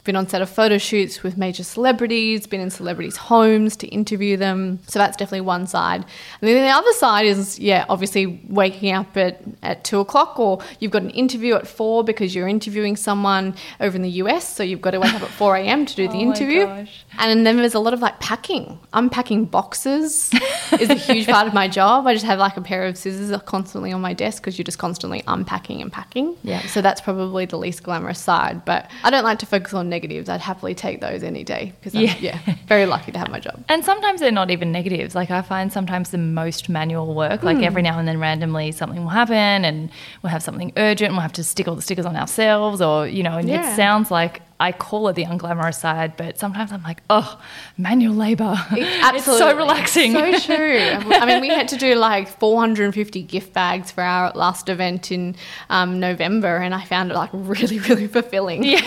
Been 0.07 0.15
on 0.15 0.29
set 0.29 0.41
of 0.41 0.49
photo 0.49 0.77
shoots 0.77 1.21
with 1.21 1.35
major 1.35 1.63
celebrities, 1.63 2.47
been 2.47 2.61
in 2.61 2.69
celebrities' 2.69 3.17
homes 3.17 3.75
to 3.75 3.87
interview 3.87 4.37
them. 4.37 4.79
So 4.87 4.99
that's 4.99 5.17
definitely 5.17 5.41
one 5.41 5.67
side. 5.67 6.05
And 6.39 6.47
then 6.47 6.63
the 6.63 6.73
other 6.73 6.93
side 6.93 7.25
is, 7.25 7.59
yeah, 7.59 7.83
obviously 7.89 8.41
waking 8.47 8.93
up 8.93 9.17
at, 9.17 9.41
at 9.63 9.83
two 9.83 9.99
o'clock 9.99 10.39
or 10.39 10.61
you've 10.79 10.91
got 10.91 11.01
an 11.01 11.09
interview 11.09 11.55
at 11.55 11.67
four 11.67 12.05
because 12.05 12.33
you're 12.33 12.47
interviewing 12.47 12.95
someone 12.95 13.53
over 13.81 13.97
in 13.97 14.01
the 14.01 14.11
US. 14.23 14.55
So 14.55 14.63
you've 14.63 14.79
got 14.79 14.91
to 14.91 15.01
wake 15.01 15.13
up 15.13 15.23
at 15.23 15.29
4 15.29 15.57
a.m. 15.57 15.85
to 15.85 15.93
do 15.93 16.03
oh 16.07 16.11
the 16.13 16.17
Oh 16.17 16.25
my 16.25 16.35
interview. 16.35 16.87
And 17.19 17.45
then 17.45 17.57
there's 17.57 17.73
a 17.73 17.79
lot 17.79 17.93
of 17.93 17.99
like 17.99 18.17
packing. 18.21 18.79
Unpacking 18.93 19.43
boxes 19.43 20.31
is 20.79 20.89
a 20.89 20.95
huge 20.95 21.27
part 21.27 21.47
of 21.47 21.53
my 21.53 21.67
job. 21.67 22.07
I 22.07 22.13
just 22.13 22.25
have 22.25 22.39
like 22.39 22.55
a 22.55 22.61
pair 22.61 22.85
of 22.85 22.97
scissors 22.97 23.37
constantly 23.41 23.91
on 23.91 23.99
my 23.99 24.13
desk 24.13 24.41
because 24.41 24.57
you're 24.57 24.63
just 24.63 24.79
constantly 24.79 25.21
unpacking 25.27 25.81
and 25.81 25.91
packing. 25.91 26.37
Yeah. 26.43 26.61
So 26.67 26.81
that's 26.81 27.01
probably 27.01 27.45
the 27.45 27.57
least 27.57 27.83
glamorous 27.83 28.19
side. 28.19 28.63
But 28.63 28.89
I 29.03 29.09
don't 29.09 29.25
like 29.25 29.39
to 29.39 29.45
focus 29.45 29.73
on 29.73 29.89
negatives. 29.97 30.29
I'd 30.29 30.41
happily 30.41 30.75
take 30.75 31.01
those 31.01 31.23
any 31.23 31.43
day 31.43 31.73
because 31.79 31.95
I'm 31.95 32.01
Yeah. 32.01 32.15
yeah. 32.19 32.39
very 32.67 32.85
lucky 32.85 33.11
to 33.11 33.19
have 33.19 33.29
my 33.29 33.39
job. 33.39 33.63
And 33.67 33.83
sometimes 33.83 34.19
they're 34.21 34.31
not 34.41 34.51
even 34.51 34.71
negatives. 34.71 35.15
Like 35.15 35.31
I 35.31 35.41
find 35.41 35.71
sometimes 35.73 36.09
the 36.11 36.17
most 36.17 36.69
manual 36.69 37.13
work, 37.15 37.43
like 37.43 37.57
hmm. 37.57 37.63
every 37.63 37.81
now 37.81 37.97
and 37.99 38.07
then 38.07 38.19
randomly 38.19 38.71
something 38.71 39.01
will 39.01 39.09
happen 39.21 39.65
and 39.69 39.89
we'll 40.21 40.31
have 40.31 40.43
something 40.43 40.71
urgent 40.77 41.07
and 41.09 41.15
we'll 41.15 41.21
have 41.29 41.33
to 41.33 41.43
stick 41.43 41.67
all 41.67 41.75
the 41.75 41.81
stickers 41.81 42.05
on 42.05 42.15
ourselves 42.15 42.81
or, 42.81 43.07
you 43.07 43.23
know, 43.23 43.37
and 43.37 43.49
Yeah. 43.49 43.73
it 43.73 43.75
sounds 43.75 44.11
like 44.11 44.41
I 44.59 44.71
call 44.71 45.07
it 45.09 45.13
the 45.13 45.25
unglamorous 45.25 45.75
side, 45.79 46.17
but 46.17 46.39
sometimes 46.39 46.71
I'm 46.71 46.81
like, 46.81 47.03
oh, 47.09 47.39
manual 47.77 48.15
labor. 48.15 48.55
It's 48.71 49.25
so 49.25 49.33
Absolutely. 49.33 49.55
relaxing. 49.55 50.11
So 50.13 50.39
true. 50.55 50.77
I 50.77 51.25
mean, 51.25 51.41
we 51.41 51.49
had 51.49 51.67
to 51.69 51.77
do 51.77 51.95
like 51.95 52.27
450 52.27 53.21
gift 53.23 53.53
bags 53.53 53.91
for 53.91 54.01
our 54.01 54.31
last 54.33 54.69
event 54.69 55.11
in 55.11 55.35
um, 55.69 55.99
November, 55.99 56.57
and 56.57 56.73
I 56.73 56.83
found 56.83 57.11
it 57.11 57.15
like 57.15 57.29
really, 57.33 57.79
really 57.89 58.07
fulfilling. 58.07 58.63
Yeah. 58.63 58.81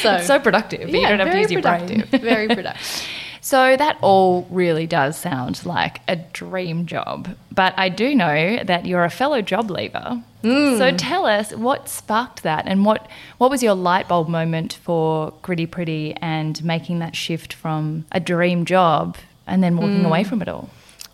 so, 0.00 0.14
it's 0.14 0.26
so 0.26 0.38
productive, 0.38 0.90
but 0.90 0.94
you 0.94 1.06
don't 1.06 1.18
have 1.18 1.28
to 1.28 1.32
very 1.32 1.42
use 1.42 1.50
your 1.50 1.62
productive. 1.62 2.10
brain. 2.10 2.22
very 2.22 2.48
productive. 2.48 3.06
So 3.40 3.76
that 3.76 3.98
all 4.00 4.46
really 4.50 4.86
does 4.86 5.16
sound 5.16 5.64
like 5.64 6.00
a 6.08 6.16
dream 6.16 6.86
job. 6.86 7.36
But 7.52 7.74
I 7.76 7.88
do 7.88 8.14
know 8.14 8.62
that 8.64 8.86
you're 8.86 9.04
a 9.04 9.10
fellow 9.10 9.42
job 9.42 9.70
leaver. 9.70 10.22
So 10.42 10.90
hmm. 10.90 10.96
tell 10.96 11.26
us 11.26 11.52
what 11.52 11.88
sparked 11.88 12.44
that 12.44 12.66
and 12.66 12.84
what 12.84 13.08
what 13.38 13.50
was 13.50 13.60
your 13.60 13.74
light 13.74 14.06
bulb 14.06 14.28
moment 14.28 14.78
for 14.82 15.32
Gritty 15.42 15.66
Pretty 15.66 16.14
and 16.14 16.62
making 16.62 17.00
that 17.00 17.16
shift 17.16 17.52
from 17.52 18.04
a 18.12 18.20
dream 18.20 18.64
job 18.64 19.16
and 19.48 19.64
then 19.64 19.76
walking 19.76 20.00
hmm. 20.00 20.06
away 20.06 20.22
from 20.22 20.40
it 20.40 20.48
all? 20.48 20.70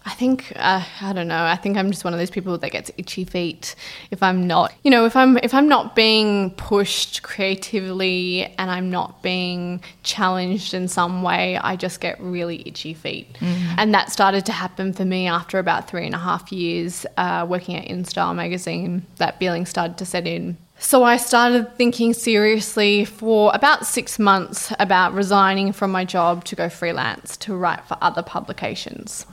I 0.06 0.10
think 0.10 0.52
uh, 0.56 0.84
I 1.00 1.12
don't 1.14 1.28
know. 1.28 1.44
I 1.44 1.56
think 1.56 1.78
I'm 1.78 1.90
just 1.90 2.04
one 2.04 2.12
of 2.12 2.18
those 2.18 2.30
people 2.30 2.58
that 2.58 2.70
gets 2.70 2.90
itchy 2.98 3.24
feet 3.24 3.74
if 4.10 4.22
I'm 4.22 4.46
not, 4.46 4.74
you 4.82 4.90
know, 4.90 5.06
if 5.06 5.16
I'm 5.16 5.38
if 5.38 5.54
I'm 5.54 5.66
not 5.66 5.96
being 5.96 6.50
pushed 6.52 7.22
creatively 7.22 8.44
and 8.58 8.70
I'm 8.70 8.90
not 8.90 9.22
being 9.22 9.82
challenged 10.02 10.74
in 10.74 10.88
some 10.88 11.22
way, 11.22 11.56
I 11.56 11.76
just 11.76 12.00
get 12.00 12.20
really 12.20 12.62
itchy 12.66 12.92
feet. 12.92 13.36
And 13.78 13.94
that 13.94 14.12
started 14.12 14.44
to 14.46 14.52
happen 14.52 14.92
for 14.92 15.04
me 15.06 15.26
after 15.26 15.58
about 15.58 15.88
three 15.88 16.04
and 16.04 16.14
a 16.14 16.18
half 16.18 16.52
years 16.52 17.06
uh, 17.16 17.46
working 17.48 17.76
at 17.76 17.88
InStyle 17.88 18.34
magazine. 18.34 19.06
That 19.16 19.38
feeling 19.38 19.64
started 19.64 19.96
to 19.98 20.04
set 20.04 20.26
in. 20.26 20.58
So 20.78 21.04
I 21.04 21.16
started 21.16 21.76
thinking 21.76 22.12
seriously 22.12 23.04
for 23.04 23.52
about 23.54 23.86
six 23.86 24.18
months 24.18 24.72
about 24.78 25.14
resigning 25.14 25.72
from 25.72 25.92
my 25.92 26.04
job 26.04 26.44
to 26.44 26.56
go 26.56 26.68
freelance 26.68 27.36
to 27.38 27.54
write 27.54 27.84
for 27.86 27.96
other 28.02 28.22
publications 28.22 29.24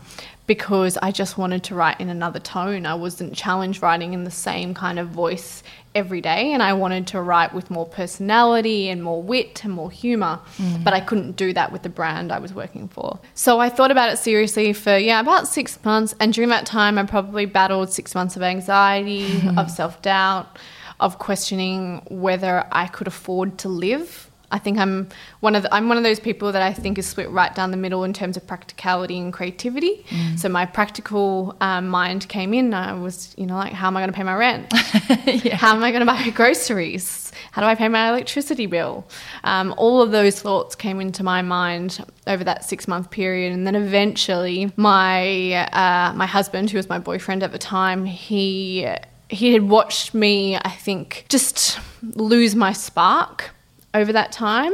because 0.52 0.98
I 1.02 1.12
just 1.12 1.38
wanted 1.38 1.64
to 1.64 1.76
write 1.76 2.02
in 2.02 2.10
another 2.10 2.42
tone. 2.42 2.86
I 2.86 2.96
wasn't 2.96 3.34
challenged 3.34 3.82
writing 3.82 4.14
in 4.14 4.26
the 4.26 4.32
same 4.32 4.74
kind 4.74 5.00
of 5.00 5.08
voice 5.08 5.64
every 5.96 6.20
day, 6.20 6.52
and 6.52 6.62
I 6.62 6.74
wanted 6.74 7.08
to 7.08 7.22
write 7.22 7.54
with 7.54 7.72
more 7.72 7.86
personality 7.86 8.90
and 8.90 9.02
more 9.02 9.24
wit 9.24 9.64
and 9.64 9.72
more 9.72 9.90
humor, 9.90 10.42
mm. 10.58 10.84
but 10.84 10.94
I 10.94 11.00
couldn't 11.00 11.38
do 11.38 11.54
that 11.54 11.72
with 11.72 11.84
the 11.84 11.90
brand 11.90 12.34
I 12.34 12.40
was 12.40 12.54
working 12.54 12.90
for. 12.90 13.18
So 13.34 13.62
I 13.62 13.70
thought 13.70 13.92
about 13.92 14.12
it 14.12 14.18
seriously 14.18 14.74
for, 14.74 14.98
yeah, 14.98 15.22
about 15.22 15.48
six 15.48 15.82
months, 15.86 16.14
and 16.20 16.34
during 16.34 16.50
that 16.50 16.66
time, 16.66 16.98
I 16.98 17.04
probably 17.04 17.46
battled 17.46 17.94
six 17.94 18.14
months 18.14 18.36
of 18.36 18.42
anxiety, 18.42 19.42
of 19.56 19.72
self 19.72 20.02
doubt, 20.02 20.60
of 21.00 21.18
questioning 21.18 22.02
whether 22.10 22.68
I 22.74 22.88
could 22.88 23.08
afford 23.08 23.58
to 23.60 23.70
live. 23.70 24.30
I 24.52 24.60
think 24.60 24.78
I'm 24.78 25.10
one 25.40 25.56
of 25.56 25.64
the, 25.64 25.74
I'm 25.74 25.88
one 25.88 25.98
of 25.98 26.04
those 26.04 26.20
people 26.20 26.52
that 26.52 26.62
I 26.62 26.74
think 26.74 26.98
is 26.98 27.08
split 27.08 27.30
right 27.30 27.54
down 27.54 27.72
the 27.72 27.78
middle 27.78 28.04
in 28.04 28.14
terms 28.14 28.38
of 28.38 28.46
practicality 28.46 29.18
and 29.18 29.32
creativity. 29.34 30.06
So 30.38 30.50
my 30.50 30.66
practical 30.66 31.56
um, 31.62 31.88
mind 31.88 32.28
came 32.28 32.54
in. 32.54 32.74
I 32.74 32.94
was, 32.94 33.34
you 33.38 33.46
know, 33.46 33.56
like, 33.56 33.74
how 33.74 33.88
am 33.88 33.98
I 33.98 34.02
going 34.02 34.12
to 34.12 34.16
pay 34.16 34.24
my 34.24 34.36
rent? 34.36 34.72
How 35.54 35.76
am 35.76 35.84
I 35.84 35.92
going 35.92 36.06
to 36.06 36.06
buy 36.06 36.30
groceries? 36.30 37.32
how 37.52 37.62
do 37.62 37.68
I 37.68 37.76
pay 37.76 37.90
my 37.90 38.10
electricity 38.10 38.66
bill? 38.66 39.06
Um, 39.44 39.74
all 39.78 40.02
of 40.02 40.12
those 40.12 40.40
thoughts 40.40 40.76
came 40.76 41.02
into 41.02 41.24
my 41.24 41.42
mind 41.42 42.04
over 42.28 42.44
that 42.46 42.66
six 42.66 42.88
month 42.88 43.12
period, 43.12 43.54
and 43.54 43.68
then 43.68 43.76
eventually, 43.76 44.72
my 44.78 45.54
uh, 45.72 46.14
my 46.14 46.26
husband, 46.26 46.72
who 46.72 46.78
was 46.78 46.90
my 46.90 47.00
boyfriend 47.00 47.44
at 47.44 47.52
the 47.52 47.58
time, 47.58 48.06
he 48.06 48.88
he 49.30 49.54
had 49.54 49.64
watched 49.70 50.14
me, 50.14 50.56
I 50.58 50.72
think, 50.72 51.26
just 51.30 51.80
lose 52.16 52.56
my 52.56 52.74
spark 52.74 53.52
over 53.94 54.14
that 54.14 54.32
time, 54.32 54.74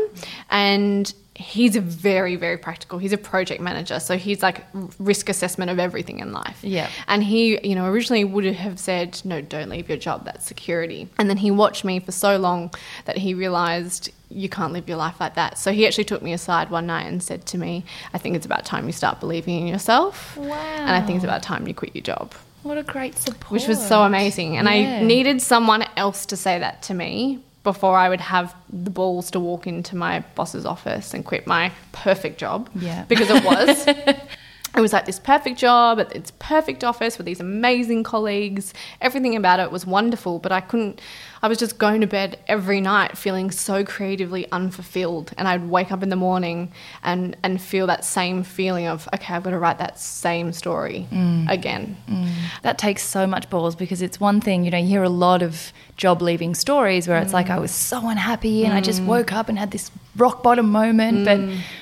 and 0.50 1.14
he's 1.36 1.76
a 1.76 1.82
very 1.82 2.36
very 2.36 2.58
practical 2.58 2.98
he's 2.98 3.14
a 3.14 3.18
project 3.18 3.62
manager 3.62 4.00
so 4.00 4.18
he's 4.18 4.42
like 4.42 4.66
risk 4.98 5.30
assessment 5.30 5.70
of 5.70 5.78
everything 5.78 6.18
in 6.20 6.32
life 6.32 6.58
Yeah. 6.64 6.90
and 7.08 7.24
he 7.24 7.60
you 7.64 7.76
know 7.76 7.86
originally 7.86 8.24
would 8.24 8.44
have 8.46 8.80
said 8.80 9.22
no 9.24 9.40
don't 9.40 9.70
leave 9.70 9.88
your 9.88 10.00
job 10.00 10.26
that's 10.26 10.48
security 10.48 11.08
and 11.20 11.30
then 11.30 11.38
he 11.38 11.52
watched 11.52 11.84
me 11.86 12.00
for 12.00 12.12
so 12.12 12.38
long 12.38 12.74
that 13.06 13.18
he 13.18 13.36
realized 13.36 14.10
you 14.32 14.50
can't 14.50 14.74
live 14.74 14.90
your 14.90 14.98
life 14.98 15.20
like 15.20 15.36
that 15.36 15.60
so 15.60 15.72
he 15.72 15.86
actually 15.86 16.06
took 16.06 16.24
me 16.24 16.34
aside 16.34 16.72
one 16.72 16.88
night 16.88 17.06
and 17.06 17.22
said 17.22 17.46
to 17.46 17.60
me 17.60 17.86
i 18.16 18.18
think 18.18 18.36
it's 18.36 18.48
about 18.48 18.66
time 18.66 18.88
you 18.88 18.92
start 18.92 19.20
believing 19.20 19.60
in 19.62 19.68
yourself 19.68 20.36
Wow. 20.38 20.56
and 20.56 20.90
i 20.90 21.02
think 21.02 21.18
it's 21.18 21.24
about 21.24 21.44
time 21.44 21.68
you 21.68 21.76
quit 21.76 21.94
your 21.94 22.02
job 22.02 22.34
What 22.64 22.80
a 22.80 22.84
great 22.84 23.16
support. 23.16 23.52
which 23.52 23.68
was 23.68 23.78
so 23.88 24.02
amazing. 24.02 24.58
And 24.58 24.68
Yeah. 24.68 25.02
I 25.02 25.04
needed 25.04 25.40
someone 25.44 25.86
else 25.96 26.26
to 26.26 26.36
say 26.36 26.58
that 26.58 26.82
to 26.88 26.96
me 26.96 27.42
before 27.68 27.98
I 27.98 28.08
would 28.08 28.22
have 28.22 28.56
the 28.70 28.90
balls 28.90 29.30
to 29.32 29.42
walk 29.42 29.68
into 29.68 29.94
my 29.98 30.22
boss's 30.36 30.66
office 30.66 31.14
and 31.14 31.26
quit 31.26 31.46
my 31.46 31.70
perfect 31.92 32.40
job. 32.40 32.70
Yeah. 32.74 33.04
Because 33.10 33.30
it 33.30 33.44
was. 33.44 33.88
It 34.76 34.82
was 34.82 34.94
like 34.94 35.08
this 35.08 35.18
perfect 35.18 35.58
job 35.58 36.00
at 36.00 36.16
its 36.16 36.32
perfect 36.38 36.84
office 36.84 37.18
with 37.18 37.26
these 37.26 37.40
amazing 37.40 38.04
colleagues. 38.04 38.76
Everything 39.02 39.36
about 39.36 39.60
it 39.60 39.72
was 39.72 39.88
wonderful, 39.88 40.38
but 40.38 40.52
I 40.52 40.62
couldn't. 40.62 41.02
I 41.42 41.48
was 41.48 41.58
just 41.58 41.78
going 41.78 42.02
to 42.02 42.08
bed 42.08 42.40
every 42.48 42.82
night 42.82 43.18
feeling 43.18 43.52
so 43.52 43.84
creatively 43.84 44.50
unfulfilled, 44.52 45.32
and 45.38 45.48
I'd 45.48 45.70
wake 45.70 45.92
up 45.92 46.04
in 46.04 46.10
the 46.10 46.16
morning 46.16 46.72
and 47.04 47.36
and 47.44 47.62
feel 47.62 47.88
that 47.88 48.06
same 48.06 48.44
feeling 48.44 48.88
of 48.88 49.08
okay, 49.14 49.34
I've 49.34 49.44
got 49.44 49.52
to 49.52 49.60
write 49.60 49.78
that 49.80 50.00
same 50.00 50.54
story 50.54 51.08
mm. 51.12 51.50
again. 51.50 51.98
Mm. 52.10 52.32
That 52.64 52.78
takes 52.78 53.04
so 53.04 53.28
much 53.28 53.50
balls 53.50 53.76
because 53.76 54.02
it's 54.02 54.20
one 54.20 54.42
thing, 54.42 54.64
you 54.66 54.72
know, 54.72 54.78
you 54.78 54.88
hear 54.88 55.04
a 55.04 55.10
lot 55.10 55.42
of 55.42 55.72
job 55.96 56.22
leaving 56.22 56.56
stories 56.56 57.08
where 57.08 57.18
it's 57.18 57.34
like, 57.34 57.50
I 57.50 57.60
was 57.60 57.72
so 57.72 58.08
unhappy 58.08 58.66
and 58.66 58.74
I 58.74 58.82
just 58.82 59.02
mm. 59.02 59.08
woke 59.08 59.32
up 59.34 59.50
and 59.50 59.58
had 59.58 59.72
this 59.72 59.92
rock 60.16 60.44
bottom 60.44 60.72
moment. 60.72 61.26
But 61.26 61.40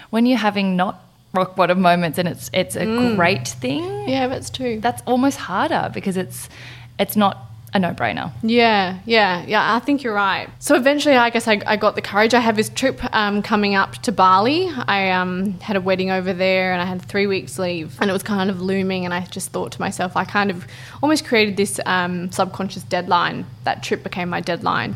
when 0.10 0.26
you're 0.26 0.38
having 0.38 0.76
not 0.76 1.02
rock 1.34 1.56
bottom 1.56 1.82
moments 1.82 2.18
and 2.18 2.28
it's 2.28 2.50
it's 2.54 2.76
a 2.76 3.16
great 3.16 3.48
thing, 3.48 3.84
Yeah, 4.08 4.28
that's 4.28 4.50
true. 4.50 4.80
that's 4.80 5.02
almost 5.06 5.38
harder 5.38 5.92
because 5.94 6.18
it's 6.18 6.50
it's 6.98 7.16
not 7.16 7.38
a 7.76 7.80
no 7.80 7.94
brainer. 7.94 8.32
Yeah, 8.42 9.00
yeah, 9.06 9.44
yeah. 9.46 9.76
I 9.76 9.80
think 9.80 10.02
you're 10.02 10.14
right. 10.14 10.48
So 10.60 10.76
eventually, 10.76 11.16
I 11.16 11.30
guess 11.30 11.46
I, 11.46 11.62
I 11.68 11.76
got 11.76 11.96
the 11.96 12.02
courage. 12.02 12.34
I 12.34 12.40
have 12.40 12.56
this 12.56 12.70
trip 12.70 13.02
um, 13.14 13.42
coming 13.42 13.76
up 13.76 13.96
to 14.04 14.14
Bali. 14.14 14.70
I 14.88 15.12
um, 15.12 15.60
had 15.60 15.76
a 15.76 15.82
wedding 15.82 16.10
over 16.10 16.32
there, 16.32 16.72
and 16.72 16.82
I 16.82 16.86
had 16.86 17.02
three 17.02 17.28
weeks 17.28 17.60
leave, 17.60 18.00
and 18.00 18.10
it 18.10 18.14
was 18.14 18.24
kind 18.24 18.50
of 18.50 18.62
looming. 18.62 19.04
And 19.04 19.14
I 19.14 19.26
just 19.26 19.50
thought 19.50 19.74
to 19.74 19.82
myself, 19.82 20.16
I 20.16 20.24
kind 20.24 20.50
of 20.50 20.66
almost 21.04 21.26
created 21.26 21.58
this 21.58 21.82
um, 21.86 22.32
subconscious 22.32 22.84
deadline. 22.84 23.46
That 23.66 23.84
trip 23.84 24.04
became 24.04 24.30
my 24.30 24.40
deadline, 24.40 24.96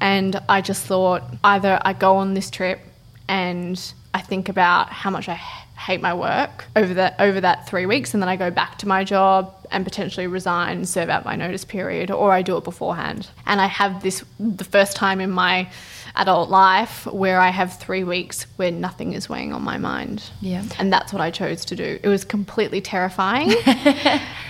and 0.00 0.40
I 0.46 0.60
just 0.60 0.84
thought 0.84 1.22
either 1.42 1.80
I 1.82 1.94
go 1.94 2.16
on 2.16 2.34
this 2.34 2.50
trip 2.50 2.80
and 3.28 3.92
I 4.12 4.20
think 4.20 4.50
about 4.50 4.90
how 4.90 5.08
much 5.08 5.28
I 5.28 5.40
hate 5.80 6.02
my 6.02 6.12
work 6.12 6.66
over 6.76 6.92
that 6.94 7.16
over 7.18 7.40
that 7.40 7.66
three 7.66 7.86
weeks, 7.86 8.12
and 8.12 8.22
then 8.22 8.28
I 8.28 8.36
go 8.36 8.50
back 8.50 8.78
to 8.78 8.88
my 8.88 9.02
job 9.02 9.54
and 9.70 9.84
potentially 9.84 10.26
resign, 10.26 10.78
and 10.78 10.88
serve 10.88 11.08
out 11.08 11.24
my 11.24 11.36
notice 11.36 11.64
period, 11.64 12.10
or 12.10 12.32
I 12.32 12.42
do 12.42 12.56
it 12.56 12.64
beforehand. 12.64 13.28
And 13.46 13.60
I 13.60 13.66
have 13.66 14.02
this 14.02 14.24
the 14.38 14.64
first 14.64 14.96
time 14.96 15.20
in 15.20 15.30
my 15.30 15.70
adult 16.16 16.50
life 16.50 17.06
where 17.06 17.40
I 17.40 17.50
have 17.50 17.78
three 17.78 18.04
weeks 18.04 18.42
where 18.56 18.70
nothing 18.70 19.12
is 19.12 19.28
weighing 19.28 19.52
on 19.52 19.62
my 19.62 19.78
mind. 19.78 20.28
Yeah. 20.40 20.64
And 20.78 20.92
that's 20.92 21.12
what 21.12 21.22
I 21.22 21.30
chose 21.30 21.64
to 21.66 21.76
do. 21.76 21.98
It 22.02 22.08
was 22.08 22.24
completely 22.24 22.80
terrifying. 22.80 23.52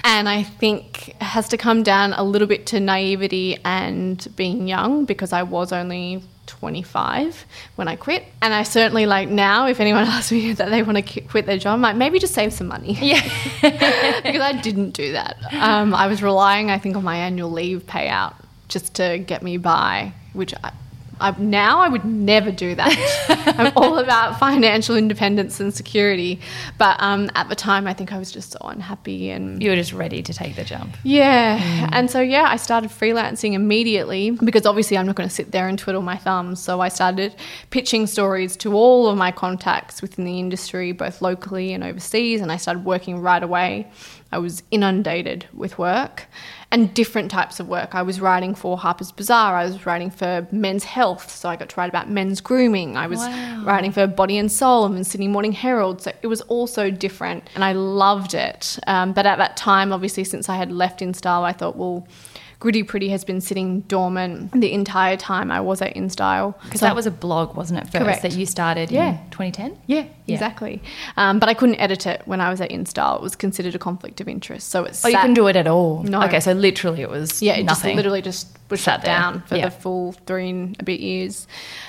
and 0.05 0.29
I 0.29 0.43
think 0.43 1.11
it 1.11 1.23
has 1.23 1.49
to 1.51 1.57
come 1.57 1.83
down 1.83 2.13
a 2.15 2.25
little 2.25 2.49
bit 2.49 2.67
to 2.69 2.81
naivety 2.81 3.59
and 3.65 4.27
being 4.37 4.67
young 4.67 5.05
because 5.05 5.33
I 5.33 5.43
was 5.43 5.71
only 5.73 6.23
25 6.51 7.47
when 7.77 7.89
I 7.89 7.97
quit. 7.97 8.25
And 8.43 8.53
I 8.53 8.63
certainly 8.65 9.07
like 9.07 9.29
now, 9.29 9.67
if 9.67 9.81
anyone 9.81 10.05
asks 10.07 10.33
me 10.33 10.53
that 10.53 10.71
they 10.71 10.83
want 10.83 10.99
to 10.99 11.21
quit 11.23 11.47
their 11.47 11.59
job, 11.59 11.75
I'm 11.75 11.81
like, 11.81 11.97
maybe 11.97 12.19
just 12.19 12.35
save 12.35 12.53
some 12.53 12.67
money. 12.67 12.99
Yeah. 13.01 13.23
because 13.63 14.41
I 14.41 14.61
didn't 14.61 14.91
do 14.91 15.13
that. 15.13 15.37
Um, 15.53 15.95
I 15.95 16.07
was 16.07 16.23
relying, 16.23 16.71
I 16.71 16.79
think, 16.79 16.97
on 16.97 17.05
my 17.05 17.17
annual 17.17 17.51
leave 17.51 17.87
payout 17.87 18.35
just 18.69 18.95
to 18.95 19.19
get 19.19 19.43
me 19.43 19.57
by, 19.57 20.13
which 20.33 20.55
I, 20.63 20.73
I, 21.21 21.39
now 21.39 21.81
I 21.81 21.89
would 21.89 22.05
never 22.05 22.51
do 22.51 22.75
that. 22.75 23.55
I'm 23.59 23.73
all 23.77 23.99
about 23.99 24.39
financial 24.39 24.97
independence 24.97 25.61
and 25.61 25.73
security. 25.73 26.41
But 26.79 26.97
um, 27.01 27.31
at 27.35 27.49
the 27.49 27.55
time, 27.55 27.87
I 27.87 27.95
think 27.95 28.13
I 28.13 28.19
was 28.19 28.33
just 28.33 28.53
so 28.53 28.59
unhappy 28.63 29.31
and 29.31 29.63
you 29.63 29.71
were 29.71 29.77
just 29.77 29.93
ready 29.93 30.23
to 30.23 30.33
take 30.33 30.57
the 30.57 30.65
jump. 30.65 30.97
yeah. 31.05 31.89
And 31.93 32.11
so, 32.11 32.21
yeah, 32.21 32.45
I 32.49 32.57
started 32.57 32.91
freelancing 32.91 33.53
immediately 33.55 34.31
because 34.31 34.67
obviously 34.67 34.97
I'm 34.97 35.07
not 35.07 35.17
going 35.17 35.29
to 35.29 35.35
sit 35.35 35.53
there 35.53 35.69
and 35.69 35.79
twiddle 35.79 36.03
my 36.03 36.17
thumbs. 36.17 36.63
So 36.63 36.81
I 36.81 36.89
started 36.89 37.35
pitching 37.71 38.07
stories 38.07 38.57
to 38.59 38.75
all 38.75 39.09
of 39.09 39.17
my 39.17 39.31
contacts 39.33 40.03
within 40.03 40.25
the 40.25 40.39
industry, 40.39 40.93
both 40.93 41.23
locally 41.23 41.73
and 41.73 41.85
overseas. 41.85 42.41
And 42.41 42.51
I 42.51 42.57
started 42.57 42.85
working 42.85 43.21
right 43.21 43.43
away. 43.43 43.91
I 44.33 44.39
was 44.39 44.63
inundated 44.71 45.47
with 45.53 45.79
work 45.79 46.27
and 46.71 46.95
different 46.95 47.31
types 47.33 47.59
of 47.59 47.67
work. 47.69 47.95
I 47.97 48.03
was 48.03 48.21
writing 48.21 48.55
for 48.55 48.79
Harper's 48.79 49.11
Bazaar, 49.11 49.57
I 49.57 49.65
was 49.65 49.85
writing 49.87 50.09
for 50.11 50.47
Men's 50.53 50.85
Health. 50.85 51.31
So 51.31 51.49
I 51.49 51.57
got 51.57 51.69
to 51.71 51.77
write 51.81 51.89
about 51.89 52.09
men's 52.09 52.41
grooming. 52.41 52.97
I 52.97 53.07
was 53.09 53.19
Wow. 53.19 53.63
writing 53.65 53.91
for 53.91 54.07
Body 54.07 54.39
and 54.39 54.51
Soul 54.51 54.87
and 54.87 55.05
Sydney 55.07 55.27
Morning 55.29 55.53
Herald. 55.53 56.03
So 56.03 56.13
it 56.23 56.29
was 56.29 56.43
all 56.43 56.67
so 56.69 56.91
different 56.91 57.49
and 57.55 57.65
I 57.65 57.73
loved 57.73 58.35
it. 58.35 58.79
Um, 58.87 59.13
but 59.13 59.27
at 59.27 59.39
that 59.39 59.57
time, 59.57 59.93
obviously, 59.93 60.23
since 60.25 60.49
I 60.49 60.57
had 60.57 60.71
left 60.71 61.01
InStyle, 61.01 61.43
I 61.43 61.53
thought, 61.53 61.77
well, 61.77 62.07
Gritty 62.61 62.83
Pretty 62.83 63.09
has 63.09 63.25
been 63.25 63.41
sitting 63.41 63.81
dormant 63.83 64.53
the 64.53 64.71
entire 64.73 65.17
time 65.17 65.51
I 65.51 65.61
was 65.63 65.81
at 65.81 65.95
InStyle. 65.97 66.55
Because 66.63 66.81
So- 66.81 66.87
that 66.87 66.95
was 66.95 67.07
a 67.07 67.11
blog, 67.11 67.57
wasn't 67.57 67.81
it, 67.81 67.85
first, 67.91 68.05
Correct. 68.05 68.23
that 68.23 68.33
you 68.37 68.45
started 68.45 68.91
Yeah. 68.91 69.09
in 69.13 69.19
2010? 69.31 69.79
yeah, 69.87 70.05
Yeah. 70.27 70.35
exactly. 70.35 70.83
Um, 71.17 71.39
but 71.39 71.49
I 71.49 71.55
couldn't 71.55 71.77
edit 71.77 72.07
it 72.07 72.21
when 72.27 72.41
I 72.43 72.51
was 72.51 72.61
at 72.61 72.71
InStyle. 72.71 73.17
It 73.17 73.23
was 73.23 73.35
considered 73.35 73.75
a 73.75 73.79
conflict 73.79 74.21
of 74.21 74.29
interest. 74.29 74.69
So 74.69 74.85
it's 74.85 75.03
Oh, 75.05 75.09
you 75.09 75.17
couldn't 75.17 75.35
do 75.35 75.47
it 75.47 75.57
at 75.57 75.67
all? 75.67 76.03
No. 76.03 76.21
Okay, 76.25 76.39
so 76.41 76.53
literally 76.53 77.01
it 77.01 77.09
was 77.11 77.43
Yeah, 77.43 77.55
it 77.55 77.65
nothing. 77.65 77.93
just 77.93 77.97
literally 77.97 78.21
just 78.23 78.49
was 78.71 78.81
shut 78.81 79.03
down 79.03 79.43
for 79.47 79.57
Yeah. 79.57 79.67
the 79.67 79.71
full 79.71 80.13
three 80.27 80.49
and 80.51 80.77
a 80.81 80.85
bit 80.85 81.01
years. 81.01 81.47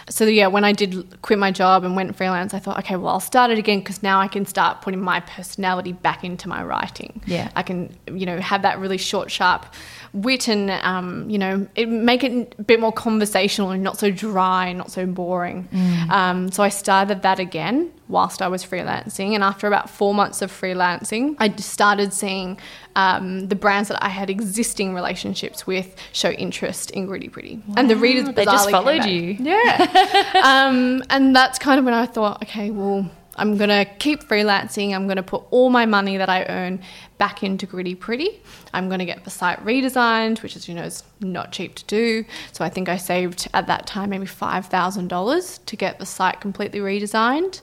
So 0.09 0.25
yeah, 0.25 0.47
when 0.47 0.63
I 0.63 0.71
did 0.73 1.21
quit 1.21 1.39
my 1.39 1.51
job 1.51 1.83
and 1.83 1.95
went 1.95 2.15
freelance, 2.15 2.53
I 2.53 2.59
thought, 2.59 2.77
okay, 2.79 2.95
well, 2.95 3.13
I'll 3.13 3.19
start 3.19 3.51
it 3.51 3.57
again 3.57 3.79
because 3.79 4.01
now 4.03 4.19
I 4.19 4.27
can 4.27 4.45
start 4.45 4.81
putting 4.81 4.99
my 5.01 5.19
personality 5.21 5.93
back 5.93 6.23
into 6.23 6.49
my 6.49 6.63
writing. 6.63 7.21
Yeah. 7.25 7.49
I 7.55 7.63
can, 7.63 7.95
you 8.11 8.25
know, 8.25 8.39
have 8.39 8.63
that 8.63 8.79
really 8.79 8.97
short, 8.97 9.31
sharp 9.31 9.65
wit 10.13 10.47
and, 10.47 10.71
um, 10.71 11.29
you 11.29 11.37
know, 11.37 11.67
it, 11.75 11.87
make 11.87 12.23
it 12.23 12.55
a 12.59 12.63
bit 12.63 12.79
more 12.79 12.91
conversational 12.91 13.69
and 13.71 13.81
not 13.83 13.97
so 13.97 14.11
dry, 14.11 14.73
not 14.73 14.91
so 14.91 15.05
boring. 15.05 15.67
Um, 16.09 16.51
so 16.51 16.63
I 16.63 16.69
started 16.69 17.21
that 17.21 17.39
again 17.39 17.91
whilst 18.09 18.41
I 18.41 18.49
was 18.49 18.65
freelancing. 18.65 19.35
And 19.35 19.43
after 19.43 19.67
about 19.67 19.89
four 19.89 20.13
months 20.13 20.41
of 20.41 20.51
freelancing, 20.51 21.35
I 21.39 21.49
started 21.55 22.11
seeing 22.13 22.59
um, 22.95 23.47
the 23.47 23.55
brands 23.55 23.89
that 23.89 24.03
I 24.03 24.09
had 24.09 24.29
existing 24.29 24.93
relationships 24.93 25.65
with 25.65 25.95
show 26.11 26.31
interest 26.31 26.91
in 26.91 27.05
Gritty 27.05 27.29
Pretty. 27.29 27.61
And 27.75 27.89
the 27.89 27.95
readers 27.95 28.33
they 28.35 28.45
just 28.45 28.69
followed 28.69 29.05
you. 29.05 29.37
Yeah. 29.39 30.31
um, 30.43 31.03
and 31.09 31.35
that's 31.35 31.59
kind 31.59 31.79
of 31.79 31.85
when 31.85 31.93
I 31.93 32.05
thought, 32.05 32.41
okay, 32.43 32.71
well, 32.71 33.09
I'm 33.35 33.57
going 33.57 33.69
to 33.69 33.85
keep 33.97 34.23
freelancing. 34.23 34.93
I'm 34.93 35.07
going 35.07 35.17
to 35.17 35.23
put 35.23 35.43
all 35.51 35.69
my 35.69 35.85
money 35.85 36.17
that 36.17 36.29
I 36.29 36.45
earn 36.45 36.81
back 37.17 37.43
into 37.43 37.65
Gritty 37.65 37.95
Pretty. 37.95 38.41
I'm 38.73 38.87
going 38.87 38.99
to 38.99 39.05
get 39.05 39.23
the 39.23 39.29
site 39.29 39.63
redesigned, 39.63 40.43
which, 40.43 40.55
as 40.55 40.67
you 40.67 40.75
know, 40.75 40.83
is 40.83 41.03
not 41.21 41.51
cheap 41.51 41.75
to 41.75 41.85
do. 41.85 42.25
So 42.51 42.65
I 42.65 42.69
think 42.69 42.89
I 42.89 42.97
saved 42.97 43.47
at 43.53 43.67
that 43.67 43.87
time 43.87 44.09
maybe 44.09 44.25
$5,000 44.25 45.65
to 45.65 45.75
get 45.75 45.99
the 45.99 46.05
site 46.05 46.41
completely 46.41 46.79
redesigned. 46.79 47.61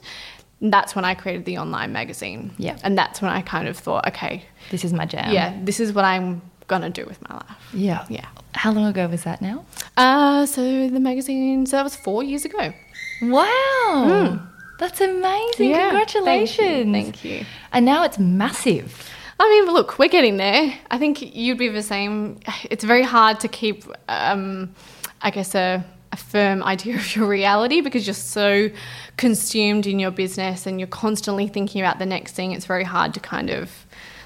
And 0.61 0.73
that's 0.73 0.93
when 0.95 1.05
I 1.05 1.13
created 1.15 1.45
the 1.45 1.57
online 1.57 1.93
magazine. 1.93 2.51
Yeah. 2.57 2.77
And 2.83 2.97
that's 2.97 3.21
when 3.21 3.31
I 3.31 3.41
kind 3.41 3.67
of 3.67 3.77
thought, 3.77 4.07
okay, 4.07 4.43
This 4.71 4.83
is 4.83 4.91
my 4.93 5.05
jam. 5.05 5.31
yeah, 5.33 5.57
this 5.63 5.79
is 5.79 5.93
what 5.93 6.03
I'm 6.05 6.41
going 6.67 6.81
to 6.81 6.89
do 6.89 7.05
with 7.05 7.21
my 7.29 7.35
life. 7.35 7.57
Yeah. 7.73 8.05
Yeah. 8.09 8.27
How 8.53 8.71
long 8.71 8.85
ago 8.85 9.07
was 9.07 9.23
that 9.23 9.41
now? 9.41 9.65
Uh, 9.95 10.45
so 10.45 10.89
the 10.89 10.99
magazine, 10.99 11.65
so 11.65 11.77
that 11.77 11.83
was 11.83 11.95
four 11.95 12.23
years 12.23 12.45
ago. 12.45 12.73
Wow. 13.21 14.39
That's 14.79 15.01
amazing. 15.01 15.69
Yeah, 15.71 15.89
Congratulations. 15.89 16.57
Thank 16.65 16.87
you. 16.87 16.91
Thank 16.93 17.25
you. 17.25 17.45
And 17.73 17.85
now 17.85 18.03
it's 18.03 18.17
massive. 18.19 19.09
I 19.39 19.49
mean, 19.49 19.73
look, 19.73 19.99
we're 19.99 20.09
getting 20.09 20.37
there. 20.37 20.73
I 20.91 20.97
think 20.97 21.21
you'd 21.35 21.57
be 21.57 21.69
the 21.69 21.83
same. 21.83 22.39
It's 22.69 22.83
very 22.83 23.03
hard 23.03 23.39
to 23.41 23.47
keep, 23.47 23.85
um, 24.09 24.73
I 25.21 25.31
guess, 25.31 25.55
a, 25.55 25.83
a 26.11 26.17
firm 26.17 26.63
idea 26.63 26.95
of 26.95 27.15
your 27.15 27.27
reality 27.27 27.81
because 27.81 28.07
you're 28.07 28.13
so 28.13 28.69
consumed 29.17 29.85
in 29.85 29.99
your 29.99 30.11
business 30.11 30.65
and 30.65 30.79
you're 30.79 30.87
constantly 30.87 31.47
thinking 31.47 31.81
about 31.81 31.99
the 31.99 32.05
next 32.05 32.33
thing. 32.33 32.51
It's 32.51 32.65
very 32.65 32.83
hard 32.83 33.13
to 33.13 33.19
kind 33.19 33.49
of 33.49 33.85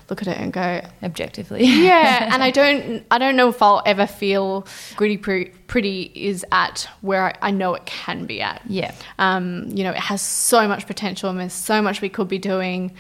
look 0.10 0.22
at 0.22 0.28
it 0.28 0.38
and 0.38 0.52
go, 0.54 0.82
Objectively. 1.02 1.64
yeah. 1.64 2.30
and 2.34 2.44
I 2.44 2.52
don't, 2.52 3.06
I 3.10 3.18
don't 3.18 3.36
know 3.36 3.50
if 3.50 3.62
I'll 3.62 3.82
ever 3.86 4.06
feel 4.06 4.68
gritty 4.96 5.18
pretty 5.18 6.12
is 6.14 6.46
at 6.52 6.88
where 7.02 7.34
I, 7.42 7.52
know 7.52 7.74
it 7.74 7.86
can 7.86 8.26
be 8.26 8.42
at. 8.42 8.62
Yeah. 8.68 8.94
Um, 9.18 9.70
you 9.70 9.84
know, 9.84 9.92
it 9.92 9.98
has 9.98 10.22
so 10.22 10.68
much 10.68 10.88
potential 10.88 11.30
and 11.30 11.40
there's 11.40 11.54
so 11.54 11.82
much 11.82 12.02
we 12.02 12.10
could 12.10 12.28
be 12.28 12.38
doing, 12.38 12.94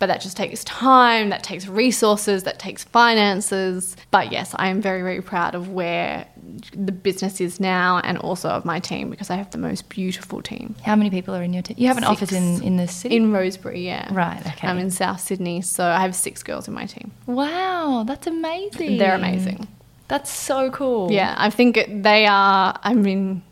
but 0.00 0.06
that 0.06 0.22
just 0.22 0.36
takes 0.36 0.64
time, 0.64 1.28
that 1.28 1.44
takes 1.44 1.68
resources, 1.68 2.42
that 2.44 2.58
takes 2.58 2.82
finances. 2.82 3.96
But 4.10 4.32
yes, 4.32 4.54
I 4.58 4.68
am 4.68 4.80
very, 4.80 5.02
very 5.02 5.20
proud 5.20 5.54
of 5.54 5.68
where 5.68 6.26
the 6.72 6.90
business 6.90 7.38
is 7.38 7.60
now 7.60 8.00
and 8.02 8.16
also 8.16 8.48
of 8.48 8.64
my 8.64 8.80
team 8.80 9.10
because 9.10 9.28
I 9.28 9.36
have 9.36 9.50
the 9.50 9.58
most 9.58 9.90
beautiful 9.90 10.40
team. 10.40 10.74
How 10.82 10.96
many 10.96 11.10
people 11.10 11.36
are 11.36 11.42
in 11.42 11.52
your 11.52 11.62
team? 11.62 11.76
You 11.78 11.88
have 11.88 11.98
an 11.98 12.04
office 12.04 12.32
in, 12.32 12.62
in 12.62 12.78
the 12.78 12.88
city? 12.88 13.14
In 13.14 13.30
Rosebery, 13.30 13.84
yeah. 13.84 14.08
Right, 14.12 14.40
okay. 14.40 14.66
I'm 14.66 14.78
in 14.78 14.90
South 14.90 15.20
Sydney, 15.20 15.60
so 15.60 15.84
I 15.84 16.00
have 16.00 16.16
six 16.16 16.42
girls 16.42 16.66
in 16.66 16.72
my 16.72 16.86
team. 16.86 17.12
wow, 17.26 18.04
that's 18.06 18.26
amazing. 18.26 18.96
They're 18.96 19.14
amazing. 19.14 19.68
That's 20.08 20.32
so 20.32 20.70
cool. 20.70 21.12
Yeah, 21.12 21.34
I 21.36 21.50
think 21.50 21.78
they 21.88 22.26
are, 22.26 22.76
I 22.82 22.94
mean, 22.94 23.42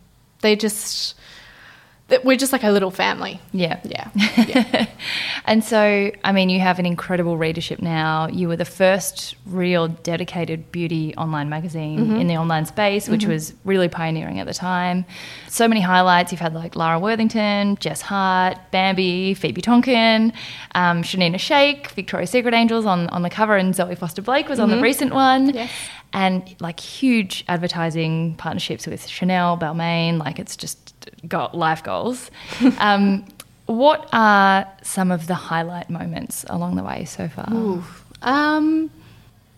they 0.41 0.57
just, 0.57 1.15
we're 2.25 2.37
just 2.37 2.53
like 2.53 2.65
a 2.65 2.71
little 2.71 2.91
family. 2.91 3.41
Yeah. 3.53 3.81
Yeah. 3.85 4.09
yeah. 4.15 4.87
And 5.45 5.65
so, 5.65 6.11
I 6.25 6.33
mean, 6.33 6.51
you 6.51 6.61
have 6.61 6.79
an 6.79 6.85
incredible 6.85 7.39
readership 7.39 7.81
now. 7.81 8.29
You 8.29 8.49
were 8.49 8.57
the 8.57 8.67
first 8.67 9.35
real 9.47 9.89
dedicated 9.89 10.71
beauty 10.73 11.15
online 11.17 11.49
magazine 11.49 11.99
Mm-hmm. 12.01 12.17
in 12.17 12.27
the 12.29 12.37
online 12.37 12.67
space, 12.67 13.09
which 13.09 13.25
was 13.25 13.55
really 13.65 13.89
pioneering 13.89 14.41
at 14.41 14.47
the 14.47 14.53
time. 14.53 15.07
So 15.49 15.67
many 15.67 15.81
highlights. 15.81 16.33
You've 16.33 16.41
had 16.41 16.53
like 16.53 16.77
Lara 16.77 16.99
Worthington, 16.99 17.77
Jess 17.77 18.03
Hart, 18.03 18.59
Bambi, 18.73 19.33
Phoebe 19.33 19.63
Tonkin, 19.63 20.35
um, 20.75 21.03
Shanina 21.03 21.37
Shaik, 21.37 21.89
Victoria's 21.93 22.29
Secret 22.31 22.53
Angels 22.53 22.85
on, 22.85 23.09
on 23.09 23.23
the 23.23 23.31
cover, 23.31 23.57
and 23.57 23.75
Zoe 23.75 23.95
Foster 23.95 24.21
Blake 24.21 24.49
was 24.51 24.59
on 24.61 24.69
the 24.69 24.81
recent 24.81 25.15
one. 25.15 25.49
Mm-hmm. 25.49 25.57
Yes. 25.57 25.71
And 26.13 26.57
like 26.61 26.79
huge 26.81 27.45
advertising 27.49 28.35
partnerships 28.37 28.87
with 28.87 29.07
Chanel, 29.07 29.57
Balmain, 29.57 30.19
like 30.19 30.39
it's 30.39 30.57
just 30.57 30.88
got 31.27 31.57
life 31.57 31.83
goals. 31.83 32.31
um, 32.79 33.25
what 33.67 34.09
are 34.13 34.67
some 34.83 35.11
of 35.11 35.27
the 35.27 35.35
highlight 35.35 35.91
moments 35.91 36.45
along 36.49 36.77
the 36.77 36.83
way 36.83 37.05
so 37.05 37.29
far? 37.29 37.47
Um, 38.23 38.91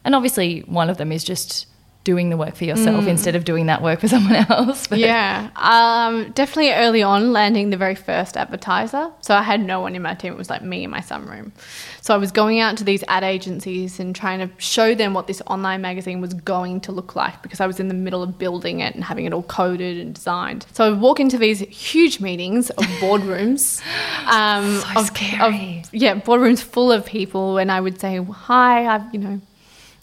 And 0.04 0.14
obviously, 0.14 0.60
one 0.60 0.88
of 0.90 0.96
them 0.96 1.12
is 1.12 1.22
just 1.24 1.66
doing 2.02 2.30
the 2.30 2.36
work 2.36 2.56
for 2.56 2.64
yourself 2.64 3.06
instead 3.06 3.36
of 3.36 3.44
doing 3.44 3.66
that 3.66 3.82
work 3.82 4.00
for 4.00 4.08
someone 4.16 4.36
else. 4.48 4.86
But 4.86 4.98
yeah. 5.00 5.50
Um, 5.56 6.32
definitely 6.32 6.72
early 6.72 7.02
on, 7.02 7.32
landing 7.32 7.70
the 7.70 7.76
very 7.76 7.94
first 7.94 8.36
advertiser. 8.38 9.10
So 9.20 9.34
I 9.34 9.42
had 9.42 9.60
no 9.60 9.80
one 9.80 9.94
in 9.94 10.02
my 10.02 10.14
team. 10.14 10.32
It 10.32 10.38
was 10.38 10.48
like 10.48 10.62
me 10.62 10.82
in 10.84 10.90
my 10.90 11.00
sunroom. 11.00 11.52
So 12.00 12.14
I 12.14 12.16
was 12.16 12.32
going 12.32 12.58
out 12.58 12.78
to 12.78 12.84
these 12.84 13.04
ad 13.08 13.22
agencies 13.22 14.00
and 14.00 14.16
trying 14.16 14.38
to 14.38 14.50
show 14.56 14.94
them 14.94 15.12
what 15.12 15.26
this 15.26 15.42
online 15.46 15.82
magazine 15.82 16.22
was 16.22 16.32
going 16.32 16.80
to 16.82 16.92
look 16.92 17.14
like 17.14 17.42
because 17.42 17.60
I 17.60 17.66
was 17.66 17.78
in 17.78 17.88
the 17.88 17.94
middle 17.94 18.22
of 18.22 18.38
building 18.38 18.80
it 18.80 18.94
and 18.94 19.04
having 19.04 19.26
it 19.26 19.34
all 19.34 19.42
coded 19.42 19.98
and 19.98 20.14
designed. 20.14 20.64
So 20.72 20.86
I 20.86 20.90
would 20.90 21.00
walk 21.00 21.20
into 21.20 21.36
these 21.36 21.60
huge 21.60 22.18
meetings 22.20 22.70
of 22.70 22.84
boardrooms. 23.00 23.82
Um, 24.26 24.80
So 24.80 25.00
of. 25.00 25.10
Of, 25.42 25.92
yeah, 25.92 26.14
boardrooms 26.18 26.62
full 26.62 26.90
of 26.90 27.04
people. 27.04 27.58
And 27.58 27.70
I 27.70 27.80
would 27.80 28.00
say, 28.00 28.16
hi, 28.24 28.86
I've, 28.86 29.12
you 29.12 29.20
know, 29.20 29.40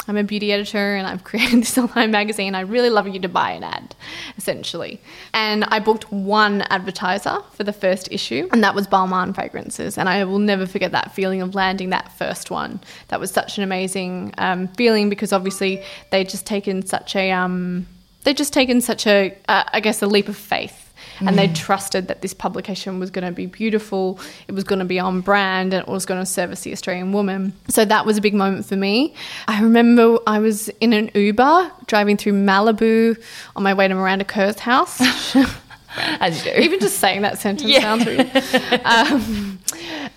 I'm 0.08 0.18
a 0.18 0.24
beauty 0.24 0.51
editor 0.51 0.95
and 0.95 1.05
I've 1.05 1.24
created 1.26 1.62
this 1.62 1.78
online 1.78 2.12
magazine. 2.12 2.55
I'd 2.55 2.70
really 2.70 2.89
love 2.89 3.08
you 3.08 3.20
to 3.20 3.30
buy 3.30 3.51
an 3.51 3.64
ad, 3.64 3.95
essentially. 4.38 5.01
And 5.34 5.64
I 5.66 5.80
booked 5.80 6.12
one 6.12 6.62
advertiser 6.64 7.39
for 7.53 7.64
the 7.64 7.74
first 7.74 8.12
issue, 8.12 8.47
and 8.51 8.64
that 8.64 8.76
was 8.76 8.88
Balmain 8.88 9.36
Fragrances. 9.36 9.97
And 9.97 10.08
I 10.08 10.24
will 10.24 10.39
never 10.39 10.66
forget 10.66 10.91
that 10.91 11.14
feeling 11.14 11.41
of 11.41 11.55
landing 11.55 11.89
that 11.89 12.12
first 12.18 12.49
one. 12.49 12.80
That 13.10 13.20
was 13.20 13.32
such 13.32 13.58
an 13.58 13.64
amazing 13.64 14.34
um, 14.38 14.68
feeling 14.70 15.10
because 15.10 15.34
obviously 15.34 15.84
they'd 16.12 16.30
just 16.30 16.45
taken 16.45 16.86
such 16.86 17.16
a, 17.16 17.32
um, 17.32 17.88
they'd 18.24 18.38
just 18.38 18.53
taken 18.53 18.82
such 18.82 19.05
a, 19.08 19.38
uh, 19.47 19.64
I 19.74 19.80
guess, 19.80 20.01
a 20.01 20.08
leap 20.08 20.30
of 20.30 20.38
faith 20.38 20.87
and 21.20 21.38
they 21.38 21.47
mm. 21.47 21.55
trusted 21.55 22.08
that 22.08 22.22
this 22.22 22.34
publication 22.34 22.99
was 22.99 23.12
going 23.12 23.26
to 23.26 23.32
be 23.32 23.45
beautiful, 23.45 24.20
it 24.47 24.53
was 24.53 24.64
going 24.64 24.80
to 24.80 24.86
be 24.86 24.99
on 24.99 25.22
brand, 25.22 25.74
and 25.74 25.88
it 25.88 25.91
was 25.91 26.05
going 26.05 26.20
to 26.20 26.26
service 26.26 26.62
the 26.62 26.72
Australian 26.72 27.12
woman. 27.12 27.53
So 27.70 27.86
that 27.86 28.05
was 28.05 28.18
a 28.18 28.22
big 28.22 28.34
moment 28.34 28.66
for 28.66 28.76
me. 28.76 29.14
I 29.47 29.62
remember 29.62 30.20
I 30.28 30.39
was 30.39 30.70
in 30.82 30.93
an 30.93 31.10
Uber 31.14 31.72
driving 31.88 32.18
through 32.18 32.34
Malibu 32.34 33.22
on 33.55 33.64
my 33.64 33.74
way 33.74 33.88
to 33.88 33.95
Miranda 33.95 34.26
Kerr's 34.26 34.60
house. 34.60 35.01
as 35.98 36.45
you 36.45 36.52
do. 36.52 36.58
Even 36.60 36.80
just 36.80 37.00
saying 37.00 37.22
that 37.24 37.38
sentence 37.39 37.70
Yeah. 37.70 37.82
sounds 37.82 38.06
weird. 38.06 38.30
Um, 38.86 39.60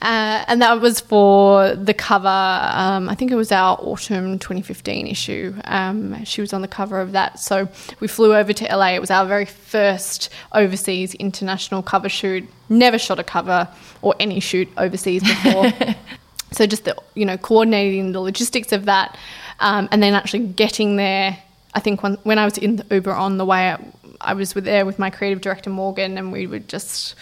uh, 0.02 0.44
and 0.48 0.62
that 0.62 0.80
was 0.80 1.00
for 1.00 1.74
the 1.74 1.92
cover. 1.94 2.28
Um, 2.28 3.08
I 3.08 3.14
think 3.14 3.30
it 3.30 3.34
was 3.34 3.52
our 3.52 3.76
autumn 3.80 4.38
2015 4.38 5.06
issue. 5.06 5.54
Um, 5.64 6.24
she 6.24 6.40
was 6.40 6.52
on 6.52 6.62
the 6.62 6.68
cover 6.68 7.00
of 7.00 7.12
that. 7.12 7.38
So 7.40 7.68
we 8.00 8.08
flew 8.08 8.34
over 8.34 8.52
to 8.52 8.64
LA. 8.76 8.94
It 8.94 9.00
was 9.00 9.10
our 9.10 9.26
very 9.26 9.44
first 9.46 10.30
overseas 10.52 11.14
international 11.14 11.82
cover 11.82 12.08
shoot. 12.08 12.48
Never 12.68 12.98
shot 12.98 13.18
a 13.18 13.24
cover 13.24 13.68
or 14.02 14.14
any 14.20 14.40
shoot 14.40 14.68
overseas 14.76 15.22
before. 15.22 15.72
so 16.52 16.66
just 16.66 16.84
the 16.84 16.96
you 17.14 17.24
know 17.24 17.36
coordinating 17.36 18.12
the 18.12 18.20
logistics 18.20 18.72
of 18.72 18.84
that, 18.86 19.16
um, 19.60 19.88
and 19.92 20.02
then 20.02 20.14
actually 20.14 20.46
getting 20.46 20.96
there. 20.96 21.36
I 21.74 21.80
think 21.80 22.02
when 22.02 22.14
when 22.22 22.38
I 22.38 22.44
was 22.44 22.58
in 22.58 22.76
the 22.76 22.86
Uber 22.90 23.12
on 23.12 23.38
the 23.38 23.44
way, 23.44 23.76
I 24.20 24.34
was 24.34 24.54
with 24.54 24.64
there 24.64 24.84
with 24.84 24.98
my 24.98 25.10
creative 25.10 25.40
director 25.40 25.70
Morgan, 25.70 26.18
and 26.18 26.32
we 26.32 26.46
were 26.46 26.58
just 26.58 27.14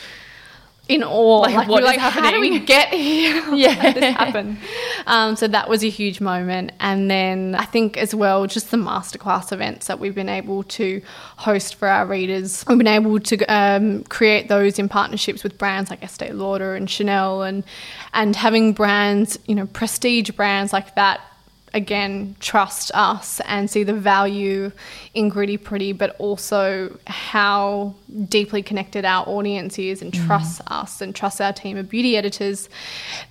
in 0.89 1.05
awe. 1.05 1.41
Like, 1.41 1.69
we 1.69 1.73
what 1.73 1.83
is 1.83 1.87
like, 1.87 1.99
How 1.99 2.31
do 2.31 2.41
we 2.41 2.59
get 2.59 2.89
here? 2.89 3.43
Yeah. 3.55 3.71
How 3.71 3.93
this 3.93 4.15
happen? 4.15 4.59
Um, 5.07 5.37
so 5.37 5.49
that 5.49 5.69
was 5.69 5.83
a 5.85 5.89
huge 5.89 6.21
moment. 6.21 6.73
And 6.81 7.11
then 7.11 7.55
I 7.55 7.65
think 7.65 7.97
as 7.97 8.15
well, 8.15 8.47
just 8.47 8.71
the 8.71 8.77
masterclass 8.77 9.53
events 9.53 9.87
that 9.87 9.99
we've 9.99 10.15
been 10.15 10.29
able 10.29 10.63
to 10.65 11.03
host 11.37 11.75
for 11.75 11.89
our 11.89 12.07
readers. 12.07 12.65
We've 12.69 12.79
been 12.79 12.87
able 12.87 13.21
to 13.21 13.45
um, 13.47 14.05
create 14.05 14.49
those 14.49 14.79
in 14.79 14.89
partnerships 14.89 15.43
with 15.43 15.59
brands 15.59 15.91
like 15.91 16.03
Estee 16.03 16.33
Lauder 16.33 16.75
and 16.75 16.89
Chanel, 16.89 17.43
and 17.43 17.65
and 18.15 18.35
having 18.35 18.73
brands, 18.73 19.39
you 19.47 19.55
know, 19.55 19.67
prestige 19.67 20.31
brands 20.31 20.73
like 20.73 20.95
that 20.95 21.21
again 21.83 22.37
trust 22.41 22.91
us 22.95 23.41
and 23.47 23.71
see 23.71 23.83
the 23.85 23.99
value 24.15 24.71
in 25.15 25.29
gritty 25.35 25.57
pretty 25.57 25.93
but 25.93 26.11
also 26.19 26.63
how 27.07 27.95
deeply 28.29 28.63
connected 28.63 29.05
our 29.05 29.25
audience 29.37 29.79
is 29.79 30.03
and 30.03 30.13
trusts 30.13 30.61
us 30.67 31.01
and 31.01 31.15
trusts 31.15 31.41
our 31.41 31.53
team 31.53 31.77
of 31.79 31.89
beauty 31.89 32.13
editors 32.17 32.69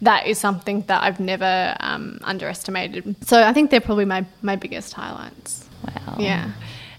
that 0.01 0.25
is 0.25 0.37
something 0.39 0.81
that 0.89 0.99
i've 1.03 1.19
never 1.19 1.75
um, 1.81 2.17
underestimated 2.23 3.15
so 3.25 3.35
i 3.43 3.51
think 3.53 3.69
they're 3.69 3.87
probably 3.89 4.05
my, 4.05 4.25
my 4.41 4.55
biggest 4.55 4.93
highlights 4.93 5.63
Wow. 5.85 6.15
yeah 6.19 6.51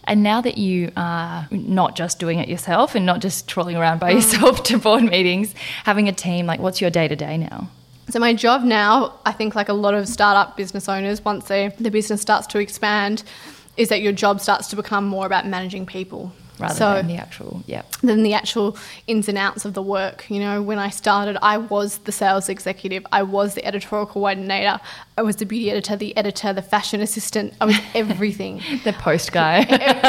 And 0.05 0.23
now 0.23 0.41
that 0.41 0.57
you 0.57 0.91
are 0.97 1.47
not 1.51 1.91
just 1.97 2.19
doing 2.19 2.39
it 2.39 2.49
yourself 2.49 2.95
and 2.95 3.05
not 3.05 3.19
just 3.27 3.47
trawling 3.53 3.77
around 3.77 3.97
Mm. 3.99 4.05
by 4.07 4.11
yourself 4.19 4.63
to 4.69 4.79
board 4.79 5.03
meetings, 5.03 5.49
having 5.85 6.09
a 6.09 6.13
team, 6.27 6.47
like 6.47 6.61
what's 6.65 6.81
your 6.81 6.91
day 6.99 7.07
to 7.09 7.17
day 7.27 7.37
now? 7.37 7.69
So 8.11 8.19
my 8.19 8.33
job 8.33 8.65
now, 8.65 9.21
I 9.27 9.33
think 9.33 9.55
like 9.55 9.69
a 9.69 9.75
lot 9.75 9.93
of 9.93 10.09
startup 10.09 10.57
business 10.57 10.89
owners, 10.89 11.23
once 11.23 11.47
they, 11.47 11.69
the 11.79 11.91
business 11.91 12.23
starts 12.23 12.47
to 12.49 12.59
expand, 12.59 13.23
is 13.77 13.91
that 13.91 14.01
your 14.01 14.13
job 14.13 14.41
starts 14.41 14.69
to 14.69 14.77
become 14.77 15.07
more 15.07 15.27
about 15.27 15.47
managing 15.47 15.85
people. 15.85 16.33
Rather 16.61 16.75
so, 16.75 16.95
than 16.95 17.07
the 17.07 17.17
actual, 17.17 17.63
yeah. 17.67 17.83
than 18.03 18.23
the 18.23 18.35
actual 18.35 18.77
ins 19.07 19.29
and 19.29 19.39
outs 19.39 19.65
of 19.65 19.75
the 19.75 19.83
work. 19.83 20.29
You 20.29 20.41
know, 20.41 20.63
when 20.63 20.79
I 20.79 20.91
started, 20.91 21.37
I 21.43 21.59
was 21.59 21.99
the 21.99 22.13
sales 22.13 22.49
executive, 22.49 23.07
I 23.13 23.23
was 23.23 23.55
the 23.55 23.65
editorial 23.65 24.07
coordinator, 24.07 24.81
I 25.17 25.23
was 25.23 25.37
the 25.37 25.47
beauty 25.47 25.71
editor, 25.71 25.97
the 25.97 26.17
editor, 26.17 26.53
the 26.53 26.63
fashion 26.63 27.01
assistant, 27.01 27.55
I 27.61 27.67
was 27.67 27.77
everything. 27.95 28.63
The 28.85 28.93
post 28.93 29.33
guy. 29.33 29.67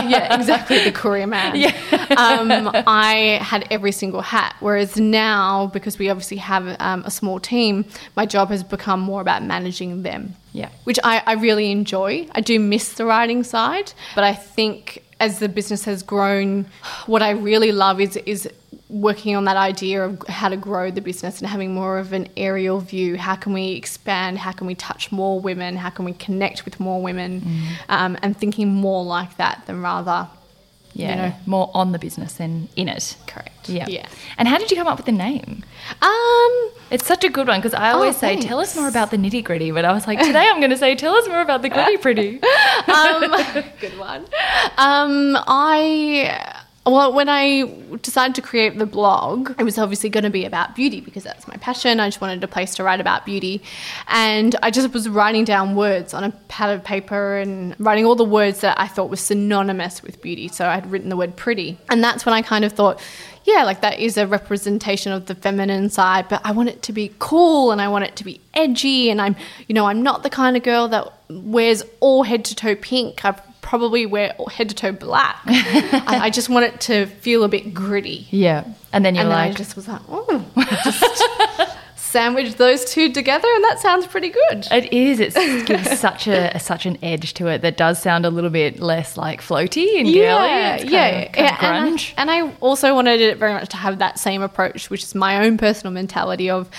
yeah, 0.07 0.35
exactly, 0.35 0.83
the 0.83 0.91
courier 0.91 1.27
man. 1.27 1.55
Yeah. 1.55 1.69
um, 2.17 2.71
I 2.87 3.39
had 3.41 3.67
every 3.71 3.91
single 3.91 4.21
hat. 4.21 4.55
Whereas 4.59 4.97
now, 4.97 5.67
because 5.67 5.99
we 5.99 6.09
obviously 6.09 6.37
have 6.37 6.75
um, 6.79 7.03
a 7.05 7.11
small 7.11 7.39
team, 7.39 7.85
my 8.15 8.25
job 8.25 8.49
has 8.49 8.63
become 8.63 8.99
more 8.99 9.21
about 9.21 9.43
managing 9.43 10.03
them. 10.03 10.35
Yeah. 10.53 10.69
Which 10.83 10.99
I, 11.03 11.21
I 11.25 11.33
really 11.33 11.71
enjoy. 11.71 12.27
I 12.31 12.41
do 12.41 12.59
miss 12.59 12.93
the 12.93 13.05
writing 13.05 13.43
side, 13.43 13.93
but 14.15 14.23
I 14.23 14.33
think 14.33 15.03
as 15.20 15.39
the 15.39 15.49
business 15.49 15.86
has 15.86 16.03
grown, 16.03 16.65
what 17.05 17.22
I 17.22 17.32
really 17.32 17.72
love 17.72 17.99
is 17.99 18.15
is 18.17 18.49
working 18.89 19.36
on 19.36 19.45
that 19.45 19.57
idea 19.57 20.03
of 20.03 20.28
how 20.28 20.49
to 20.49 20.57
grow 20.57 20.89
the 20.89 21.01
business 21.01 21.39
and 21.39 21.47
having 21.47 21.74
more 21.74 21.99
of 21.99 22.11
an 22.11 22.28
aerial 22.36 22.80
view. 22.80 23.17
How 23.17 23.36
can 23.36 23.53
we 23.53 23.74
expand? 23.74 24.39
How 24.39 24.51
can 24.51 24.65
we 24.65 24.74
touch 24.74 25.11
more 25.11 25.39
women? 25.39 25.76
How 25.76 25.91
can 25.91 26.05
we 26.05 26.13
connect 26.13 26.65
with 26.65 26.80
more 26.80 26.99
women? 27.01 27.43
Um, 27.88 28.17
and 28.24 28.36
thinking 28.36 28.70
more 28.70 29.03
like 29.03 29.38
that 29.38 29.63
than 29.67 29.82
rather, 29.82 30.28
yeah. 30.99 31.09
you 31.09 31.15
know. 31.15 31.35
More 31.45 31.71
on 31.73 31.91
the 31.91 31.99
business 31.99 32.33
than 32.33 32.69
in 32.75 32.87
it. 32.89 33.15
Correct. 33.27 33.69
Yeah. 33.69 33.85
Yeah. 33.87 34.07
And 34.37 34.47
how 34.47 34.57
did 34.57 34.71
you 34.71 34.77
come 34.77 34.87
up 34.87 34.97
with 34.97 35.05
the 35.05 35.11
name? 35.11 35.63
Um, 36.01 36.71
It's 36.91 37.05
such 37.05 37.23
a 37.23 37.29
good 37.29 37.47
one 37.47 37.59
because 37.59 37.73
I 37.73 37.91
always 37.91 38.17
say, 38.17 38.39
tell 38.39 38.59
us 38.59 38.75
more 38.75 38.87
about 38.87 39.11
the 39.11 39.17
nitty 39.17 39.43
gritty. 39.43 39.71
But 39.71 39.85
I 39.85 39.93
was 39.93 40.07
like, 40.07 40.19
today 40.19 40.47
I'm 40.49 40.59
going 40.59 40.71
to 40.71 40.77
say, 40.77 40.95
tell 40.95 41.13
us 41.15 41.27
more 41.27 41.41
about 41.41 41.61
the 41.61 41.69
gritty 41.69 41.97
pretty. 41.97 42.41
um, 42.87 43.21
good 43.79 43.97
one. 43.99 44.25
Um, 44.77 45.37
I 45.47 46.59
Well, 46.86 47.13
when 47.13 47.30
I 47.30 47.71
decided 48.01 48.36
to 48.36 48.41
create 48.41 48.77
the 48.77 48.86
blog, 48.86 49.53
it 49.59 49.63
was 49.63 49.77
obviously 49.77 50.09
going 50.09 50.23
to 50.23 50.30
be 50.30 50.45
about 50.45 50.75
beauty 50.75 51.01
because 51.01 51.23
that's 51.23 51.47
my 51.47 51.55
passion. 51.57 51.99
I 51.99 52.07
just 52.07 52.21
wanted 52.21 52.43
a 52.43 52.47
place 52.47 52.73
to 52.75 52.84
write 52.84 52.99
about 52.99 53.25
beauty. 53.25 53.61
And 54.07 54.55
I 54.63 54.71
just 54.71 54.91
was 54.93 55.07
writing 55.07 55.43
down 55.43 55.75
words 55.75 56.13
on 56.13 56.23
a 56.23 56.32
pad 56.47 56.75
of 56.75 56.84
paper 56.84 57.38
and 57.38 57.75
writing 57.80 58.05
all 58.05 58.15
the 58.15 58.25
words 58.25 58.61
that 58.61 58.80
I 58.80 58.88
thought 58.88 59.09
were 59.09 59.17
synonymous 59.17 60.01
with 60.01 60.21
beauty. 60.21 60.47
So 60.47 60.67
I 60.67 60.75
had 60.75 60.89
written 60.89 61.09
the 61.09 61.17
word 61.17 61.36
pretty. 61.36 61.77
And 61.89 62.03
that's 62.03 62.25
when 62.25 62.34
I 62.34 62.41
kind 62.41 62.65
of 62.65 62.71
thought, 62.71 62.99
yeah, 63.43 63.63
like 63.65 63.82
that 63.82 63.99
is 63.99 64.17
a 64.17 64.25
representation 64.25 65.11
of 65.11 65.25
the 65.25 65.36
feminine 65.36 65.89
side, 65.89 66.27
but 66.30 66.41
I 66.43 66.51
want 66.51 66.69
it 66.69 66.82
to 66.84 66.93
be 66.93 67.13
cool 67.19 67.71
and 67.71 67.82
I 67.82 67.88
want 67.88 68.05
it 68.05 68.15
to 68.17 68.23
be 68.23 68.41
edgy. 68.53 69.09
And 69.09 69.21
I'm, 69.21 69.36
you 69.67 69.75
know, 69.75 69.86
I'm 69.86 70.01
not 70.01 70.23
the 70.23 70.30
kind 70.30 70.55
of 70.55 70.63
girl 70.63 70.88
that 70.88 71.11
wears 71.30 71.84
all 71.99 72.23
head 72.23 72.45
to 72.45 72.55
toe 72.55 72.75
pink. 72.75 73.25
I 73.25 73.36
probably 73.70 74.03
wear 74.07 74.34
head 74.51 74.67
to 74.67 74.74
toe 74.74 74.91
black. 74.91 75.41
I, 75.45 76.22
I 76.24 76.30
just 76.32 76.49
want 76.49 76.65
it 76.65 76.82
to 76.82 77.05
feel 77.05 77.43
a 77.43 77.47
bit 77.47 77.72
gritty. 77.72 78.28
Yeah. 78.32 78.65
And 78.91 79.05
then 79.05 79.13
you're 79.13 79.26
And 79.26 79.32
then 79.32 79.38
like, 79.38 79.51
I 79.51 79.53
just 79.53 79.76
was 79.76 79.88
like, 79.88 80.01
oh, 80.09 80.43
just 80.84 81.76
sandwich 81.95 82.55
those 82.55 82.84
two 82.86 83.13
together, 83.13 83.47
and 83.47 83.63
that 83.65 83.78
sounds 83.80 84.07
pretty 84.07 84.30
good. 84.30 84.65
It 84.72 84.91
is. 84.91 85.20
It 85.20 85.67
gives 85.67 85.99
such 85.99 86.26
a 86.26 86.57
such 86.59 86.88
an 86.88 86.97
edge 87.03 87.36
to 87.36 87.45
it 87.45 87.61
that 87.61 87.78
does 87.78 88.01
sound 88.01 88.26
a 88.26 88.32
little 88.32 88.49
bit 88.49 88.80
less 88.80 89.15
like 89.15 89.39
floaty 89.39 89.99
and 89.99 90.07
girly. 90.07 90.15
Yeah, 90.15 90.78
kind 90.80 90.89
yeah, 90.89 91.07
of, 91.20 91.36
yeah. 91.36 91.86
And. 91.86 91.99
I, 91.99 92.22
and 92.22 92.32
I 92.32 92.51
also 92.59 92.95
wanted 92.95 93.22
it 93.22 93.38
very 93.38 93.53
much 93.53 93.70
to 93.70 93.78
have 93.78 93.99
that 93.99 94.17
same 94.17 94.41
approach, 94.41 94.89
which 94.89 95.03
is 95.03 95.13
my 95.13 95.45
own 95.45 95.59
personal 95.59 95.93
mentality 95.93 96.49
of 96.49 96.72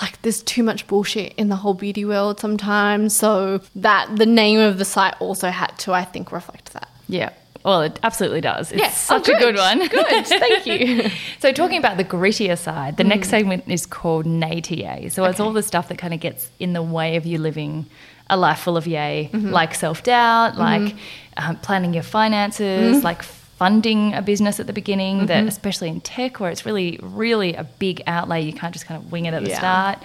like 0.00 0.20
there's 0.22 0.42
too 0.42 0.62
much 0.62 0.86
bullshit 0.86 1.32
in 1.36 1.48
the 1.48 1.56
whole 1.56 1.74
beauty 1.74 2.04
world 2.04 2.38
sometimes. 2.40 3.16
So 3.16 3.60
that 3.76 4.14
the 4.16 4.26
name 4.26 4.58
of 4.60 4.78
the 4.78 4.84
site 4.84 5.14
also 5.20 5.48
had 5.50 5.78
to, 5.80 5.92
I 5.92 6.04
think, 6.04 6.32
reflect 6.32 6.72
that. 6.74 6.88
yeah. 7.08 7.30
Well, 7.64 7.82
it 7.82 7.98
absolutely 8.04 8.40
does. 8.42 8.70
It's 8.70 8.78
Yes, 8.80 8.96
such 8.96 9.28
oh, 9.28 9.32
a 9.34 9.38
good 9.40 9.56
good, 9.56 9.56
one. 9.56 9.88
good, 9.88 10.26
thank 10.26 10.66
you. 10.66 11.10
so, 11.40 11.50
talking 11.50 11.78
about 11.78 11.96
the 11.96 12.04
grittier 12.04 12.56
side, 12.56 12.96
the 12.96 13.02
Mm. 13.02 13.08
next 13.08 13.28
segment 13.28 13.64
is 13.66 13.86
called 13.86 14.24
Nata. 14.24 15.10
So, 15.10 15.24
it's 15.24 15.40
all 15.40 15.52
the 15.52 15.64
stuff 15.64 15.88
that 15.88 15.98
kind 15.98 16.14
of 16.14 16.20
gets 16.20 16.48
in 16.60 16.74
the 16.74 16.82
way 16.82 17.16
of 17.16 17.26
you 17.26 17.38
living 17.38 17.86
a 18.30 18.36
life 18.36 18.60
full 18.60 18.76
of 18.76 18.86
yay, 18.86 19.30
Mm-hmm. 19.32 19.50
like 19.50 19.74
self 19.74 20.04
doubt, 20.04 20.56
like 20.56 20.94
um, 21.38 21.56
planning 21.56 21.92
your 21.92 22.04
Mm-hmm. 22.04 22.10
finances, 22.12 23.02
like 23.02 23.22
funding 23.58 24.12
a 24.12 24.20
business 24.20 24.60
at 24.60 24.66
the 24.66 24.72
beginning, 24.72 25.26
that 25.26 25.38
mm-hmm. 25.38 25.48
especially 25.48 25.88
in 25.88 26.00
tech 26.00 26.40
where 26.40 26.50
it's 26.50 26.66
really, 26.66 26.98
really 27.02 27.54
a 27.54 27.64
big 27.64 28.02
outlay, 28.06 28.42
you 28.42 28.52
can't 28.52 28.72
just 28.72 28.86
kind 28.86 29.02
of 29.02 29.10
wing 29.10 29.24
it 29.24 29.32
at 29.32 29.42
the 29.42 29.50
Yeah. 29.50 29.58
start. 29.58 29.98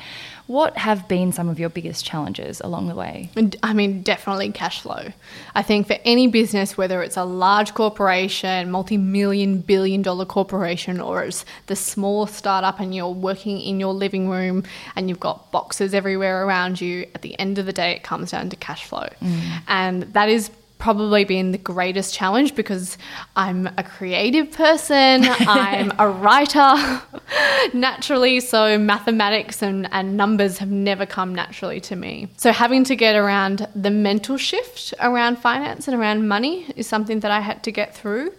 What 0.48 0.78
have 0.78 1.08
been 1.08 1.32
some 1.32 1.48
of 1.48 1.60
your 1.60 1.70
biggest 1.70 2.04
challenges 2.04 2.60
along 2.62 2.88
the 2.88 2.96
way? 2.96 3.30
I 3.64 3.74
mean, 3.74 4.02
definitely 4.02 4.52
cash 4.52 4.82
flow. 4.82 5.14
I 5.56 5.62
think 5.62 5.88
for 5.88 5.98
any 6.04 6.28
business, 6.28 6.78
whether 6.78 7.02
it's 7.04 7.16
a 7.16 7.24
large 7.24 7.74
corporation, 7.74 8.70
multi 8.70 8.98
million, 8.98 9.60
billion 9.62 10.02
dollar 10.02 10.26
corporation, 10.26 11.00
or 11.00 11.24
it's 11.24 11.46
the 11.68 11.76
small 11.76 12.28
startup 12.28 12.80
and 12.80 12.94
you're 12.94 13.10
working 13.10 13.62
in 13.62 13.80
your 13.80 13.94
living 13.94 14.30
room 14.30 14.64
and 14.96 15.08
you've 15.08 15.22
got 15.22 15.52
boxes 15.52 15.94
everywhere 15.94 16.46
around 16.46 16.82
you, 16.82 17.08
at 17.16 17.22
the 17.22 17.40
end 17.40 17.58
of 17.58 17.66
the 17.66 17.74
day, 17.74 17.92
it 17.92 18.04
comes 18.04 18.32
down 18.32 18.50
to 18.50 18.56
cash 18.58 18.86
flow. 18.86 19.08
Mm. 19.22 19.62
And 19.68 20.04
that 20.14 20.28
is 20.28 20.50
probably 20.82 21.24
been 21.24 21.52
the 21.52 21.58
greatest 21.58 22.14
challenge 22.14 22.56
because 22.56 22.98
I'm 23.36 23.68
a 23.78 23.84
creative 23.84 24.52
person, 24.52 25.24
I'm 25.26 25.94
a 26.00 26.10
writer 26.10 27.02
naturally, 27.74 28.40
so 28.40 28.78
mathematics 28.78 29.62
and, 29.62 29.88
and 29.94 30.18
numbers 30.18 30.58
have 30.58 30.72
never 30.72 31.06
come 31.06 31.34
naturally 31.34 31.80
to 31.82 31.96
me. 31.96 32.28
So 32.36 32.52
having 32.52 32.84
to 32.86 32.96
get 32.96 33.16
around 33.16 33.68
the 33.76 33.92
mental 33.92 34.38
shift 34.38 34.94
around 35.00 35.38
finance 35.38 35.88
and 35.88 35.96
around 35.96 36.28
money 36.28 36.66
is 36.76 36.88
something 36.88 37.20
that 37.22 37.32
I 37.32 37.40
had 37.40 37.64
to 37.64 37.72
get 37.72 37.96
through. 37.96 38.34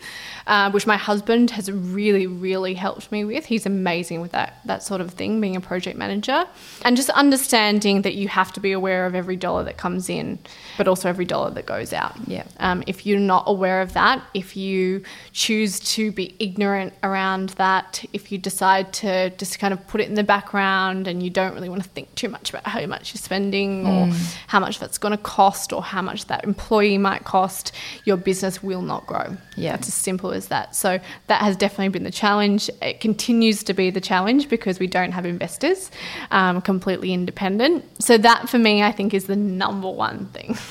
Uh, 0.46 0.70
which 0.72 0.86
my 0.86 0.96
husband 0.96 1.52
has 1.52 1.70
really, 1.70 2.26
really 2.26 2.74
helped 2.74 3.12
me 3.12 3.24
with. 3.24 3.44
He's 3.44 3.64
amazing 3.64 4.20
with 4.20 4.32
that 4.32 4.58
that 4.64 4.82
sort 4.82 5.00
of 5.00 5.12
thing, 5.12 5.40
being 5.40 5.54
a 5.54 5.60
project 5.60 5.96
manager, 5.96 6.46
and 6.84 6.96
just 6.96 7.10
understanding 7.10 8.02
that 8.02 8.14
you 8.14 8.26
have 8.28 8.52
to 8.54 8.60
be 8.60 8.72
aware 8.72 9.06
of 9.06 9.14
every 9.14 9.36
dollar 9.36 9.62
that 9.64 9.76
comes 9.76 10.08
in, 10.08 10.38
but 10.76 10.88
also 10.88 11.08
every 11.08 11.24
dollar 11.24 11.50
that 11.50 11.66
goes 11.66 11.92
out. 11.92 12.16
Yeah. 12.26 12.44
Um, 12.58 12.82
if 12.86 13.06
you're 13.06 13.20
not 13.20 13.44
aware 13.46 13.82
of 13.82 13.92
that, 13.92 14.22
if 14.34 14.56
you 14.56 15.04
choose 15.32 15.78
to 15.94 16.10
be 16.10 16.34
ignorant 16.40 16.92
around 17.04 17.50
that, 17.50 18.04
if 18.12 18.32
you 18.32 18.38
decide 18.38 18.92
to 18.94 19.30
just 19.30 19.60
kind 19.60 19.72
of 19.72 19.86
put 19.86 20.00
it 20.00 20.08
in 20.08 20.14
the 20.14 20.24
background 20.24 21.06
and 21.06 21.22
you 21.22 21.30
don't 21.30 21.54
really 21.54 21.68
want 21.68 21.82
to 21.82 21.88
think 21.90 22.12
too 22.16 22.28
much 22.28 22.50
about 22.50 22.66
how 22.66 22.84
much 22.86 23.14
you're 23.14 23.20
spending 23.20 23.86
or 23.86 24.10
how 24.48 24.58
much 24.58 24.80
that's 24.80 24.98
going 24.98 25.12
to 25.16 25.22
cost 25.22 25.72
or 25.72 25.82
how 25.82 26.02
much 26.02 26.26
that 26.26 26.42
employee 26.42 26.98
might 26.98 27.24
cost, 27.24 27.72
your 28.04 28.16
business 28.16 28.62
will 28.62 28.82
not 28.82 29.06
grow. 29.06 29.36
Yeah. 29.56 29.74
It's 29.74 29.88
as 29.88 29.94
simple 29.94 30.31
as 30.32 30.48
that. 30.48 30.74
So 30.74 30.98
that 31.26 31.42
has 31.42 31.56
definitely 31.56 31.88
been 31.88 32.04
the 32.04 32.10
challenge. 32.10 32.70
It 32.80 33.00
continues 33.00 33.62
to 33.64 33.74
be 33.74 33.90
the 33.90 34.00
challenge 34.00 34.48
because 34.48 34.78
we 34.78 34.86
don't 34.86 35.12
have 35.12 35.26
investors, 35.26 35.90
um, 36.30 36.60
completely 36.60 37.12
independent. 37.12 37.84
So 38.02 38.18
that 38.18 38.48
for 38.48 38.58
me, 38.58 38.82
I 38.82 38.92
think, 38.92 39.14
is 39.14 39.26
the 39.26 39.36
number 39.36 39.90
one 39.90 40.26
thing. 40.26 40.56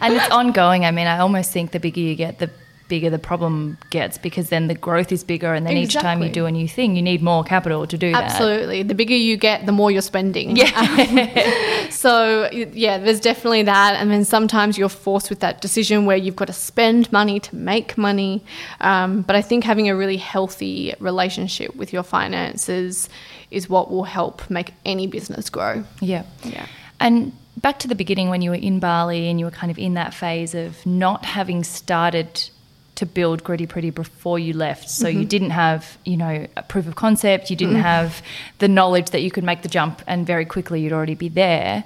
and 0.00 0.14
it's 0.14 0.30
ongoing. 0.30 0.84
I 0.84 0.90
mean, 0.90 1.06
I 1.06 1.18
almost 1.18 1.52
think 1.52 1.72
the 1.72 1.80
bigger 1.80 2.00
you 2.00 2.14
get, 2.14 2.38
the 2.38 2.50
bigger 2.88 3.10
the 3.10 3.18
problem 3.18 3.78
gets 3.90 4.18
because 4.18 4.48
then 4.48 4.68
the 4.68 4.74
growth 4.74 5.12
is 5.12 5.24
bigger, 5.24 5.54
and 5.54 5.66
then 5.66 5.76
each 5.76 5.94
time 5.94 6.22
you 6.22 6.28
do 6.28 6.46
a 6.46 6.50
new 6.50 6.68
thing, 6.68 6.96
you 6.96 7.02
need 7.02 7.22
more 7.22 7.44
capital 7.44 7.86
to 7.86 7.98
do 7.98 8.12
that. 8.12 8.24
Absolutely. 8.24 8.82
The 8.82 8.94
bigger 8.94 9.14
you 9.14 9.36
get, 9.36 9.66
the 9.66 9.72
more 9.72 9.90
you're 9.90 10.02
spending. 10.02 10.56
Yeah. 10.56 11.70
So, 11.90 12.50
yeah, 12.52 12.98
there's 12.98 13.20
definitely 13.20 13.62
that. 13.62 13.94
And 13.94 14.10
then 14.10 14.24
sometimes 14.24 14.76
you're 14.76 14.88
forced 14.88 15.30
with 15.30 15.40
that 15.40 15.60
decision 15.60 16.06
where 16.06 16.16
you've 16.16 16.36
got 16.36 16.46
to 16.46 16.52
spend 16.52 17.10
money 17.12 17.40
to 17.40 17.54
make 17.54 17.96
money. 17.96 18.44
Um, 18.80 19.22
but 19.22 19.36
I 19.36 19.42
think 19.42 19.64
having 19.64 19.88
a 19.88 19.96
really 19.96 20.16
healthy 20.16 20.94
relationship 20.98 21.74
with 21.76 21.92
your 21.92 22.02
finances 22.02 23.08
is 23.50 23.68
what 23.68 23.90
will 23.90 24.04
help 24.04 24.48
make 24.50 24.72
any 24.84 25.06
business 25.06 25.48
grow. 25.48 25.84
Yeah. 26.00 26.24
Yeah. 26.42 26.66
And 27.00 27.32
back 27.56 27.78
to 27.80 27.88
the 27.88 27.94
beginning 27.94 28.28
when 28.28 28.42
you 28.42 28.50
were 28.50 28.56
in 28.56 28.80
Bali 28.80 29.28
and 29.28 29.38
you 29.38 29.46
were 29.46 29.52
kind 29.52 29.70
of 29.70 29.78
in 29.78 29.94
that 29.94 30.12
phase 30.12 30.54
of 30.54 30.84
not 30.84 31.24
having 31.24 31.64
started 31.64 32.50
to 32.96 33.06
build 33.06 33.42
Gritty 33.44 33.66
Pretty 33.66 33.90
before 33.90 34.38
you 34.38 34.52
left. 34.52 34.88
So 34.88 35.06
Mm-hmm. 35.08 35.18
you 35.20 35.24
didn't 35.26 35.50
have, 35.50 35.98
you 36.04 36.16
know, 36.16 36.46
a 36.56 36.62
proof 36.62 36.86
of 36.86 36.94
concept, 36.94 37.50
you 37.50 37.56
didn't 37.56 37.76
have 37.82 38.22
the 38.58 38.68
knowledge 38.68 39.10
that 39.10 39.22
you 39.22 39.30
could 39.30 39.44
make 39.44 39.62
the 39.62 39.68
jump 39.68 40.02
and 40.06 40.26
very 40.26 40.44
quickly 40.44 40.80
you'd 40.80 40.92
already 40.92 41.14
be 41.14 41.28
there. 41.28 41.84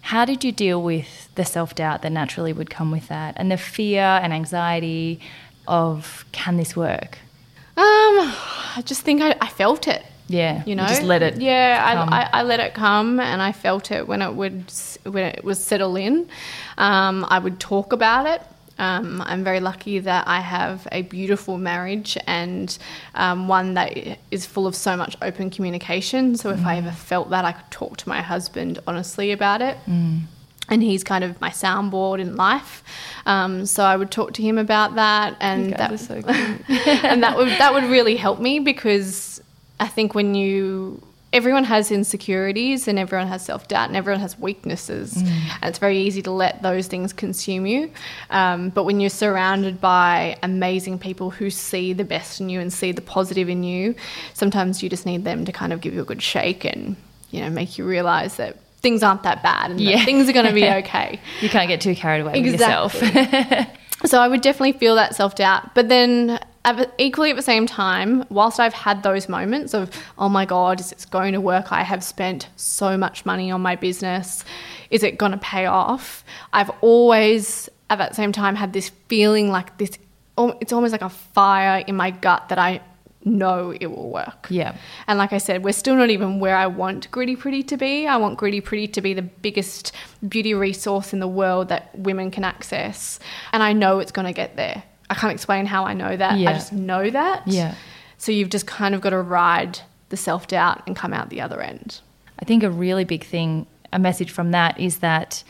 How 0.00 0.24
did 0.24 0.44
you 0.44 0.52
deal 0.52 0.82
with 0.82 1.28
the 1.34 1.44
self 1.44 1.74
doubt 1.74 2.02
that 2.02 2.12
naturally 2.12 2.52
would 2.52 2.70
come 2.70 2.90
with 2.90 3.08
that 3.08 3.34
and 3.36 3.50
the 3.50 3.56
fear 3.56 4.02
and 4.22 4.32
anxiety 4.32 5.20
of 5.68 6.24
can 6.32 6.56
this 6.56 6.76
work? 6.76 7.18
Um, 7.76 7.84
I 8.76 8.82
just 8.84 9.02
think 9.02 9.20
I, 9.20 9.36
I 9.40 9.48
felt 9.48 9.86
it. 9.88 10.04
Yeah. 10.28 10.64
you 10.66 10.74
know 10.74 10.84
just 10.88 11.02
let 11.04 11.22
it 11.22 11.40
yeah. 11.40 11.80
I, 12.10 12.22
I, 12.22 12.40
I 12.40 12.42
let 12.42 12.58
it 12.58 12.74
come 12.74 13.20
and 13.20 13.40
i 13.40 13.52
felt 13.52 13.92
it 13.92 14.08
when 14.08 14.22
it 14.22 14.34
would 14.34 14.72
when 15.04 15.22
it 15.22 15.44
was 15.44 15.62
settle 15.62 15.94
in 15.94 16.28
um, 16.78 17.24
i 17.28 17.38
would 17.38 17.60
talk 17.60 17.92
about 17.92 18.26
it 18.26 18.42
um, 18.78 19.22
i'm 19.26 19.42
very 19.44 19.60
lucky 19.60 19.98
that 19.98 20.26
i 20.26 20.40
have 20.40 20.86
a 20.92 21.02
beautiful 21.02 21.58
marriage 21.58 22.16
and 22.26 22.78
um, 23.14 23.48
one 23.48 23.74
that 23.74 24.18
is 24.30 24.46
full 24.46 24.66
of 24.66 24.74
so 24.74 24.96
much 24.96 25.16
open 25.22 25.50
communication. 25.50 26.36
So 26.36 26.50
if 26.50 26.64
i 26.64 26.76
ever 26.76 26.90
felt 26.92 27.30
that 27.30 27.44
i 27.44 27.52
could 27.52 27.70
talk 27.70 27.96
to 27.98 28.08
my 28.08 28.22
husband 28.22 28.78
honestly 28.86 29.32
about 29.32 29.62
it. 29.62 29.76
And 30.68 30.82
he's 30.82 31.04
kind 31.04 31.22
of 31.22 31.40
my 31.40 31.50
soundboard 31.50 32.18
in 32.18 32.34
life. 32.34 32.82
Um, 33.24 33.66
so 33.66 33.84
I 33.84 33.96
would 33.96 34.10
talk 34.10 34.32
to 34.32 34.42
him 34.42 34.58
about 34.58 34.96
that, 34.96 35.36
and 35.40 35.72
that 35.74 36.00
so 36.00 36.14
and 37.04 37.22
that 37.22 37.36
would 37.36 37.50
that 37.50 37.72
would 37.72 37.84
really 37.84 38.16
help 38.16 38.40
me 38.40 38.58
because 38.58 39.40
I 39.78 39.86
think 39.86 40.14
when 40.16 40.34
you 40.34 41.05
everyone 41.36 41.64
has 41.64 41.90
insecurities 41.92 42.88
and 42.88 42.98
everyone 42.98 43.28
has 43.28 43.44
self 43.44 43.68
doubt 43.68 43.88
and 43.88 43.96
everyone 43.96 44.20
has 44.20 44.38
weaknesses, 44.38 45.16
and 45.16 45.64
it's 45.64 45.78
very 45.78 45.98
easy 45.98 46.22
to 46.22 46.30
let 46.30 46.62
those 46.62 46.86
things 46.88 47.12
consume 47.12 47.66
you. 47.66 47.90
Um, 48.30 48.70
but 48.70 48.84
when 48.84 48.98
you're 49.00 49.10
surrounded 49.10 49.80
by 49.80 50.36
amazing 50.42 50.98
people 50.98 51.30
who 51.30 51.50
see 51.50 51.92
the 51.92 52.04
best 52.04 52.40
in 52.40 52.48
you 52.48 52.60
and 52.60 52.72
see 52.72 52.90
the 52.92 53.02
positive 53.02 53.48
in 53.48 53.62
you, 53.62 53.94
sometimes 54.34 54.82
you 54.82 54.88
just 54.88 55.06
need 55.06 55.24
them 55.24 55.44
to 55.44 55.52
kind 55.52 55.72
of 55.72 55.80
give 55.80 55.94
you 55.94 56.00
a 56.00 56.04
good 56.04 56.22
shake 56.22 56.64
and 56.64 56.96
you 57.30 57.40
know 57.40 57.50
make 57.50 57.76
you 57.78 57.84
realize 57.86 58.36
that 58.36 58.56
things 58.80 59.02
aren't 59.02 59.22
that 59.24 59.42
bad 59.42 59.70
and 59.70 59.80
Yeah. 59.80 59.96
that 59.98 60.04
things 60.04 60.28
are 60.28 60.32
going 60.32 60.46
to 60.46 60.52
be 60.52 60.68
okay. 60.80 61.20
You 61.40 61.48
can't 61.48 61.68
get 61.68 61.80
too 61.80 61.94
carried 61.94 62.20
away 62.22 62.40
with 62.40 62.52
yourself. 62.52 62.94
So 64.04 64.20
I 64.20 64.28
would 64.28 64.42
definitely 64.42 64.72
feel 64.78 64.94
that 64.96 65.16
self 65.16 65.34
doubt. 65.36 65.74
But 65.74 65.88
then, 65.88 66.38
at 66.66 66.92
equally 66.98 67.30
at 67.30 67.36
the 67.36 67.42
same 67.42 67.66
time, 67.66 68.24
whilst 68.28 68.60
I've 68.60 68.74
had 68.74 69.02
those 69.02 69.28
moments 69.28 69.72
of, 69.72 69.90
oh 70.18 70.28
my 70.28 70.44
God, 70.44 70.80
is 70.80 70.92
it 70.92 71.06
going 71.10 71.32
to 71.32 71.40
work? 71.40 71.72
I 71.72 71.82
have 71.82 72.02
spent 72.04 72.48
so 72.56 72.98
much 72.98 73.24
money 73.24 73.50
on 73.50 73.62
my 73.62 73.76
business. 73.76 74.44
Is 74.90 75.02
it 75.02 75.16
going 75.16 75.32
to 75.32 75.38
pay 75.38 75.66
off? 75.66 76.24
I've 76.52 76.70
always, 76.80 77.68
at 77.88 77.98
that 77.98 78.16
same 78.16 78.32
time, 78.32 78.56
had 78.56 78.72
this 78.72 78.90
feeling 79.08 79.50
like 79.50 79.78
this, 79.78 79.90
it's 80.36 80.72
almost 80.72 80.92
like 80.92 81.02
a 81.02 81.08
fire 81.08 81.84
in 81.86 81.96
my 81.96 82.10
gut 82.10 82.48
that 82.50 82.58
I 82.58 82.82
know 83.24 83.72
it 83.80 83.86
will 83.86 84.10
work. 84.10 84.46
Yeah. 84.50 84.76
And 85.06 85.18
like 85.18 85.32
I 85.32 85.38
said, 85.38 85.64
we're 85.64 85.72
still 85.72 85.96
not 85.96 86.10
even 86.10 86.38
where 86.40 86.56
I 86.56 86.66
want 86.66 87.10
Gritty 87.10 87.36
Pretty 87.36 87.62
to 87.64 87.76
be. 87.76 88.06
I 88.06 88.16
want 88.16 88.38
Gritty 88.38 88.60
Pretty 88.60 88.86
to 88.88 89.00
be 89.00 89.14
the 89.14 89.22
biggest 89.22 89.92
beauty 90.28 90.54
resource 90.54 91.12
in 91.12 91.20
the 91.20 91.28
world 91.28 91.68
that 91.68 91.96
women 91.98 92.30
can 92.30 92.44
access. 92.44 93.18
And 93.52 93.62
I 93.62 93.72
know 93.72 93.98
it's 93.98 94.12
going 94.12 94.26
to 94.26 94.32
get 94.32 94.56
there. 94.56 94.82
I 95.08 95.14
can't 95.14 95.32
explain 95.32 95.66
how 95.66 95.84
I 95.84 95.92
know 95.92 96.16
that. 96.16 96.38
Yeah. 96.38 96.50
I 96.50 96.52
just 96.54 96.72
know 96.72 97.10
that. 97.10 97.46
Yeah. 97.46 97.74
So 98.18 98.32
you've 98.32 98.50
just 98.50 98.66
kind 98.66 98.94
of 98.94 99.00
got 99.00 99.10
to 99.10 99.20
ride 99.20 99.80
the 100.08 100.16
self 100.16 100.46
doubt 100.48 100.82
and 100.86 100.96
come 100.96 101.12
out 101.12 101.30
the 101.30 101.40
other 101.40 101.60
end. 101.60 102.00
I 102.38 102.44
think 102.44 102.62
a 102.62 102.70
really 102.70 103.04
big 103.04 103.24
thing, 103.24 103.66
a 103.92 103.98
message 103.98 104.30
from 104.30 104.50
that 104.50 104.78
is 104.78 104.98
that 104.98 105.42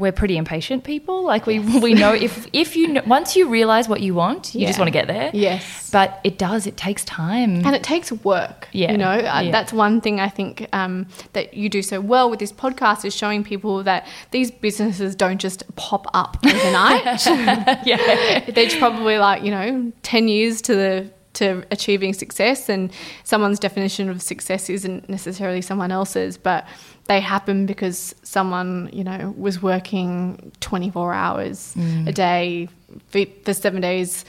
we're 0.00 0.12
pretty 0.12 0.36
impatient 0.36 0.82
people. 0.82 1.22
Like 1.24 1.46
we 1.46 1.58
we 1.58 1.94
know 1.94 2.12
if 2.12 2.46
if 2.52 2.76
you 2.76 2.88
know, 2.88 3.02
once 3.06 3.36
you 3.36 3.48
realize 3.48 3.88
what 3.88 4.00
you 4.00 4.14
want, 4.14 4.54
you 4.54 4.66
just 4.66 4.78
want 4.78 4.88
to 4.88 4.92
get 4.92 5.06
there. 5.06 5.30
Yes. 5.32 5.90
But 5.90 6.20
it 6.24 6.38
does. 6.38 6.66
It 6.66 6.76
takes 6.76 7.04
time. 7.04 7.64
and 7.66 7.74
it 7.74 7.82
takes 7.82 8.10
work. 8.12 8.68
Yeah, 8.72 8.92
You 8.92 8.98
know, 8.98 9.10
uh, 9.10 9.40
yeah. 9.40 9.50
that's 9.50 9.72
one 9.72 10.00
thing 10.00 10.20
I 10.20 10.28
think 10.28 10.68
um, 10.72 11.06
that 11.32 11.54
you 11.54 11.68
do 11.68 11.82
so 11.82 12.00
well 12.00 12.30
with 12.30 12.38
this 12.38 12.52
podcast 12.52 13.04
is 13.04 13.14
showing 13.14 13.42
people 13.44 13.82
that 13.82 14.06
these 14.30 14.50
businesses 14.50 15.14
don't 15.16 15.38
just 15.38 15.64
pop 15.76 16.06
up 16.14 16.36
overnight. 16.44 17.26
yeah. 17.86 18.44
They're 18.54 18.78
probably 18.78 19.18
like, 19.18 19.42
you 19.42 19.50
know, 19.50 19.92
10 20.02 20.28
years 20.28 20.62
to 20.62 20.74
the 20.74 21.10
to 21.40 21.64
achieving 21.70 22.12
success 22.14 22.68
and 22.68 22.92
someone's 23.24 23.58
definition 23.58 24.08
of 24.08 24.22
success 24.22 24.70
isn't 24.70 25.08
necessarily 25.08 25.60
someone 25.62 25.90
else's 25.90 26.36
but 26.38 26.66
they 27.08 27.20
happen 27.20 27.66
because 27.66 28.14
someone 28.22 28.88
you 28.92 29.02
know 29.04 29.34
was 29.36 29.60
working 29.62 30.52
24 30.60 31.12
hours 31.14 31.74
a 32.06 32.12
day 32.12 32.68
for, 33.08 33.24
for 33.44 33.52
seven 33.54 33.80
days 33.80 34.24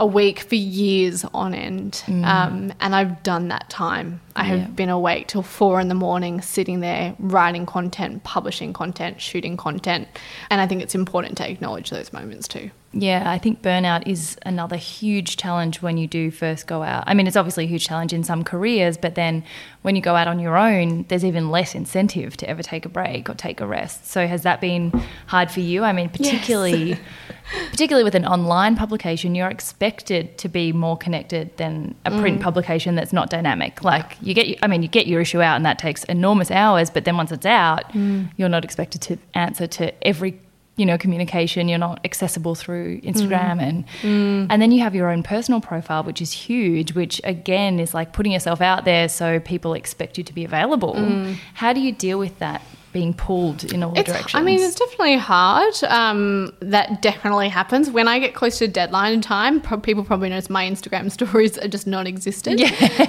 a 0.00 0.06
week 0.06 0.38
for 0.40 0.54
years 0.54 1.24
on 1.34 1.54
end. 1.54 2.04
Um, 2.06 2.72
and 2.80 2.94
i've 2.94 3.20
done 3.24 3.48
that 3.48 3.68
time. 3.68 4.20
I 4.36 4.44
have 4.44 4.58
Yeah. 4.60 4.66
been 4.66 4.90
awake 4.90 5.26
till 5.26 5.42
four 5.42 5.80
in 5.80 5.88
the 5.88 5.96
morning 6.06 6.40
sitting 6.40 6.78
there 6.80 7.16
writing 7.18 7.66
content 7.66 8.22
publishing 8.22 8.72
content 8.72 9.20
shooting 9.20 9.56
content. 9.56 10.06
And 10.50 10.60
i 10.60 10.66
think 10.68 10.82
it's 10.82 10.94
important 10.94 11.36
to 11.38 11.44
acknowledge 11.50 11.90
those 11.90 12.12
moments 12.12 12.46
too 12.48 12.70
Yeah, 12.92 13.30
I 13.30 13.36
think 13.36 13.60
burnout 13.60 14.06
is 14.06 14.38
another 14.46 14.76
huge 14.76 15.36
challenge 15.36 15.82
when 15.82 15.98
you 15.98 16.06
do 16.06 16.30
first 16.30 16.66
go 16.66 16.82
out. 16.82 17.04
I 17.06 17.12
mean, 17.12 17.26
it's 17.26 17.36
obviously 17.36 17.64
a 17.64 17.66
huge 17.66 17.86
challenge 17.86 18.14
in 18.14 18.24
some 18.24 18.42
careers, 18.42 18.96
but 18.96 19.14
then 19.14 19.44
when 19.82 19.94
you 19.94 20.00
go 20.00 20.16
out 20.16 20.26
on 20.26 20.38
your 20.38 20.56
own, 20.56 21.04
there's 21.08 21.24
even 21.24 21.50
less 21.50 21.74
incentive 21.74 22.34
to 22.38 22.48
ever 22.48 22.62
take 22.62 22.86
a 22.86 22.88
break 22.88 23.28
or 23.28 23.34
take 23.34 23.60
a 23.60 23.66
rest. 23.66 24.06
So 24.06 24.26
has 24.26 24.42
that 24.44 24.62
been 24.62 24.90
hard 25.26 25.50
for 25.50 25.60
you? 25.60 25.84
I 25.84 25.92
mean, 25.92 26.08
particularly 26.08 26.98
particularly 27.70 28.04
with 28.04 28.14
an 28.14 28.24
online 28.24 28.74
publication, 28.74 29.34
you're 29.34 29.50
expected 29.50 30.38
to 30.38 30.48
be 30.48 30.72
more 30.72 30.96
connected 30.96 31.54
than 31.58 31.94
a 32.06 32.10
print 32.10 32.40
mm. 32.40 32.42
publication 32.42 32.94
that's 32.94 33.12
not 33.12 33.28
dynamic. 33.28 33.84
Like 33.84 34.16
you 34.22 34.32
get 34.32 34.58
I 34.62 34.66
mean, 34.66 34.82
you 34.82 34.88
get 34.88 35.06
your 35.06 35.20
issue 35.20 35.42
out 35.42 35.56
and 35.56 35.66
that 35.66 35.78
takes 35.78 36.04
enormous 36.04 36.50
hours, 36.50 36.88
but 36.88 37.04
then 37.04 37.18
once 37.18 37.32
it's 37.32 37.46
out, 37.46 37.92
mm. 37.92 38.30
you're 38.38 38.48
not 38.48 38.64
expected 38.64 39.02
to 39.02 39.18
answer 39.34 39.66
to 39.66 40.06
every 40.06 40.40
you 40.78 40.86
know 40.86 40.96
communication 40.96 41.68
you're 41.68 41.78
not 41.78 42.00
accessible 42.04 42.54
through 42.54 43.00
instagram 43.00 43.58
mm. 43.58 43.62
and 43.62 43.86
mm. 44.02 44.46
and 44.48 44.62
then 44.62 44.70
you 44.70 44.80
have 44.80 44.94
your 44.94 45.10
own 45.10 45.22
personal 45.22 45.60
profile 45.60 46.04
which 46.04 46.22
is 46.22 46.32
huge 46.32 46.94
which 46.94 47.20
again 47.24 47.80
is 47.80 47.92
like 47.94 48.12
putting 48.12 48.32
yourself 48.32 48.60
out 48.60 48.84
there 48.84 49.08
so 49.08 49.40
people 49.40 49.74
expect 49.74 50.18
you 50.18 50.24
to 50.24 50.32
be 50.32 50.44
available. 50.44 50.94
Mm. 50.94 51.36
How 51.54 51.72
do 51.72 51.80
you 51.80 51.92
deal 51.92 52.18
with 52.18 52.38
that 52.38 52.62
being 52.92 53.14
pulled 53.14 53.64
in 53.64 53.82
all 53.82 53.96
It's, 53.98 54.10
directions 54.10 54.34
I 54.34 54.42
mean, 54.42 54.60
it's 54.60 54.74
definitely 54.74 55.16
hard. 55.16 55.74
Um, 55.84 56.52
that 56.60 57.02
definitely 57.02 57.48
happens. 57.48 57.90
When 57.90 58.08
I 58.08 58.18
get 58.18 58.34
close 58.34 58.58
to 58.58 58.68
deadline 58.68 59.20
time, 59.20 59.60
pro- 59.60 59.78
people 59.78 60.04
probably 60.04 60.28
notice 60.28 60.48
my 60.48 60.68
Instagram 60.68 61.10
stories 61.18 61.58
are 61.58 61.68
just 61.68 61.86
non-existent 61.86 62.60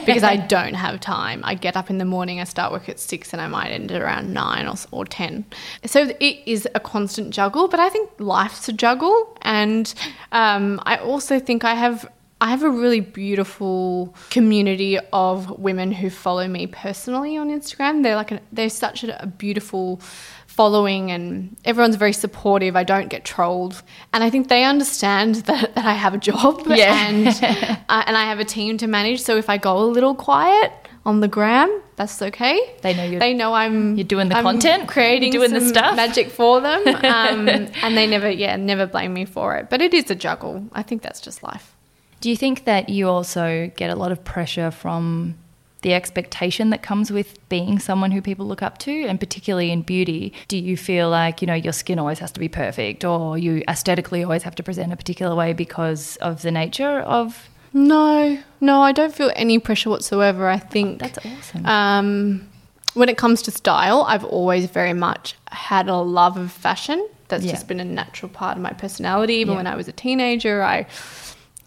because 0.05 0.23
I 0.23 0.37
don't 0.37 0.73
have 0.73 0.99
time. 0.99 1.41
I 1.43 1.55
get 1.55 1.77
up 1.77 1.89
in 1.89 1.97
the 1.97 2.05
morning, 2.05 2.39
I 2.39 2.43
start 2.43 2.71
work 2.71 2.89
at 2.89 2.99
six, 2.99 3.33
and 3.33 3.41
I 3.41 3.47
might 3.47 3.69
end 3.69 3.91
at 3.91 4.01
around 4.01 4.33
nine 4.33 4.67
or, 4.67 4.75
or 4.91 5.05
ten. 5.05 5.45
So 5.85 6.09
it 6.19 6.43
is 6.45 6.67
a 6.75 6.79
constant 6.79 7.33
juggle, 7.33 7.67
but 7.67 7.79
I 7.79 7.89
think 7.89 8.09
life's 8.19 8.67
a 8.67 8.73
juggle, 8.73 9.37
and 9.41 9.93
um, 10.31 10.81
I 10.83 10.97
also 10.97 11.39
think 11.39 11.63
I 11.63 11.73
have 11.75 12.09
I 12.41 12.49
have 12.51 12.63
a 12.63 12.69
really 12.69 13.01
beautiful 13.01 14.15
community 14.29 14.97
of 15.11 15.59
women 15.59 15.91
who 15.91 16.09
follow 16.09 16.47
me 16.47 16.67
personally 16.67 17.35
on 17.37 17.49
Instagram. 17.49 18.01
They're 18.03 18.15
like 18.15 18.31
a, 18.31 18.39
they're 18.51 18.69
such 18.69 19.03
a, 19.03 19.27
beautiful 19.37 19.99
following 20.47 21.11
and 21.11 21.55
everyone's 21.65 21.95
very 21.95 22.13
supportive. 22.13 22.75
I 22.75 22.83
don't 22.83 23.09
get 23.09 23.23
trolled. 23.25 23.81
And 24.13 24.23
I 24.23 24.29
think 24.29 24.47
they 24.47 24.63
understand 24.63 25.35
that, 25.49 25.75
that 25.75 25.85
I 25.85 25.93
have 25.93 26.13
a 26.13 26.17
job 26.17 26.63
Yeah. 26.67 27.07
and 27.07 27.27
uh, 27.27 28.03
and 28.07 28.15
I 28.17 28.23
have 28.25 28.39
a 28.39 28.45
team 28.45 28.77
to 28.77 28.87
manage. 28.87 29.21
So 29.21 29.37
if 29.37 29.49
I 29.49 29.57
go 29.57 29.77
a 29.77 29.85
little 29.85 30.15
quiet 30.15 30.71
on 31.05 31.19
the 31.21 31.27
gram, 31.27 31.81
that's 31.95 32.21
okay. 32.21 32.57
They 32.81 32.93
know 32.93 33.03
you're- 33.03 33.19
they 33.19 33.33
know 33.33 33.53
I'm 33.53 33.95
you're 33.97 34.03
doing 34.05 34.29
the 34.29 34.35
I'm 34.37 34.43
content, 34.43 34.87
creating 34.87 35.31
doing 35.31 35.51
the 35.53 35.61
stuff. 35.61 35.95
magic 35.95 36.29
for 36.29 36.61
them. 36.61 36.83
Um, 36.87 37.47
and 37.49 37.97
they 37.97 38.07
never 38.07 38.29
yeah, 38.29 38.55
never 38.55 38.85
blame 38.85 39.13
me 39.13 39.25
for 39.25 39.55
it. 39.57 39.69
But 39.69 39.81
it 39.81 39.93
is 39.93 40.09
a 40.11 40.15
juggle. 40.15 40.65
I 40.73 40.83
think 40.83 41.01
that's 41.01 41.19
just 41.21 41.41
life. 41.43 41.75
Do 42.21 42.29
you 42.29 42.35
think 42.35 42.65
that 42.65 42.89
you 42.89 43.07
also 43.09 43.71
get 43.77 43.89
a 43.89 43.95
lot 43.95 44.11
of 44.11 44.23
pressure 44.23 44.71
from 44.71 45.35
the 45.81 45.93
expectation 45.93 46.71
that 46.71 46.81
comes 46.81 47.09
with 47.09 47.37
being 47.47 47.79
someone 47.79 48.11
who 48.11 48.21
people 48.21 48.45
look 48.45 48.61
up 48.61 48.77
to, 48.79 49.05
and 49.05 49.17
particularly 49.19 49.71
in 49.71 49.81
beauty? 49.81 50.33
Do 50.49 50.57
you 50.57 50.75
feel 50.75 51.09
like, 51.09 51.41
you 51.41 51.47
know, 51.47 51.53
your 51.53 51.71
skin 51.71 51.97
always 51.99 52.19
has 52.19 52.31
to 52.33 52.39
be 52.39 52.49
perfect 52.49 53.05
or 53.05 53.37
you 53.37 53.63
aesthetically 53.69 54.21
always 54.23 54.43
have 54.43 54.55
to 54.55 54.63
present 54.63 54.91
a 54.91 54.97
particular 54.97 55.33
way 55.35 55.53
because 55.53 56.17
of 56.17 56.41
the 56.41 56.51
nature 56.51 56.99
of 56.99 57.47
No, 57.71 58.37
no, 58.59 58.81
I 58.81 58.91
don't 58.91 59.13
feel 59.15 59.31
any 59.35 59.57
pressure 59.59 59.89
whatsoever. 59.89 60.49
I 60.49 60.57
think 60.57 60.99
that's 60.99 61.19
awesome. 61.25 61.65
Um, 61.65 62.49
when 62.95 63.07
it 63.07 63.15
comes 63.17 63.41
to 63.43 63.51
style, 63.51 64.03
I've 64.07 64.25
always 64.25 64.65
very 64.65 64.93
much 64.93 65.35
had 65.51 65.87
a 65.87 65.95
love 65.95 66.35
of 66.35 66.51
fashion. 66.51 67.07
That's 67.29 67.45
Yeah. 67.45 67.51
just 67.51 67.67
been 67.67 67.79
a 67.79 67.85
natural 67.85 68.29
part 68.29 68.57
of 68.57 68.63
my 68.63 68.71
personality. 68.73 69.35
Even 69.35 69.51
Yeah. 69.51 69.57
when 69.57 69.67
I 69.67 69.75
was 69.75 69.87
a 69.87 69.91
teenager, 69.91 70.63
I, 70.63 70.87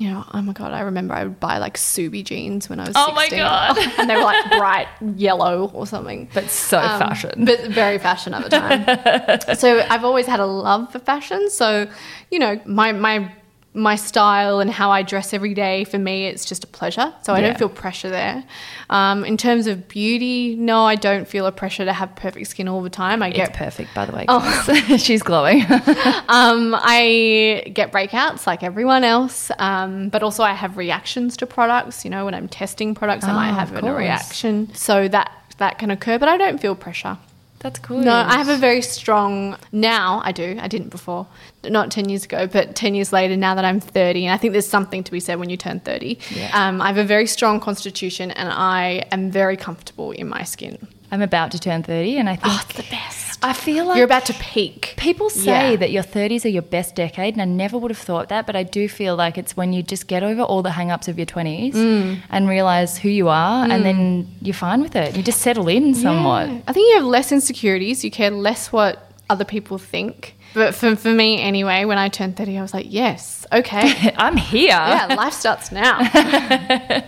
you 0.02 0.10
know, 0.10 0.24
oh 0.34 0.42
my 0.42 0.52
god, 0.52 0.72
I 0.72 0.80
remember 0.80 1.14
I 1.14 1.22
would 1.24 1.38
buy 1.38 1.58
like 1.58 1.76
Subi 1.76 2.24
jeans 2.24 2.68
when 2.68 2.80
I 2.80 2.86
was. 2.88 2.94
Oh 2.96 3.12
my 3.12 3.28
16. 3.28 3.38
God. 3.38 3.78
and 3.98 4.10
they 4.10 4.16
were 4.16 4.22
like 4.22 4.50
bright 4.50 4.88
yellow 5.16 5.70
or 5.72 5.86
something. 5.86 6.28
but 6.34 6.50
so 6.50 6.78
Um, 6.80 6.98
fashion. 6.98 7.44
But 7.44 7.60
very 7.68 7.98
fashion 7.98 8.34
at 8.34 8.42
the 8.42 8.50
time. 8.50 9.56
so 9.56 9.84
I've 9.88 10.04
always 10.04 10.26
had 10.26 10.40
a 10.40 10.46
love 10.46 10.90
for 10.90 10.98
fashion. 10.98 11.48
So, 11.50 11.86
you 12.32 12.38
know, 12.40 12.60
my 12.66 12.90
my 12.92 13.30
my 13.74 13.96
style 13.96 14.60
and 14.60 14.70
how 14.70 14.90
I 14.90 15.02
dress 15.02 15.32
every 15.32 15.54
day 15.54 15.84
for 15.84 15.98
me, 15.98 16.26
it's 16.26 16.44
just 16.44 16.62
a 16.62 16.66
pleasure. 16.66 17.12
So 17.22 17.32
I 17.32 17.40
Yeah. 17.40 17.46
don't 17.48 17.58
feel 17.58 17.68
pressure 17.70 18.10
there. 18.10 18.44
Um, 18.90 19.24
in 19.24 19.38
terms 19.38 19.66
of 19.66 19.88
beauty, 19.88 20.54
no, 20.56 20.84
I 20.84 20.94
don't 20.94 21.26
feel 21.26 21.46
a 21.46 21.52
pressure 21.52 21.84
to 21.86 21.92
have 21.92 22.14
perfect 22.14 22.48
skin 22.48 22.68
all 22.68 22.82
the 22.82 22.90
time. 22.90 23.22
I 23.22 23.28
It's 23.28 23.36
get 23.36 23.54
perfect, 23.54 23.94
by 23.94 24.04
the 24.04 24.12
way. 24.12 24.26
Oh. 24.28 24.42
She's 24.98 25.22
glowing. 25.22 25.62
um, 26.28 26.76
I 26.78 27.70
get 27.72 27.92
breakouts 27.92 28.46
like 28.46 28.62
everyone 28.62 29.04
else, 29.04 29.50
um, 29.58 30.10
but 30.10 30.22
also 30.22 30.42
I 30.42 30.52
have 30.52 30.76
reactions 30.76 31.36
to 31.38 31.46
products. 31.46 32.04
You 32.04 32.10
know, 32.10 32.26
when 32.26 32.34
I'm 32.34 32.48
testing 32.48 32.94
products, 32.94 33.24
I 33.24 33.30
Oh, 33.30 33.34
might 33.34 33.52
have 33.52 33.72
a 33.82 33.92
reaction. 33.94 34.70
So 34.74 35.08
that 35.08 35.32
that 35.58 35.78
can 35.78 35.90
occur, 35.90 36.18
but 36.18 36.28
I 36.28 36.36
don't 36.36 36.60
feel 36.60 36.74
pressure. 36.74 37.16
That's 37.62 37.78
cool. 37.78 38.00
No, 38.00 38.12
I 38.12 38.38
have 38.38 38.48
a 38.48 38.56
very 38.56 38.82
strong 38.82 39.56
now. 39.70 40.20
I 40.24 40.32
do. 40.32 40.58
I 40.60 40.66
didn't 40.66 40.88
before, 40.90 41.28
not 41.64 41.92
ten 41.92 42.08
years 42.08 42.24
ago, 42.24 42.48
but 42.48 42.74
ten 42.74 42.94
years 42.96 43.12
later. 43.12 43.36
Now 43.36 43.54
that 43.54 43.64
I'm 43.64 43.78
thirty, 43.78 44.26
and 44.26 44.34
I 44.34 44.36
think 44.36 44.52
there's 44.52 44.66
something 44.68 45.04
to 45.04 45.12
be 45.12 45.20
said 45.20 45.38
when 45.38 45.48
you 45.48 45.56
turn 45.56 45.78
thirty. 45.78 46.18
Yeah. 46.34 46.50
Um, 46.52 46.82
I 46.82 46.88
have 46.88 46.98
a 46.98 47.04
very 47.04 47.26
strong 47.28 47.60
constitution, 47.60 48.32
and 48.32 48.48
I 48.50 49.04
am 49.12 49.30
very 49.30 49.56
comfortable 49.56 50.10
in 50.10 50.28
my 50.28 50.42
skin. 50.42 50.88
I'm 51.12 51.22
about 51.22 51.50
to 51.52 51.58
turn 51.58 51.82
30 51.82 52.16
and 52.16 52.28
I 52.30 52.36
think 52.36 52.46
Oh, 52.54 52.60
it's 52.66 52.74
the 52.74 52.90
best. 52.90 53.31
I 53.44 53.52
feel 53.52 53.86
like 53.86 53.96
You're 53.96 54.04
about 54.04 54.26
to 54.26 54.34
peak. 54.34 54.94
People 54.96 55.28
say 55.30 55.70
Yeah. 55.72 55.76
that 55.76 55.90
your 55.90 56.02
30s 56.04 56.44
are 56.44 56.48
your 56.48 56.62
best 56.62 56.94
decade, 56.94 57.34
and 57.34 57.42
I 57.42 57.44
never 57.44 57.76
would 57.76 57.90
have 57.90 57.98
thought 57.98 58.28
that, 58.28 58.46
but 58.46 58.54
I 58.54 58.62
do 58.62 58.88
feel 58.88 59.16
like 59.16 59.36
it's 59.36 59.56
when 59.56 59.72
you 59.72 59.82
just 59.82 60.06
get 60.06 60.22
over 60.22 60.42
all 60.42 60.62
the 60.62 60.70
hang 60.70 60.90
ups 60.90 61.08
of 61.08 61.18
your 61.18 61.26
20s 61.26 61.74
Mm. 61.74 62.18
and 62.30 62.48
realize 62.48 62.98
who 62.98 63.08
you 63.08 63.28
are, 63.28 63.64
and 63.68 63.84
then 63.84 64.28
you're 64.40 64.54
fine 64.54 64.80
with 64.80 64.94
it. 64.96 65.16
You 65.16 65.22
just 65.22 65.40
settle 65.40 65.68
in 65.68 65.94
somewhat. 65.94 66.48
Yeah. 66.48 66.58
I 66.68 66.72
think 66.72 66.88
you 66.90 66.94
have 66.96 67.04
less 67.06 67.32
insecurities. 67.32 68.04
You 68.04 68.10
care 68.10 68.30
less 68.30 68.70
what 68.72 69.10
other 69.28 69.44
people 69.44 69.78
think. 69.78 70.34
But 70.54 70.74
for, 70.74 70.94
for 70.96 71.08
me, 71.08 71.40
anyway, 71.40 71.86
when 71.86 71.96
I 71.96 72.08
turned 72.10 72.36
30, 72.36 72.58
I 72.58 72.62
was 72.62 72.74
like, 72.74 72.86
yes, 72.90 73.46
okay. 73.52 74.12
I'm 74.18 74.36
here. 74.36 74.68
yeah, 74.68 75.06
life 75.16 75.32
starts 75.32 75.72
now. 75.72 75.98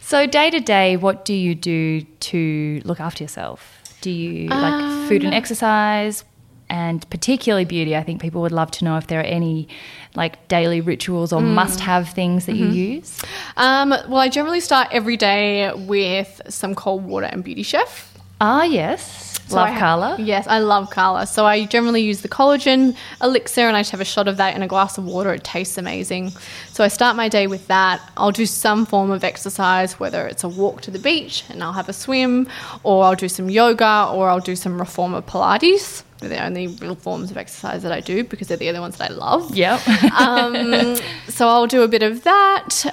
So, 0.00 0.26
day 0.26 0.50
to 0.50 0.58
day, 0.58 0.96
what 0.96 1.24
do 1.24 1.32
you 1.34 1.54
do 1.54 2.00
to 2.02 2.80
look 2.84 2.98
after 2.98 3.22
yourself? 3.22 3.79
Do 4.00 4.10
you 4.10 4.48
like 4.48 5.08
food 5.08 5.22
Um, 5.22 5.26
and 5.26 5.34
exercise? 5.34 6.24
And 6.68 7.08
particularly 7.10 7.64
beauty, 7.64 7.96
I 7.96 8.02
think 8.04 8.20
people 8.22 8.42
would 8.42 8.52
love 8.52 8.70
to 8.72 8.84
know 8.84 8.96
if 8.96 9.08
there 9.08 9.18
are 9.20 9.24
any 9.24 9.66
like 10.14 10.46
daily 10.48 10.80
rituals 10.80 11.32
Mm. 11.32 11.36
or 11.38 11.40
must 11.42 11.80
have 11.80 12.10
things 12.10 12.46
that 12.46 12.54
Mm-hmm. 12.54 12.72
you 12.72 12.84
use. 12.96 13.20
um, 13.56 13.90
well, 13.90 14.18
I 14.18 14.28
generally 14.28 14.60
start 14.60 14.88
every 14.92 15.16
day 15.16 15.72
with 15.74 16.40
some 16.48 16.74
cold 16.76 17.04
water 17.04 17.26
and 17.26 17.42
Beauty 17.42 17.64
Chef. 17.64 18.14
Ah, 18.40 18.62
yes. 18.62 19.29
So 19.50 19.56
Love 19.56 19.70
I 19.70 19.78
Carla? 19.80 20.16
Yes, 20.20 20.46
I 20.46 20.60
love 20.60 20.90
Carla. 20.90 21.26
So 21.26 21.44
I 21.44 21.66
generally 21.66 22.02
use 22.02 22.20
the 22.22 22.28
collagen 22.28 22.94
elixir 23.20 23.62
and 23.66 23.76
I 23.76 23.80
just 23.80 23.90
have 23.90 24.00
a 24.00 24.04
shot 24.04 24.28
of 24.28 24.36
that 24.36 24.54
in 24.54 24.62
a 24.62 24.68
glass 24.68 24.96
of 24.96 25.04
water. 25.04 25.34
It 25.34 25.42
tastes 25.42 25.76
amazing. 25.76 26.30
So 26.68 26.84
I 26.84 26.88
start 26.88 27.16
my 27.16 27.28
day 27.28 27.48
with 27.48 27.66
that. 27.66 28.00
I'll 28.16 28.30
do 28.30 28.46
some 28.46 28.86
form 28.86 29.10
of 29.10 29.24
exercise, 29.24 29.98
whether 29.98 30.28
it's 30.28 30.44
a 30.44 30.48
walk 30.48 30.82
to 30.82 30.92
the 30.92 31.00
beach 31.00 31.42
and 31.48 31.64
I'll 31.64 31.72
have 31.72 31.88
a 31.88 31.92
swim, 31.92 32.46
or 32.84 33.02
I'll 33.04 33.16
do 33.16 33.28
some 33.28 33.50
yoga, 33.50 34.08
or 34.12 34.28
I'll 34.28 34.38
do 34.38 34.54
some 34.54 34.78
reformer 34.78 35.20
Pilates. 35.20 36.04
They're 36.18 36.28
the 36.28 36.44
only 36.44 36.68
real 36.68 36.94
forms 36.94 37.30
of 37.32 37.36
exercise 37.36 37.82
that 37.82 37.92
I 37.92 38.00
do 38.00 38.22
because 38.22 38.46
they're 38.48 38.56
the 38.56 38.68
only 38.68 38.80
ones 38.80 38.98
that 38.98 39.10
I 39.10 39.14
love. 39.14 39.54
Yep. 39.56 39.80
Um, 40.20 40.96
so 41.28 41.48
I'll 41.48 41.66
do 41.66 41.82
a 41.82 41.88
bit 41.88 42.02
of 42.02 42.24
that. 42.24 42.84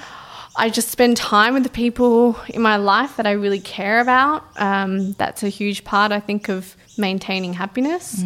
I 0.58 0.70
just 0.70 0.88
spend 0.88 1.16
time 1.16 1.54
with 1.54 1.62
the 1.62 1.70
people 1.70 2.36
in 2.48 2.60
my 2.60 2.76
life 2.76 3.16
that 3.16 3.26
I 3.26 3.30
really 3.30 3.60
care 3.60 4.00
about. 4.00 4.44
Um, 4.56 5.12
that's 5.12 5.44
a 5.44 5.48
huge 5.48 5.84
part, 5.84 6.10
I 6.10 6.18
think, 6.18 6.48
of 6.48 6.76
maintaining 6.98 7.52
happiness. 7.52 8.22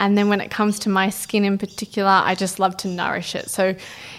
And 0.00 0.16
then 0.16 0.28
when 0.28 0.40
it 0.40 0.50
comes 0.50 0.78
to 0.80 0.88
my 0.88 1.10
skin 1.10 1.44
in 1.44 1.58
particular, 1.58 2.10
I 2.10 2.34
just 2.34 2.58
love 2.58 2.76
to 2.78 2.88
nourish 2.88 3.34
it. 3.34 3.50
So 3.50 3.74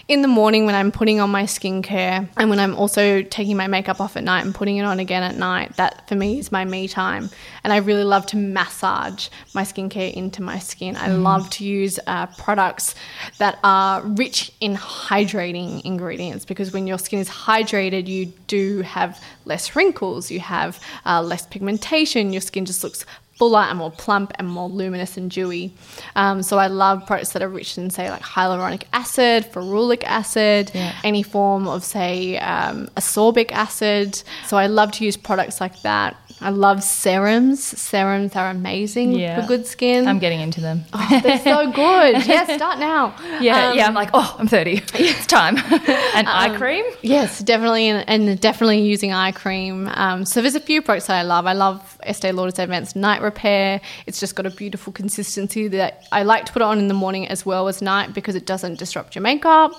in 0.07 0.21
the 0.21 0.27
morning 0.27 0.65
when 0.65 0.75
I'm 0.75 0.91
putting 0.91 1.21
on 1.21 1.29
my 1.29 1.43
skincare 1.43 2.27
and 2.35 2.49
when 2.49 2.59
I'm 2.59 2.75
also 2.75 3.21
taking 3.21 3.55
my 3.55 3.67
makeup 3.67 4.01
off 4.01 4.17
at 4.17 4.23
night 4.23 4.43
and 4.43 4.53
putting 4.53 4.77
it 4.77 4.83
on 4.83 4.99
again 4.99 5.23
at 5.23 5.37
night, 5.37 5.77
that 5.77 6.07
for 6.09 6.15
me 6.15 6.39
is 6.39 6.51
my 6.51 6.65
me 6.65 6.87
time. 6.87 7.29
And 7.63 7.71
I 7.71 7.77
really 7.77 8.03
love 8.03 8.25
to 8.27 8.37
massage 8.37 9.29
my 9.53 9.63
skincare 9.63 10.13
into 10.13 10.41
my 10.41 10.59
skin. 10.59 10.97
I 10.97 11.07
love 11.07 11.49
to 11.51 11.63
use 11.63 11.99
uh, 12.05 12.27
products 12.27 12.95
that 13.37 13.59
are 13.63 14.01
rich 14.01 14.51
in 14.59 14.75
hydrating 14.75 15.81
ingredients 15.85 16.43
because 16.43 16.73
when 16.73 16.85
your 16.85 16.97
skin 16.97 17.19
is 17.19 17.29
hydrated, 17.29 18.07
you 18.07 18.25
do 18.47 18.81
have 18.81 19.23
less 19.45 19.75
wrinkles, 19.75 20.29
you 20.29 20.39
have 20.41 20.79
uh, 21.05 21.21
less 21.21 21.45
pigmentation, 21.45 22.33
your 22.33 22.41
skin 22.41 22.65
just 22.65 22.83
looks 22.83 23.05
fuller 23.43 23.59
and 23.69 23.77
more 23.79 23.91
plump 23.91 24.31
and 24.39 24.47
more 24.47 24.69
luminous 24.69 25.17
and 25.17 25.29
dewy. 25.29 25.73
Um, 26.15 26.41
so 26.43 26.57
I 26.57 26.67
love 26.67 27.05
products 27.05 27.33
that 27.33 27.41
are 27.41 27.49
rich 27.49 27.77
in, 27.77 27.89
say, 27.89 28.09
like 28.09 28.21
hyaluronic 28.21 28.83
acid, 28.93 29.43
ferulic 29.51 30.03
acid, 30.05 30.71
Yeah. 30.73 30.93
any 31.03 31.23
form 31.23 31.67
of, 31.67 31.83
say, 31.83 32.37
um, 32.37 32.87
ascorbic 32.95 33.51
acid. 33.51 34.23
So 34.47 34.55
I 34.57 34.67
love 34.67 34.91
to 34.93 35.05
use 35.05 35.17
products 35.17 35.59
like 35.59 35.81
that. 35.81 36.15
I 36.41 36.49
love 36.49 36.83
serums. 36.83 37.63
Serums 37.63 38.35
are 38.35 38.49
amazing 38.49 39.13
Yeah. 39.13 39.39
for 39.41 39.47
good 39.47 39.65
skin. 39.65 40.07
I'm 40.07 40.19
getting 40.19 40.41
into 40.41 40.59
them. 40.61 40.83
Oh, 40.91 41.19
they're 41.23 41.39
so 41.39 41.71
good. 41.83 42.25
yeah, 42.25 42.45
start 42.55 42.79
now. 42.79 43.15
Yeah, 43.39 43.69
Um, 43.69 43.77
yeah. 43.77 43.87
I'm 43.87 43.93
like, 43.93 44.09
oh, 44.13 44.35
I'm 44.37 44.47
30. 44.47 44.81
It's 44.95 45.25
time. 45.27 45.57
and 45.57 46.27
eye 46.27 46.55
cream. 46.57 46.83
Yes, 47.01 47.39
definitely, 47.39 47.87
and, 47.87 48.07
and 48.09 48.39
definitely 48.41 48.81
using 48.81 49.13
eye 49.13 49.31
cream. 49.31 49.89
Um, 49.93 50.25
so 50.25 50.41
there's 50.41 50.55
a 50.55 50.59
few 50.59 50.81
products 50.81 51.07
that 51.07 51.17
I 51.17 51.21
love. 51.23 51.45
I 51.45 51.53
love 51.53 51.97
Estee 52.03 52.31
Lauder's 52.31 52.59
Advanced 52.59 52.95
Night 52.95 53.21
Repair. 53.21 53.79
It's 54.05 54.19
just 54.19 54.35
got 54.35 54.45
a 54.45 54.49
beautiful 54.49 54.91
consistency 54.91 55.67
that 55.69 56.03
I 56.11 56.23
like 56.23 56.45
to 56.45 56.51
put 56.53 56.61
on 56.61 56.77
in 56.79 56.87
the 56.89 56.93
morning 56.93 57.27
as 57.27 57.45
well 57.45 57.67
as 57.67 57.81
night 57.81 58.13
because 58.13 58.35
it 58.35 58.45
doesn't 58.45 58.79
disrupt 58.79 59.15
your 59.15 59.21
makeup. 59.21 59.71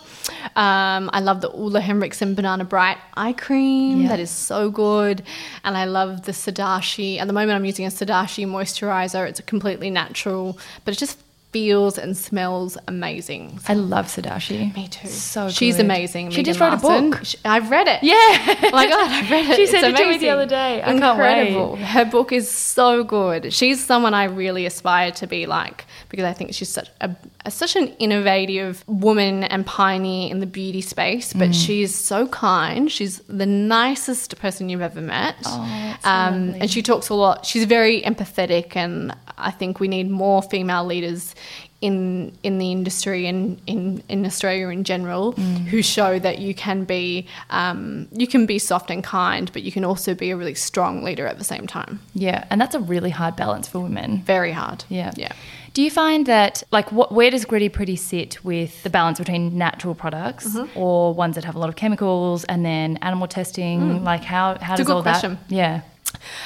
Um, 0.56 1.10
I 1.12 1.20
love 1.20 1.40
the 1.40 1.50
Ole 1.50 1.78
Henriksen 1.80 2.34
Banana 2.34 2.64
Bright 2.64 2.98
Eye 3.16 3.32
Cream. 3.34 4.02
Yeah. 4.02 4.08
That 4.08 4.20
is 4.20 4.30
so 4.30 4.70
good, 4.70 5.22
and 5.64 5.76
I 5.76 5.84
love 5.84 6.22
the 6.22 6.32
Sodashi. 6.54 7.18
At 7.18 7.26
the 7.26 7.32
moment, 7.32 7.52
I'm 7.56 7.64
using 7.64 7.84
a 7.86 7.88
Sodashi 7.90 8.46
moisturizer. 8.46 9.28
It's 9.28 9.40
a 9.40 9.42
completely 9.42 9.90
natural, 9.90 10.58
but 10.84 10.94
it 10.94 10.98
just 10.98 11.18
feels 11.52 11.98
and 11.98 12.16
smells 12.16 12.76
amazing. 12.88 13.60
I 13.68 13.74
love 13.74 14.06
Sodashi. 14.06 14.74
Me 14.74 14.88
too. 14.88 15.06
So 15.06 15.48
she's 15.50 15.76
good. 15.76 15.84
amazing. 15.84 16.30
She 16.30 16.38
Megan 16.38 16.44
just 16.46 16.58
wrote 16.60 16.72
a 16.72 16.76
book. 16.78 17.24
She- 17.24 17.38
I've 17.44 17.70
read 17.70 17.86
it. 17.86 18.02
Yeah. 18.02 18.14
Oh 18.16 18.70
my 18.72 18.88
god, 18.88 19.10
I've 19.10 19.30
read 19.30 19.50
it. 19.50 19.56
She 19.56 19.62
It's 19.62 19.70
sent 19.70 19.86
it 19.86 19.96
to 19.96 20.08
me 20.08 20.18
the 20.18 20.30
other 20.30 20.46
day. 20.46 20.82
I 20.82 20.98
can't 20.98 21.18
wait. 21.18 21.48
Incredible. 21.48 21.76
Her 21.76 22.04
book 22.04 22.32
is 22.32 22.50
so 22.50 23.04
good. 23.04 23.52
She's 23.52 23.84
someone 23.84 24.14
I 24.14 24.24
really 24.24 24.66
aspire 24.66 25.12
to 25.12 25.26
be 25.28 25.46
like 25.46 25.84
because 26.08 26.24
I 26.24 26.32
think 26.32 26.54
she's 26.54 26.68
such 26.70 26.90
a, 27.00 27.14
a 27.46 27.50
such 27.50 27.76
an 27.76 27.88
innovative 27.98 28.82
woman 28.86 29.44
and 29.44 29.66
pioneer 29.66 30.30
in 30.30 30.40
the 30.40 30.46
beauty 30.46 30.80
space. 30.80 31.32
But 31.32 31.50
Mm. 31.50 31.66
she's 31.66 31.94
so 31.94 32.26
kind. 32.28 32.90
She's 32.90 33.18
the 33.28 33.46
nicest 33.46 34.38
person 34.38 34.68
you've 34.68 34.80
ever 34.80 35.00
met. 35.00 35.36
Oh, 35.44 35.96
um, 36.04 36.54
and 36.60 36.70
she 36.70 36.82
talks 36.82 37.08
a 37.10 37.14
lot. 37.14 37.44
She's 37.46 37.64
very 37.64 38.00
empathetic, 38.02 38.76
and 38.76 39.14
I 39.36 39.50
think 39.50 39.80
we 39.80 39.88
need 39.88 40.10
more 40.10 40.42
female 40.42 40.84
leaders 40.86 41.34
in 41.80 42.32
in 42.42 42.56
the 42.58 42.72
industry 42.72 43.26
and 43.26 43.60
in 43.66 44.02
in 44.08 44.24
Australia 44.24 44.68
in 44.68 44.84
general 44.84 45.34
Mm. 45.34 45.66
who 45.66 45.82
show 45.82 46.18
that 46.18 46.38
you 46.38 46.54
can 46.54 46.84
be 46.84 47.26
um, 47.50 48.08
you 48.10 48.26
can 48.26 48.46
be 48.46 48.58
soft 48.58 48.90
and 48.90 49.04
kind, 49.04 49.50
but 49.52 49.62
you 49.62 49.70
can 49.72 49.84
also 49.84 50.14
be 50.14 50.30
a 50.30 50.36
really 50.36 50.54
strong 50.54 51.02
leader 51.04 51.26
at 51.26 51.36
the 51.38 51.44
same 51.44 51.66
time. 51.66 52.00
Yeah, 52.14 52.44
and 52.50 52.58
that's 52.60 52.74
a 52.74 52.80
really 52.80 53.10
hard 53.10 53.36
balance 53.36 53.68
for 53.68 53.80
women. 53.80 54.22
Very 54.24 54.52
hard. 54.52 54.84
Yeah. 54.88 55.12
yeah. 55.16 55.32
Do 55.74 55.82
you 55.82 55.90
find 55.90 56.24
that, 56.26 56.62
like, 56.70 56.90
what, 56.92 57.12
where 57.12 57.30
does 57.30 57.44
Gritty 57.44 57.68
Pretty 57.68 57.96
sit 57.96 58.42
with 58.44 58.82
the 58.84 58.90
balance 58.90 59.18
between 59.18 59.58
natural 59.58 59.94
products 59.94 60.46
Mm-hmm. 60.48 60.78
or 60.78 61.12
ones 61.12 61.34
that 61.34 61.44
have 61.44 61.56
a 61.56 61.58
lot 61.58 61.68
of 61.68 61.76
chemicals 61.76 62.44
and 62.44 62.64
then 62.64 62.96
animal 63.02 63.26
testing? 63.26 64.02
Like, 64.04 64.22
how, 64.24 64.56
how 64.60 64.74
Mm. 64.74 64.78
It's 64.78 64.86
does 64.86 64.90
all 64.90 65.02
question. 65.02 65.32
that? 65.48 65.54
Yeah. 65.54 65.80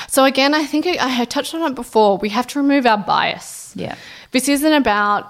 So 0.08 0.24
again, 0.24 0.54
I 0.54 0.64
think 0.64 0.86
I 0.86 0.92
I 0.98 1.08
had 1.08 1.28
touched 1.28 1.54
on 1.54 1.60
it 1.70 1.74
before. 1.74 2.16
We 2.18 2.30
have 2.30 2.46
to 2.48 2.58
remove 2.58 2.86
our 2.86 2.96
bias. 2.98 3.72
Yeah. 3.76 3.94
This 4.32 4.48
isn't 4.48 4.72
about 4.72 5.26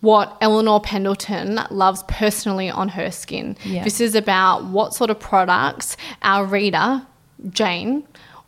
what 0.00 0.36
Eleanor 0.40 0.80
Pendleton 0.80 1.60
loves 1.70 2.02
personally 2.08 2.70
on 2.70 2.88
her 2.90 3.10
skin. 3.10 3.56
Yeah. 3.64 3.84
This 3.84 4.00
is 4.00 4.14
about 4.14 4.64
what 4.64 4.94
sort 4.94 5.10
of 5.10 5.20
products 5.20 5.96
our 6.22 6.44
reader, 6.46 7.02
Jane, 7.50 8.04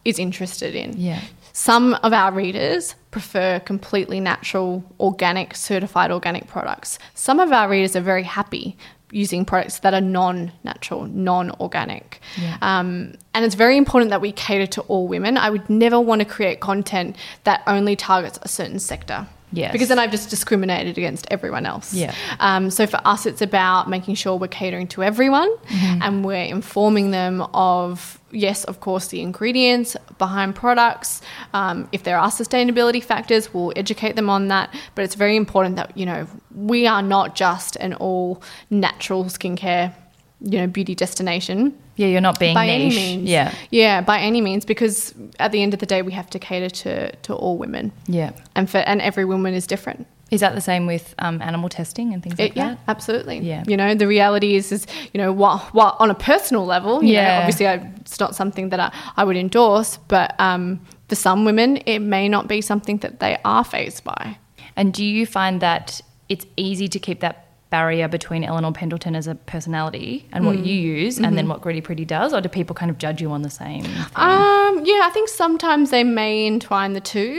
is 0.07 0.19
interested 0.19 0.75
in. 0.75 0.95
Yeah. 0.99 1.21
Some 1.59 1.95
of 2.03 2.13
our 2.13 2.33
readers 2.33 2.97
prefer 3.11 3.61
completely 3.61 4.21
natural, 4.21 4.85
organic, 5.01 5.55
certified 5.55 6.11
organic 6.11 6.47
products. 6.49 6.99
Some 7.15 7.41
of 7.41 7.51
our 7.51 7.67
readers 7.67 7.97
are 7.97 8.03
very 8.03 8.25
happy 8.25 8.77
using 9.11 9.43
products 9.47 9.79
that 9.79 9.95
are 9.95 10.03
non 10.03 10.53
natural, 10.65 11.07
non 11.07 11.51
organic. 11.53 12.21
Yeah. 12.37 12.59
Um, 12.61 13.15
and 13.33 13.43
it's 13.43 13.55
very 13.55 13.79
important 13.79 14.11
that 14.11 14.21
we 14.21 14.33
cater 14.33 14.67
to 14.67 14.83
all 14.83 15.09
women. 15.09 15.39
I 15.39 15.49
would 15.49 15.71
never 15.71 15.99
want 15.99 16.19
to 16.19 16.27
create 16.27 16.61
content 16.61 17.17
that 17.45 17.63
only 17.67 17.97
targets 17.97 18.39
a 18.43 18.49
certain 18.49 18.79
sector. 18.79 19.27
Yes. 19.53 19.73
Because 19.73 19.89
then 19.89 19.99
I've 19.99 20.11
just 20.11 20.29
discriminated 20.29 20.99
against 20.99 21.27
everyone 21.31 21.67
else. 21.67 21.95
Yeah. 21.95 22.15
Um, 22.41 22.71
so 22.71 22.87
for 22.87 23.01
us, 23.05 23.27
it's 23.27 23.41
about 23.43 23.89
making 23.89 24.17
sure 24.17 24.37
we're 24.37 24.49
catering 24.49 24.89
to 24.89 25.03
everyone 25.03 25.49
Mm-hmm. 25.57 26.03
and 26.03 26.25
we're 26.25 26.45
informing 26.45 27.11
them 27.13 27.43
of, 27.55 28.21
yes, 28.33 28.65
of 28.65 28.81
course, 28.81 29.07
the 29.09 29.21
ingredients 29.21 29.97
behind 30.19 30.55
products. 30.55 31.23
Um, 31.55 31.89
if 31.93 32.03
there 32.03 32.19
are 32.19 32.29
sustainability 32.29 33.03
factors, 33.03 33.55
we'll 33.55 33.73
educate 33.77 34.17
them 34.17 34.29
on 34.29 34.49
that. 34.49 34.75
But 34.95 35.05
it's 35.05 35.15
very 35.15 35.37
important 35.37 35.77
that, 35.77 35.97
you 35.97 36.07
know, 36.07 36.27
we 36.55 36.87
are 36.87 37.03
not 37.03 37.37
just 37.37 37.77
an 37.77 37.95
all 37.95 38.43
natural 38.71 39.25
skincare, 39.27 39.95
you 40.41 40.59
know, 40.59 40.67
beauty 40.67 40.95
destination 40.95 41.73
Yeah, 41.97 42.09
you're 42.09 42.21
not 42.21 42.39
being 42.39 42.55
by 42.55 42.67
niche. 42.67 42.95
any 42.95 43.17
means. 43.17 43.29
Yeah. 43.29 43.55
Yeah, 43.71 44.01
by 44.03 44.19
any 44.21 44.41
means, 44.41 44.65
because 44.67 45.15
at 45.39 45.51
the 45.53 45.63
end 45.63 45.73
of 45.75 45.81
the 45.81 45.87
day, 45.87 46.03
we 46.03 46.13
have 46.13 46.29
to 46.31 46.39
cater 46.39 46.69
to, 46.69 47.11
to 47.17 47.35
all 47.35 47.57
women. 47.57 47.91
Yeah. 48.07 48.31
And 48.55 48.69
for 48.69 48.79
and 48.79 49.01
every 49.01 49.25
woman 49.25 49.55
is 49.55 49.67
different. 49.67 50.07
Is 50.31 50.41
that 50.41 50.55
the 50.57 50.61
same 50.61 50.87
with 50.87 51.15
um, 51.21 51.41
animal 51.41 51.69
testing 51.69 52.13
and 52.13 52.21
things 52.23 52.39
like 52.39 52.51
It- 52.51 52.57
yeah, 52.57 52.71
that? 52.71 52.79
absolutely. 52.89 53.39
Yeah. 53.39 53.63
You 53.67 53.77
know, 53.77 53.95
the 53.95 54.07
reality 54.09 54.57
is, 54.57 54.73
is 54.73 54.87
you 55.15 55.19
know, 55.19 55.33
what, 55.33 55.73
what 55.73 55.97
on 56.01 56.11
a 56.11 56.15
personal 56.17 56.67
level, 56.67 57.03
you 57.03 57.15
know, 57.15 57.21
Yeah. 57.23 57.39
obviously 57.39 57.67
I, 57.69 57.75
it's 58.01 58.19
not 58.21 58.35
something 58.35 58.71
that 58.71 58.81
I, 58.81 58.93
I 59.17 59.23
would 59.25 59.37
endorse, 59.37 59.99
but 60.09 60.35
um, 60.41 60.81
for 61.09 61.15
some 61.15 61.45
women, 61.45 61.77
it 61.87 62.01
may 62.01 62.29
not 62.29 62.49
be 62.49 62.61
something 62.61 62.99
that 62.99 63.21
they 63.21 63.39
are 63.45 63.63
faced 63.65 64.03
by. 64.05 64.37
And 64.75 64.93
do 64.93 65.05
you 65.05 65.27
find 65.27 65.63
that 65.63 66.01
it's 66.29 66.45
easy 66.57 66.89
to 66.89 66.99
keep 66.99 67.21
that 67.21 67.46
barrier 67.77 68.09
between 68.19 68.43
Eleanor 68.51 68.73
Pendleton 68.81 69.15
as 69.21 69.27
a 69.27 69.35
personality 69.55 70.13
and 70.33 70.41
Mm. 70.43 70.47
what 70.49 70.59
you 70.69 70.75
use 70.99 71.15
and 71.19 71.27
Mm-hmm. 71.27 71.37
then 71.37 71.47
what 71.51 71.59
Gritty 71.65 71.83
Pretty 71.89 72.05
does? 72.17 72.31
Or 72.35 72.41
do 72.41 72.49
people 72.61 72.75
kind 72.81 72.91
of 72.93 72.97
judge 73.05 73.19
you 73.25 73.31
on 73.37 73.43
the 73.49 73.55
same 73.63 73.83
thing? 73.85 74.07
Um, 74.29 74.73
yeah, 74.91 75.03
I 75.09 75.11
think 75.15 75.27
sometimes 75.45 75.91
they 75.91 76.05
may 76.05 76.35
entwine 76.53 76.93
the 77.01 77.05
two, 77.15 77.33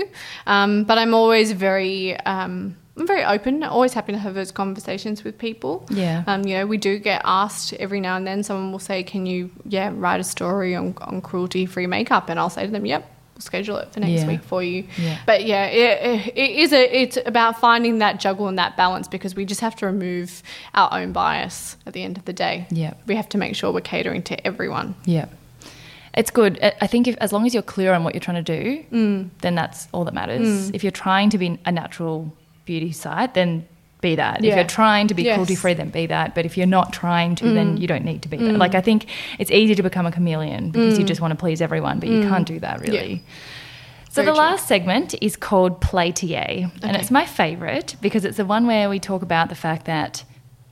um, 0.56 0.72
but 0.90 0.96
I'm 1.02 1.14
always 1.22 1.48
very, 1.70 1.96
um, 2.34 2.76
I'm 3.00 3.08
very 3.14 3.24
open. 3.36 3.64
Always 3.64 3.94
happy 3.98 4.12
to 4.18 4.22
have 4.26 4.34
those 4.42 4.52
conversations 4.62 5.18
with 5.26 5.36
people. 5.48 5.74
Yeah. 6.04 6.24
Um, 6.30 6.40
you 6.48 6.54
know, 6.58 6.66
we 6.74 6.78
do 6.90 6.94
get 7.12 7.22
asked 7.42 7.74
every 7.86 8.00
now 8.08 8.16
and 8.20 8.26
then. 8.30 8.40
Someone 8.48 8.72
will 8.74 8.86
say, 8.92 8.98
"Can 9.04 9.22
you, 9.32 9.40
yeah, 9.76 9.88
write 10.04 10.20
a 10.20 10.24
story 10.36 10.72
on, 10.80 10.88
on 11.10 11.22
cruelty-free 11.22 11.88
makeup?" 11.98 12.26
And 12.30 12.40
I'll 12.40 12.50
say 12.58 12.66
to 12.66 12.72
them, 12.72 12.86
"Yep." 12.94 13.04
We'll 13.38 13.44
schedule 13.44 13.78
it 13.78 13.94
for 13.94 14.00
next 14.00 14.22
Yeah. 14.22 14.28
week 14.28 14.42
for 14.42 14.64
you. 14.64 14.86
Yeah. 14.98 15.20
But 15.28 15.46
yeah, 15.46 15.66
it, 15.68 16.34
it 16.36 16.50
is 16.58 16.74
a, 16.74 17.02
it's 17.02 17.20
about 17.24 17.60
finding 17.60 18.00
that 18.00 18.20
juggle 18.20 18.48
and 18.48 18.58
that 18.58 18.76
balance 18.76 19.08
because 19.08 19.36
we 19.36 19.46
just 19.46 19.62
have 19.62 19.76
to 19.76 19.86
remove 19.86 20.42
our 20.74 20.92
own 20.92 21.12
bias 21.12 21.78
at 21.86 21.94
the 21.94 22.02
end 22.02 22.18
of 22.18 22.26
the 22.26 22.34
day. 22.34 22.66
Yeah. 22.72 22.96
We 23.06 23.16
have 23.16 23.30
to 23.30 23.38
make 23.38 23.56
sure 23.56 23.72
we're 23.72 23.82
catering 23.82 24.24
to 24.24 24.48
everyone. 24.48 24.96
Yeah. 25.06 25.28
It's 26.16 26.32
good. 26.32 26.58
I- 26.82 26.88
think 26.88 27.08
if, 27.08 27.16
as 27.18 27.32
long 27.32 27.46
as 27.46 27.54
you're 27.54 27.62
clear 27.62 27.94
on 27.94 28.04
what 28.04 28.16
you're 28.16 28.22
trying 28.22 28.44
to 28.44 28.60
do, 28.64 28.84
Mm. 28.92 29.30
then 29.42 29.54
that's 29.54 29.88
all 29.92 30.04
that 30.06 30.16
matters. 30.16 30.72
If 30.72 30.84
you're 30.84 30.90
trying 30.90 31.30
to 31.30 31.38
be 31.38 31.60
a 31.64 31.72
natural 31.72 32.34
beauty 32.66 32.92
site, 32.92 33.36
then 33.36 33.68
be 34.02 34.16
that. 34.16 34.44
If 34.46 34.56
you're 34.56 34.64
trying 34.64 35.08
to 35.08 35.14
be 35.16 35.24
Yes. 35.24 35.36
cruelty 35.36 35.56
free, 35.56 35.74
then 35.74 35.90
be 35.90 36.06
that. 36.06 36.36
But 36.36 36.46
if 36.46 36.56
you're 36.58 36.68
not 36.68 36.94
trying 36.94 37.36
to, 37.36 37.52
then 37.52 37.78
Mm. 37.78 37.82
you 37.82 37.88
don't 37.88 38.06
need 38.06 38.22
to 38.22 38.30
be 38.30 38.38
that. 38.38 38.56
Like 38.58 38.76
I 38.76 38.82
think 38.82 39.08
it's 39.40 39.50
easy 39.52 39.74
to 39.76 39.84
become 39.84 40.06
a 40.06 40.12
chameleon 40.12 40.70
because 40.72 40.98
you 41.00 41.04
just 41.04 41.20
want 41.22 41.32
to 41.32 41.36
please 41.36 41.62
everyone, 41.62 42.00
but 42.00 42.08
you 42.10 42.22
Mm. 42.22 42.30
can't 42.30 42.48
do 42.48 42.60
that 42.60 42.80
really. 42.82 43.24
So 44.10 44.22
Very 44.24 44.28
the 44.28 44.32
true. 44.34 44.40
last 44.40 44.68
segment 44.68 45.16
is 45.22 45.36
called 45.36 45.82
Play 45.82 46.12
TA, 46.12 46.68
and 46.84 46.96
it's 46.96 47.12
my 47.12 47.26
favorite 47.26 47.96
because 48.02 48.24
it's 48.26 48.38
the 48.38 48.46
one 48.46 48.66
where 48.68 48.90
we 48.90 49.00
talk 49.00 49.22
about 49.22 49.50
the 49.50 49.56
fact 49.56 49.86
that 49.86 50.24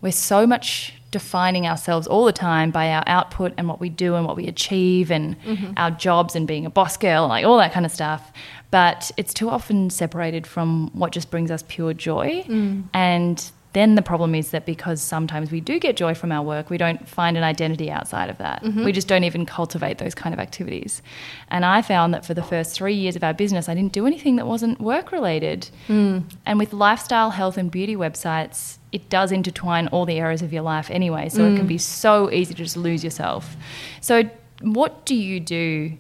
we're 0.01 0.11
so 0.11 0.45
much 0.47 0.93
defining 1.19 1.65
ourselves 1.65 2.05
all 2.07 2.25
the 2.25 2.33
time 2.33 2.69
by 2.71 2.91
our 2.91 3.03
output 3.07 3.53
and 3.57 3.69
what 3.69 3.79
we 3.79 3.87
do 3.87 4.15
and 4.15 4.25
what 4.27 4.35
we 4.35 4.45
achieve 4.47 5.09
and 5.11 5.25
Mm-hmm. 5.45 5.71
our 5.77 5.91
jobs 5.91 6.35
and 6.35 6.45
being 6.45 6.65
a 6.65 6.69
boss 6.69 6.97
girl 6.97 7.27
like 7.29 7.45
all 7.45 7.57
that 7.59 7.71
kind 7.71 7.85
of 7.85 7.91
stuff. 7.91 8.21
But 8.69 9.11
it's 9.15 9.33
too 9.33 9.49
often 9.49 9.89
separated 9.89 10.45
from 10.45 10.89
what 10.93 11.13
just 11.13 11.31
brings 11.31 11.49
us 11.51 11.63
pure 11.75 11.93
joy. 11.93 12.43
Mm. 12.47 12.83
And 12.93 13.51
then 13.75 13.95
the 13.95 14.01
problem 14.01 14.33
is 14.33 14.51
that 14.51 14.65
because 14.65 15.01
sometimes 15.01 15.51
we 15.51 15.59
do 15.59 15.79
get 15.79 15.97
joy 15.97 16.13
from 16.15 16.31
our 16.31 16.41
work, 16.41 16.69
we 16.69 16.77
don't 16.77 17.07
find 17.07 17.35
an 17.37 17.43
identity 17.43 17.91
outside 17.91 18.29
of 18.29 18.37
that. 18.37 18.63
Mm-hmm. 18.63 18.85
We 18.85 18.91
just 18.93 19.07
don't 19.07 19.25
even 19.25 19.45
cultivate 19.45 19.97
those 19.97 20.15
kind 20.15 20.33
of 20.33 20.39
activities. 20.39 21.01
And 21.49 21.65
I 21.65 21.81
found 21.81 22.13
that 22.13 22.25
for 22.25 22.33
the 22.33 22.41
first 22.41 22.73
three 22.73 22.95
years 22.95 23.15
of 23.17 23.23
our 23.23 23.33
business, 23.33 23.67
I 23.67 23.73
didn't 23.75 23.91
do 23.91 24.07
anything 24.07 24.37
that 24.37 24.47
wasn't 24.47 24.79
work 24.79 25.11
related. 25.11 25.69
Hmm. 25.87 26.19
And 26.45 26.57
with 26.57 26.71
lifestyle, 26.71 27.31
health, 27.31 27.57
and 27.57 27.69
beauty 27.69 27.97
websites, 27.97 28.77
it 28.93 29.09
does 29.09 29.31
intertwine 29.33 29.87
all 29.89 30.05
the 30.05 30.19
areas 30.19 30.41
of 30.41 30.53
your 30.53 30.63
life 30.63 30.89
anyway. 30.89 31.27
So 31.27 31.45
Hmm. 31.45 31.53
it 31.53 31.57
can 31.57 31.67
be 31.67 31.77
so 31.77 32.31
easy 32.31 32.53
to 32.53 32.63
just 32.63 32.77
lose 32.77 33.03
yourself. 33.03 33.57
So, 33.99 34.23
what 34.61 35.05
do 35.05 35.15
you 35.15 35.41
do 35.41 35.97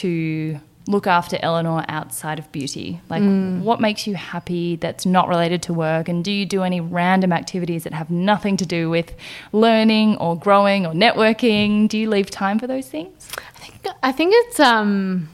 to 0.00 0.58
look 0.86 1.06
after 1.06 1.38
Eleanor 1.42 1.84
outside 1.88 2.38
of 2.38 2.50
beauty? 2.52 3.00
Like, 3.08 3.22
Hmm. 3.22 3.62
what 3.62 3.80
makes 3.80 4.06
you 4.06 4.14
happy 4.14 4.76
that's 4.76 5.04
not 5.06 5.28
related 5.28 5.62
to 5.62 5.72
work? 5.72 6.08
And 6.08 6.24
do 6.24 6.32
you 6.32 6.46
do 6.46 6.62
any 6.62 6.80
random 6.80 7.32
activities 7.32 7.84
that 7.84 7.92
have 7.92 8.10
nothing 8.10 8.56
to 8.56 8.66
do 8.66 8.90
with 8.90 9.14
learning 9.52 10.16
or 10.16 10.36
growing 10.36 10.86
or 10.86 10.92
networking? 10.92 11.88
Do 11.88 11.98
you 11.98 12.08
leave 12.08 12.30
time 12.30 12.58
for 12.58 12.66
those 12.66 12.88
things? 12.88 13.28
I 13.56 13.58
think 13.60 13.96
I 14.02 14.12
think 14.12 14.32
it's 14.34 14.58
um, 14.60 15.28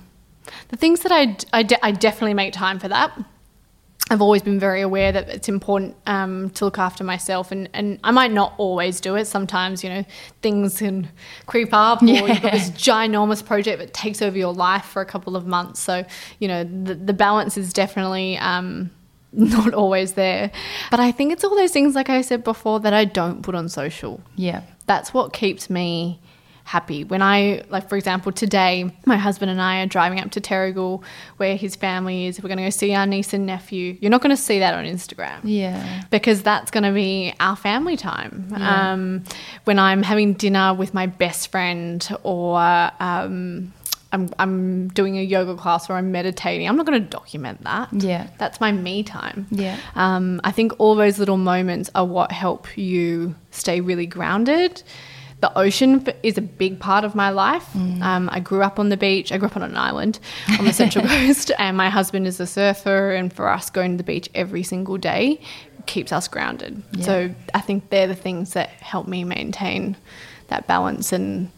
the 0.68 0.76
things 0.76 1.00
that 1.02 1.12
I 1.12 1.36
I, 1.52 1.62
de- 1.62 1.84
I 1.86 1.90
definitely 1.92 2.34
make 2.34 2.52
time 2.52 2.78
for 2.78 2.88
that. 2.88 3.12
I've 4.08 4.22
always 4.22 4.40
been 4.42 4.60
very 4.60 4.82
aware 4.82 5.10
that 5.10 5.28
it's 5.28 5.48
important 5.48 5.96
um, 6.06 6.50
to 6.50 6.64
look 6.64 6.78
after 6.78 7.02
myself, 7.02 7.50
and, 7.50 7.68
and 7.72 7.98
I 8.04 8.12
might 8.12 8.30
not 8.30 8.54
always 8.56 9.00
do 9.00 9.16
it. 9.16 9.24
Sometimes, 9.26 9.82
you 9.82 9.90
know, 9.90 10.04
things 10.42 10.78
can 10.78 11.08
creep 11.46 11.70
up, 11.72 12.02
or 12.02 12.06
you've 12.06 12.40
got 12.40 12.52
this 12.52 12.70
ginormous 12.88 13.44
project 13.44 13.80
that 13.80 13.92
takes 13.92 14.22
over 14.22 14.38
your 14.38 14.54
life 14.54 14.84
for 14.84 15.02
a 15.02 15.06
couple 15.06 15.34
of 15.34 15.46
months. 15.48 15.80
So, 15.80 16.04
you 16.38 16.46
know, 16.46 16.62
the, 16.62 16.94
the 16.94 17.12
balance 17.12 17.56
is 17.56 17.72
definitely 17.72 18.38
um, 18.38 18.90
not 19.32 19.74
always 19.74 20.12
there. 20.12 20.52
But 20.92 21.00
I 21.00 21.10
think 21.10 21.32
it's 21.32 21.42
all 21.42 21.56
those 21.56 21.72
things, 21.72 21.96
like 21.96 22.08
I 22.08 22.20
said 22.20 22.44
before, 22.44 22.78
that 22.80 22.94
I 22.94 23.06
don't 23.06 23.42
put 23.42 23.56
on 23.56 23.68
social 23.68 24.20
Yeah. 24.36 24.62
that's 24.86 25.12
what 25.12 25.32
keeps 25.32 25.68
me 25.68 26.20
happy. 26.66 27.04
When 27.04 27.22
I, 27.22 27.62
like, 27.70 27.88
for 27.88 27.96
example, 27.96 28.32
today, 28.32 28.90
my 29.06 29.16
husband 29.16 29.52
and 29.52 29.62
I 29.62 29.82
are 29.82 29.86
driving 29.86 30.18
up 30.18 30.32
to 30.32 30.40
Terrigal 30.40 31.04
where 31.36 31.56
his 31.56 31.76
family 31.76 32.26
is. 32.26 32.42
We're 32.42 32.48
going 32.48 32.58
to 32.58 32.64
go 32.64 32.70
see 32.70 32.92
our 32.92 33.06
niece 33.06 33.32
and 33.32 33.46
nephew. 33.46 33.96
You're 34.00 34.10
not 34.10 34.20
going 34.20 34.34
to 34.34 34.42
see 34.42 34.58
that 34.58 34.74
on 34.74 34.84
Instagram. 34.84 35.38
Yeah. 35.44 36.02
Because 36.10 36.42
that's 36.42 36.72
going 36.72 36.82
to 36.82 36.92
be 36.92 37.32
our 37.38 37.54
family 37.54 37.96
time. 37.96 38.52
Um, 38.52 39.24
when 39.62 39.78
I'm 39.78 40.02
having 40.02 40.32
dinner 40.32 40.74
with 40.74 40.92
my 40.92 41.06
best 41.06 41.52
friend 41.52 42.06
or 42.24 42.58
um, 42.58 43.72
I'm, 44.10 44.28
I'm 44.40 44.88
doing 44.88 45.18
a 45.18 45.22
yoga 45.22 45.54
class 45.54 45.88
or 45.88 45.92
I'm 45.92 46.10
meditating, 46.10 46.68
I'm 46.68 46.76
not 46.76 46.86
going 46.86 47.00
to 47.00 47.08
document 47.08 47.62
that. 47.62 47.92
Yeah. 47.92 48.26
That's 48.38 48.60
my 48.60 48.72
me 48.72 49.04
time. 49.04 49.46
Yeah. 49.52 49.78
Um, 49.94 50.40
I 50.42 50.50
think 50.50 50.72
all 50.78 50.96
those 50.96 51.20
little 51.20 51.36
moments 51.36 51.90
are 51.94 52.04
what 52.04 52.32
help 52.32 52.76
you 52.76 53.36
stay 53.52 53.80
really 53.80 54.06
grounded. 54.06 54.82
The 55.40 55.56
ocean 55.58 56.06
is 56.22 56.38
a 56.38 56.42
big 56.42 56.80
part 56.80 57.04
of 57.04 57.14
my 57.14 57.30
life. 57.30 57.74
Um, 57.76 58.28
I 58.32 58.40
grew 58.40 58.62
up 58.62 58.78
on 58.78 58.88
the 58.88 58.96
beach. 58.96 59.32
I 59.32 59.38
grew 59.38 59.48
up 59.48 59.56
on 59.56 59.62
an 59.62 59.76
island 59.76 60.18
on 60.58 60.64
the 60.64 60.72
Central 60.72 61.04
Coast, 61.08 61.52
and 61.58 61.76
my 61.76 61.90
husband 61.90 62.26
is 62.26 62.40
a 62.40 62.46
surfer. 62.46 63.12
And 63.12 63.32
for 63.32 63.48
us, 63.48 63.68
going 63.68 63.92
to 63.92 63.96
the 63.98 64.04
beach 64.04 64.30
every 64.34 64.62
single 64.62 64.96
day 64.96 65.40
keeps 65.84 66.10
us 66.10 66.26
grounded. 66.26 66.82
So 67.02 67.34
I 67.54 67.60
think 67.60 67.90
they're 67.90 68.06
the 68.06 68.14
things 68.14 68.54
that 68.54 68.70
help 68.70 69.06
me 69.08 69.24
maintain 69.24 69.96
that 70.48 70.66
balance, 70.66 71.12
and 71.12 71.50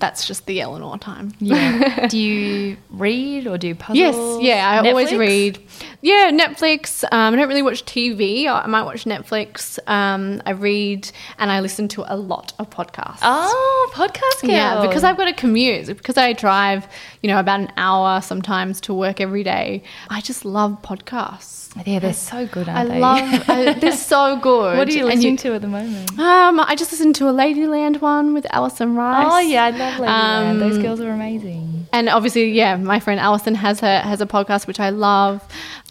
that's 0.00 0.26
just 0.26 0.46
the 0.46 0.60
Eleanor 0.60 0.98
time. 0.98 1.32
Yeah. 1.38 2.06
do 2.08 2.18
you 2.18 2.76
read 2.90 3.46
or 3.46 3.58
do 3.58 3.74
puzzles? 3.74 3.98
Yes, 3.98 4.42
yeah, 4.42 4.68
I 4.68 4.88
always 4.88 5.12
read. 5.12 5.58
Yeah, 6.02 6.30
Netflix. 6.32 7.04
Um, 7.04 7.34
I 7.34 7.36
don't 7.36 7.48
really 7.48 7.62
watch 7.62 7.84
TV. 7.84 8.46
I 8.46 8.66
might 8.66 8.84
watch 8.84 9.04
Netflix. 9.04 9.78
Um, 9.88 10.40
I 10.46 10.52
read 10.52 11.10
and 11.38 11.50
I 11.50 11.60
listen 11.60 11.88
to 11.88 12.04
a 12.06 12.16
lot 12.16 12.52
of 12.58 12.70
podcasts. 12.70 13.18
Oh, 13.22 13.90
podcast 13.94 14.42
girl. 14.42 14.50
Yeah, 14.50 14.86
because 14.86 15.04
I've 15.04 15.16
got 15.16 15.28
a 15.28 15.32
commute. 15.34 15.88
Because 15.88 16.16
I 16.16 16.32
drive, 16.32 16.86
you 17.22 17.28
know, 17.28 17.38
about 17.38 17.60
an 17.60 17.72
hour 17.76 18.20
sometimes 18.22 18.80
to 18.82 18.94
work 18.94 19.20
every 19.20 19.42
day. 19.42 19.82
I 20.08 20.20
just 20.20 20.44
love 20.44 20.80
podcasts. 20.82 21.58
Yeah, 21.86 22.00
they're 22.00 22.12
so 22.14 22.46
good, 22.46 22.68
I 22.68 22.78
aren't 22.78 22.90
they? 22.90 22.98
love. 23.00 23.48
I, 23.48 23.72
they're 23.74 23.92
so 23.92 24.36
good. 24.42 24.76
What 24.78 24.88
are 24.88 24.92
you 24.92 25.04
listening 25.04 25.36
to 25.38 25.54
at 25.54 25.60
the 25.62 25.68
moment? 25.68 26.18
Um, 26.18 26.58
I 26.60 26.74
just 26.76 26.90
listened 26.90 27.14
to 27.16 27.28
a 27.28 27.32
Ladyland 27.32 28.00
one 28.00 28.34
with 28.34 28.46
Alison 28.50 28.96
Rice. 28.96 29.28
Oh 29.30 29.38
yeah, 29.38 29.64
I 29.66 29.70
love 29.70 29.94
Ladyland. 30.00 30.50
Um, 30.50 30.58
Those 30.58 30.78
girls 30.78 31.00
are 31.00 31.10
amazing. 31.10 31.86
And 31.92 32.08
obviously, 32.08 32.50
yeah, 32.52 32.76
my 32.76 33.00
friend 33.00 33.20
Alison 33.20 33.54
has 33.56 33.80
her 33.80 34.00
has 34.00 34.20
a 34.20 34.26
podcast 34.26 34.66
which 34.66 34.80
I 34.80 34.90
love. 34.90 35.46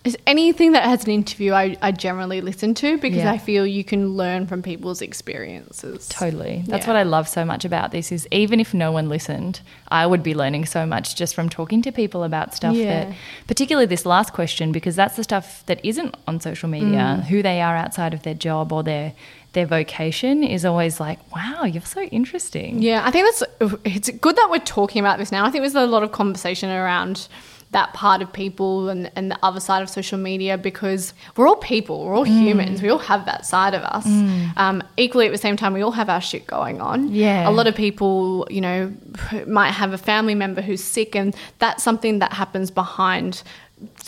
Is 0.05 0.17
anything 0.25 0.71
that 0.71 0.83
has 0.83 1.03
an 1.03 1.11
interview, 1.11 1.51
I, 1.51 1.75
I 1.81 1.91
generally 1.91 2.39
listen 2.39 2.73
to 2.75 2.97
because 2.97 3.17
Yeah. 3.19 3.31
I 3.33 3.37
feel 3.37 3.67
you 3.67 3.83
can 3.83 4.15
learn 4.15 4.47
from 4.47 4.61
people's 4.61 5.01
experiences. 5.01 6.07
Totally. 6.07 6.63
That's 6.67 6.85
Yeah. 6.85 6.93
what 6.93 6.99
I 6.99 7.03
love 7.03 7.27
so 7.27 7.43
much 7.43 7.65
about 7.65 7.91
this 7.91 8.09
is 8.11 8.25
even 8.31 8.59
if 8.61 8.73
no 8.73 8.91
one 8.93 9.09
listened, 9.09 9.59
I 9.89 10.07
would 10.07 10.23
be 10.23 10.33
learning 10.33 10.65
so 10.67 10.85
much 10.85 11.15
just 11.15 11.35
from 11.35 11.49
talking 11.49 11.81
to 11.81 11.91
people 11.91 12.23
about 12.23 12.55
stuff 12.55 12.75
Yeah. 12.75 13.05
that 13.05 13.15
particularly 13.47 13.87
this 13.87 14.05
last 14.05 14.31
question 14.31 14.71
because 14.71 14.95
that's 14.95 15.17
the 15.17 15.23
stuff 15.23 15.63
that 15.65 15.79
isn't 15.83 16.15
on 16.27 16.39
social 16.39 16.69
media, 16.69 17.19
Mm. 17.19 17.25
who 17.25 17.41
they 17.43 17.61
are 17.61 17.75
outside 17.75 18.13
of 18.13 18.23
their 18.23 18.33
job 18.35 18.71
or 18.71 18.83
their 18.83 19.13
their 19.53 19.65
vocation 19.65 20.43
is 20.43 20.63
always 20.63 20.99
like, 20.99 21.17
wow, 21.35 21.63
you're 21.63 21.81
so 21.81 22.01
interesting. 22.03 22.83
Yeah, 22.83 23.01
I 23.03 23.09
think 23.09 23.25
that's 23.25 23.43
it's 23.83 24.09
good 24.11 24.35
that 24.35 24.47
we're 24.51 24.59
talking 24.59 24.99
about 24.99 25.17
this 25.17 25.31
now. 25.31 25.43
I 25.43 25.49
think 25.49 25.63
there's 25.63 25.73
a 25.73 25.87
lot 25.87 26.03
of 26.03 26.11
conversation 26.11 26.69
around 26.69 27.27
that 27.71 27.93
part 27.93 28.21
of 28.23 28.33
people 28.33 28.89
and, 28.89 29.11
and 29.15 29.29
the 29.29 29.37
other 29.43 29.59
side 29.59 29.83
of 29.83 29.89
social 29.89 30.17
media 30.17 30.57
because 30.57 31.13
we're 31.37 31.47
all 31.47 31.55
people, 31.57 32.03
we're 32.05 32.15
all 32.15 32.25
Mm. 32.25 32.41
humans, 32.41 32.81
we 32.81 32.89
all 32.89 32.97
have 32.97 33.25
that 33.25 33.45
side 33.45 33.73
of 33.75 33.83
us. 33.83 34.07
Um, 34.57 34.81
equally, 34.97 35.27
at 35.27 35.31
the 35.31 35.37
same 35.37 35.55
time, 35.55 35.73
we 35.73 35.81
all 35.83 35.91
have 35.91 36.09
our 36.09 36.19
shit 36.21 36.47
going 36.47 36.81
on. 36.81 37.09
Yeah. 37.13 37.47
A 37.47 37.51
lot 37.51 37.67
of 37.67 37.75
people, 37.75 38.47
you 38.49 38.61
know, 38.61 38.91
might 39.45 39.71
have 39.71 39.93
a 39.93 39.99
family 39.99 40.33
member 40.33 40.61
who's 40.61 40.83
sick, 40.83 41.15
and 41.15 41.35
that's 41.59 41.83
something 41.83 42.17
that 42.19 42.33
happens 42.33 42.71
behind 42.71 43.43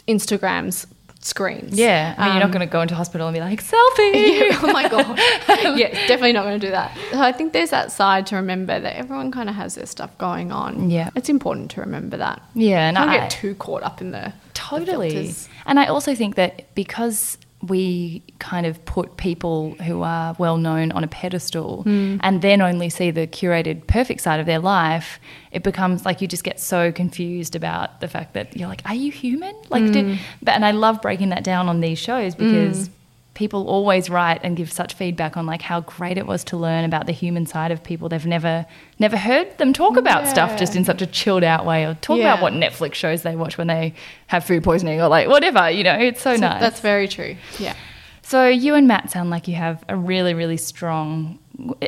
Instagram's 0.07 0.87
screens. 1.21 1.77
Yeah, 1.77 2.15
I 2.17 2.25
mean, 2.25 2.31
you're 2.33 2.39
not 2.39 2.45
Um, 2.45 2.51
going 2.51 2.67
to 2.67 2.71
go 2.71 2.81
into 2.81 2.95
hospital 2.95 3.27
and 3.27 3.33
be 3.33 3.39
like 3.39 3.61
selfie. 3.63 4.13
yeah, 4.49 4.59
oh 4.63 4.69
my 4.73 4.87
god. 4.89 5.17
yeah, 5.77 5.89
definitely 6.07 6.33
not 6.33 6.43
going 6.43 6.59
to 6.59 6.65
do 6.67 6.71
that. 6.71 6.97
So 7.11 7.19
I 7.21 7.31
think 7.31 7.53
there's 7.53 7.69
that 7.71 7.91
side 7.91 8.25
to 8.27 8.35
remember 8.37 8.79
that 8.79 8.95
everyone 8.95 9.31
kind 9.31 9.49
of 9.49 9.55
has 9.55 9.75
their 9.75 9.85
stuff 9.85 10.17
going 10.17 10.51
on. 10.51 10.89
Yeah. 10.89 11.09
it's 11.15 11.29
important 11.29 11.71
to 11.71 11.81
remember 11.81 12.17
that. 12.17 12.41
Yeah, 12.55 12.87
and 12.87 12.97
Don't 12.97 13.09
I 13.09 13.17
get 13.17 13.31
too 13.31 13.55
caught 13.55 13.83
up 13.83 14.01
in 14.01 14.11
the 14.11 14.33
the 14.53 14.77
Totally. 14.77 15.09
filters. 15.11 15.49
and 15.65 15.79
I 15.79 15.87
also 15.87 16.13
think 16.15 16.35
that 16.35 16.73
because 16.75 17.37
we 17.67 18.23
kind 18.39 18.65
of 18.65 18.83
put 18.85 19.17
people 19.17 19.71
who 19.85 20.01
are 20.01 20.35
well 20.39 20.57
known 20.57 20.91
on 20.91 21.03
a 21.03 21.07
pedestal 21.07 21.83
Hmm. 21.83 22.17
and 22.21 22.41
then 22.41 22.61
only 22.61 22.89
see 22.89 23.11
the 23.11 23.27
curated 23.27 23.85
perfect 23.87 24.21
side 24.21 24.39
of 24.39 24.45
their 24.45 24.59
life, 24.59 25.19
it 25.51 25.61
becomes 25.63 26.05
like 26.05 26.21
you 26.21 26.27
just 26.27 26.43
get 26.43 26.59
so 26.59 26.91
confused 26.91 27.55
about 27.55 28.01
the 28.01 28.07
fact 28.07 28.33
that 28.33 28.57
you're 28.57 28.67
like, 28.67 28.81
are 28.85 28.95
you 28.95 29.11
human? 29.11 29.55
Like, 29.69 29.83
Hmm. 29.85 29.91
do, 29.91 30.17
but, 30.41 30.55
and 30.55 30.65
I 30.65 30.71
love 30.71 31.01
breaking 31.01 31.29
that 31.29 31.43
down 31.43 31.69
on 31.69 31.81
these 31.81 31.99
shows 31.99 32.33
because 32.35 32.89
people 33.33 33.65
always 33.67 34.09
write 34.09 34.41
and 34.43 34.57
give 34.57 34.69
such 34.71 34.93
feedback 34.93 35.37
on 35.37 35.45
like 35.45 35.61
how 35.61 35.79
great 35.81 36.17
it 36.17 36.27
was 36.27 36.43
to 36.43 36.57
learn 36.57 36.83
about 36.83 37.05
the 37.05 37.13
human 37.13 37.45
side 37.45 37.71
of 37.71 37.81
people 37.81 38.09
they've 38.09 38.25
never 38.25 38.65
never 38.99 39.15
heard 39.15 39.57
them 39.57 39.71
talk 39.71 39.95
about 39.95 40.27
stuff 40.27 40.57
just 40.59 40.75
in 40.75 40.83
such 40.83 41.01
a 41.01 41.07
chilled 41.07 41.43
out 41.43 41.65
way 41.65 41.85
or 41.85 41.93
talk 42.01 42.17
Yeah. 42.17 42.33
about 42.33 42.41
what 42.43 42.53
Netflix 42.53 42.95
shows 42.95 43.21
they 43.21 43.35
watch 43.37 43.57
when 43.57 43.67
they 43.67 43.93
have 44.27 44.43
food 44.43 44.63
poisoning 44.63 45.01
or 45.01 45.07
like 45.07 45.27
whatever, 45.29 45.69
you 45.69 45.83
know, 45.83 45.97
it's 45.97 46.21
so, 46.21 46.35
So 46.35 46.41
nice. 46.41 46.59
That's 46.59 46.81
very 46.81 47.07
true. 47.07 47.37
Yeah. 47.57 47.75
so 48.21 48.47
you 48.47 48.75
and 48.75 48.87
Matt 48.87 49.09
sound 49.11 49.29
like 49.29 49.47
you 49.47 49.55
have 49.55 49.83
a 49.87 49.95
really, 49.95 50.33
really 50.33 50.57
strong, 50.57 51.39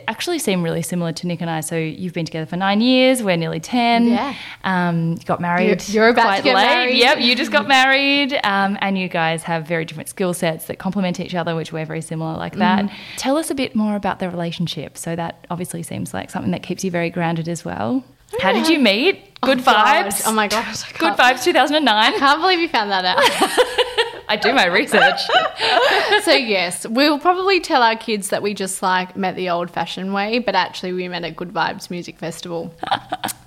actually 0.08 0.40
seem 0.40 0.64
really 0.64 0.82
similar 0.82 1.12
to 1.14 1.28
Nick 1.28 1.42
and 1.42 1.50
I. 1.50 1.62
So 1.62 1.76
you've 1.78 2.14
been 2.14 2.26
together 2.26 2.46
for 2.46 2.58
nine 2.58 2.82
years, 2.82 3.24
we're 3.24 3.36
nearly 3.38 3.60
10. 3.60 4.08
Yeah. 4.08 4.36
Um, 4.64 5.12
you 5.14 5.26
got 5.26 5.40
married. 5.42 5.66
You're- 5.88 5.94
you're 5.94 6.10
about 6.10 6.38
to 6.38 6.44
get 6.44 6.56
late. 6.56 6.66
married. 6.66 6.98
Yep, 6.98 7.20
you 7.22 7.36
just 7.36 7.52
got 7.52 7.68
married. 7.68 8.34
Um, 8.44 8.78
and 8.82 8.98
you 8.98 9.08
guys 9.08 9.44
have 9.44 9.68
very 9.68 9.86
different 9.86 10.10
skill 10.10 10.34
sets 10.34 10.66
that 10.66 10.80
complement 10.80 11.20
each 11.20 11.36
other, 11.36 11.56
which 11.56 11.72
we're 11.72 11.86
very 11.86 12.02
similar 12.02 12.38
like 12.38 12.56
that. 12.58 12.86
Mm-hmm. 12.86 12.96
Tell 13.18 13.38
us 13.38 13.50
a 13.50 13.56
bit 13.56 13.76
more 13.76 13.96
about 13.96 14.20
the 14.20 14.30
relationship. 14.30 14.98
So 14.98 15.16
that 15.16 15.46
obviously 15.50 15.84
seems 15.84 16.14
like 16.14 16.30
something 16.30 16.52
that 16.52 16.64
keeps 16.64 16.84
you 16.84 16.92
very 16.92 17.10
grounded 17.10 17.48
as 17.48 17.64
well. 17.66 18.04
How 18.42 18.52
did 18.52 18.68
you 18.68 18.80
meet? 18.80 19.40
Good 19.42 19.60
Oh, 19.60 19.62
vibes. 19.64 20.24
Oh 20.26 20.32
my 20.34 20.48
gosh. 20.48 20.92
Good 20.94 21.14
vibes 21.14 21.44
2009. 21.44 21.88
I 22.14 22.18
can't 22.18 22.42
believe 22.42 22.60
you 22.60 22.68
found 22.68 22.90
that 22.92 23.06
out. 23.06 24.00
I 24.30 24.36
do 24.38 24.54
my 24.54 24.66
research. 24.66 25.20
so 26.24 26.32
yes, 26.32 26.86
we'll 26.88 27.20
probably 27.20 27.60
tell 27.60 27.82
our 27.82 27.96
kids 27.96 28.30
that 28.30 28.42
we 28.42 28.54
just 28.54 28.82
like 28.82 29.16
met 29.16 29.36
the 29.36 29.50
old 29.50 29.70
fashioned 29.72 30.14
way, 30.14 30.40
but 30.40 30.56
actually 30.56 30.94
we 30.94 31.08
met 31.08 31.24
at 31.24 31.36
Good 31.36 31.50
Vibes 31.54 31.90
Music 31.90 32.18
Festival. 32.18 32.74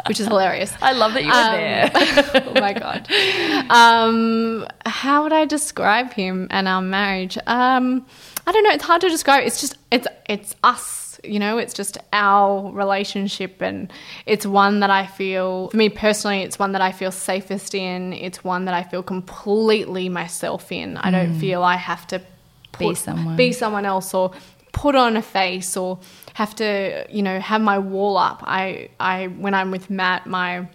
which 0.07 0.21
is 0.21 0.27
hilarious. 0.27 0.73
I 0.81 0.93
love 0.93 1.15
that 1.15 1.23
you 1.25 1.31
were 1.31 1.35
Um, 1.35 1.53
there. 1.53 2.53
oh 2.57 2.61
my 2.61 2.73
god. 2.73 3.09
Um, 3.71 4.67
how 4.85 5.23
would 5.25 5.33
I 5.33 5.45
describe 5.47 6.13
him 6.13 6.47
and 6.51 6.69
our 6.69 6.83
marriage? 6.83 7.37
Um, 7.47 8.07
I 8.47 8.53
don't 8.53 8.63
know. 8.63 8.71
It's 8.71 8.85
hard 8.85 9.01
to 9.01 9.09
describe. 9.09 9.45
It's 9.47 9.61
just 9.61 9.77
it's 9.91 10.07
it's 10.29 10.55
us. 10.63 11.06
You 11.29 11.39
know, 11.39 11.59
it's 11.59 11.75
just 11.75 11.99
our 12.13 12.71
relationship, 12.73 13.61
and 13.61 13.93
it's 14.27 14.47
one 14.47 14.81
that 14.81 14.91
I 14.91 15.07
feel. 15.07 15.69
For 15.71 15.77
me 15.77 15.89
personally, 15.89 16.43
it's 16.43 16.59
one 16.59 16.73
that 16.73 16.83
I 16.83 16.93
feel 16.93 17.11
safest 17.11 17.75
in. 17.75 18.13
It's 18.13 18.43
one 18.45 18.65
that 18.67 18.75
I 18.75 18.83
feel 18.83 19.03
completely 19.03 20.09
myself 20.09 20.73
in. 20.73 20.97
I 20.97 21.11
don't 21.11 21.35
mm. 21.35 21.41
feel 21.41 21.63
I 21.63 21.77
have 21.77 22.07
to 22.09 22.21
Be 22.79 22.95
someone. 22.95 23.37
be 23.37 23.53
someone 23.53 23.87
else 23.87 24.13
or 24.13 24.33
put 24.73 24.95
on 24.95 25.17
a 25.17 25.23
face 25.23 25.77
or 25.77 25.99
have 26.35 26.55
to 26.55 27.07
you 27.09 27.23
know 27.23 27.41
have 27.41 27.63
my 27.63 27.79
wall 27.79 28.19
up 28.19 28.43
i 28.45 28.91
i 29.01 29.27
when 29.29 29.55
i'm 29.55 29.71
with 29.71 29.89
matt 29.89 30.27
my 30.27 30.69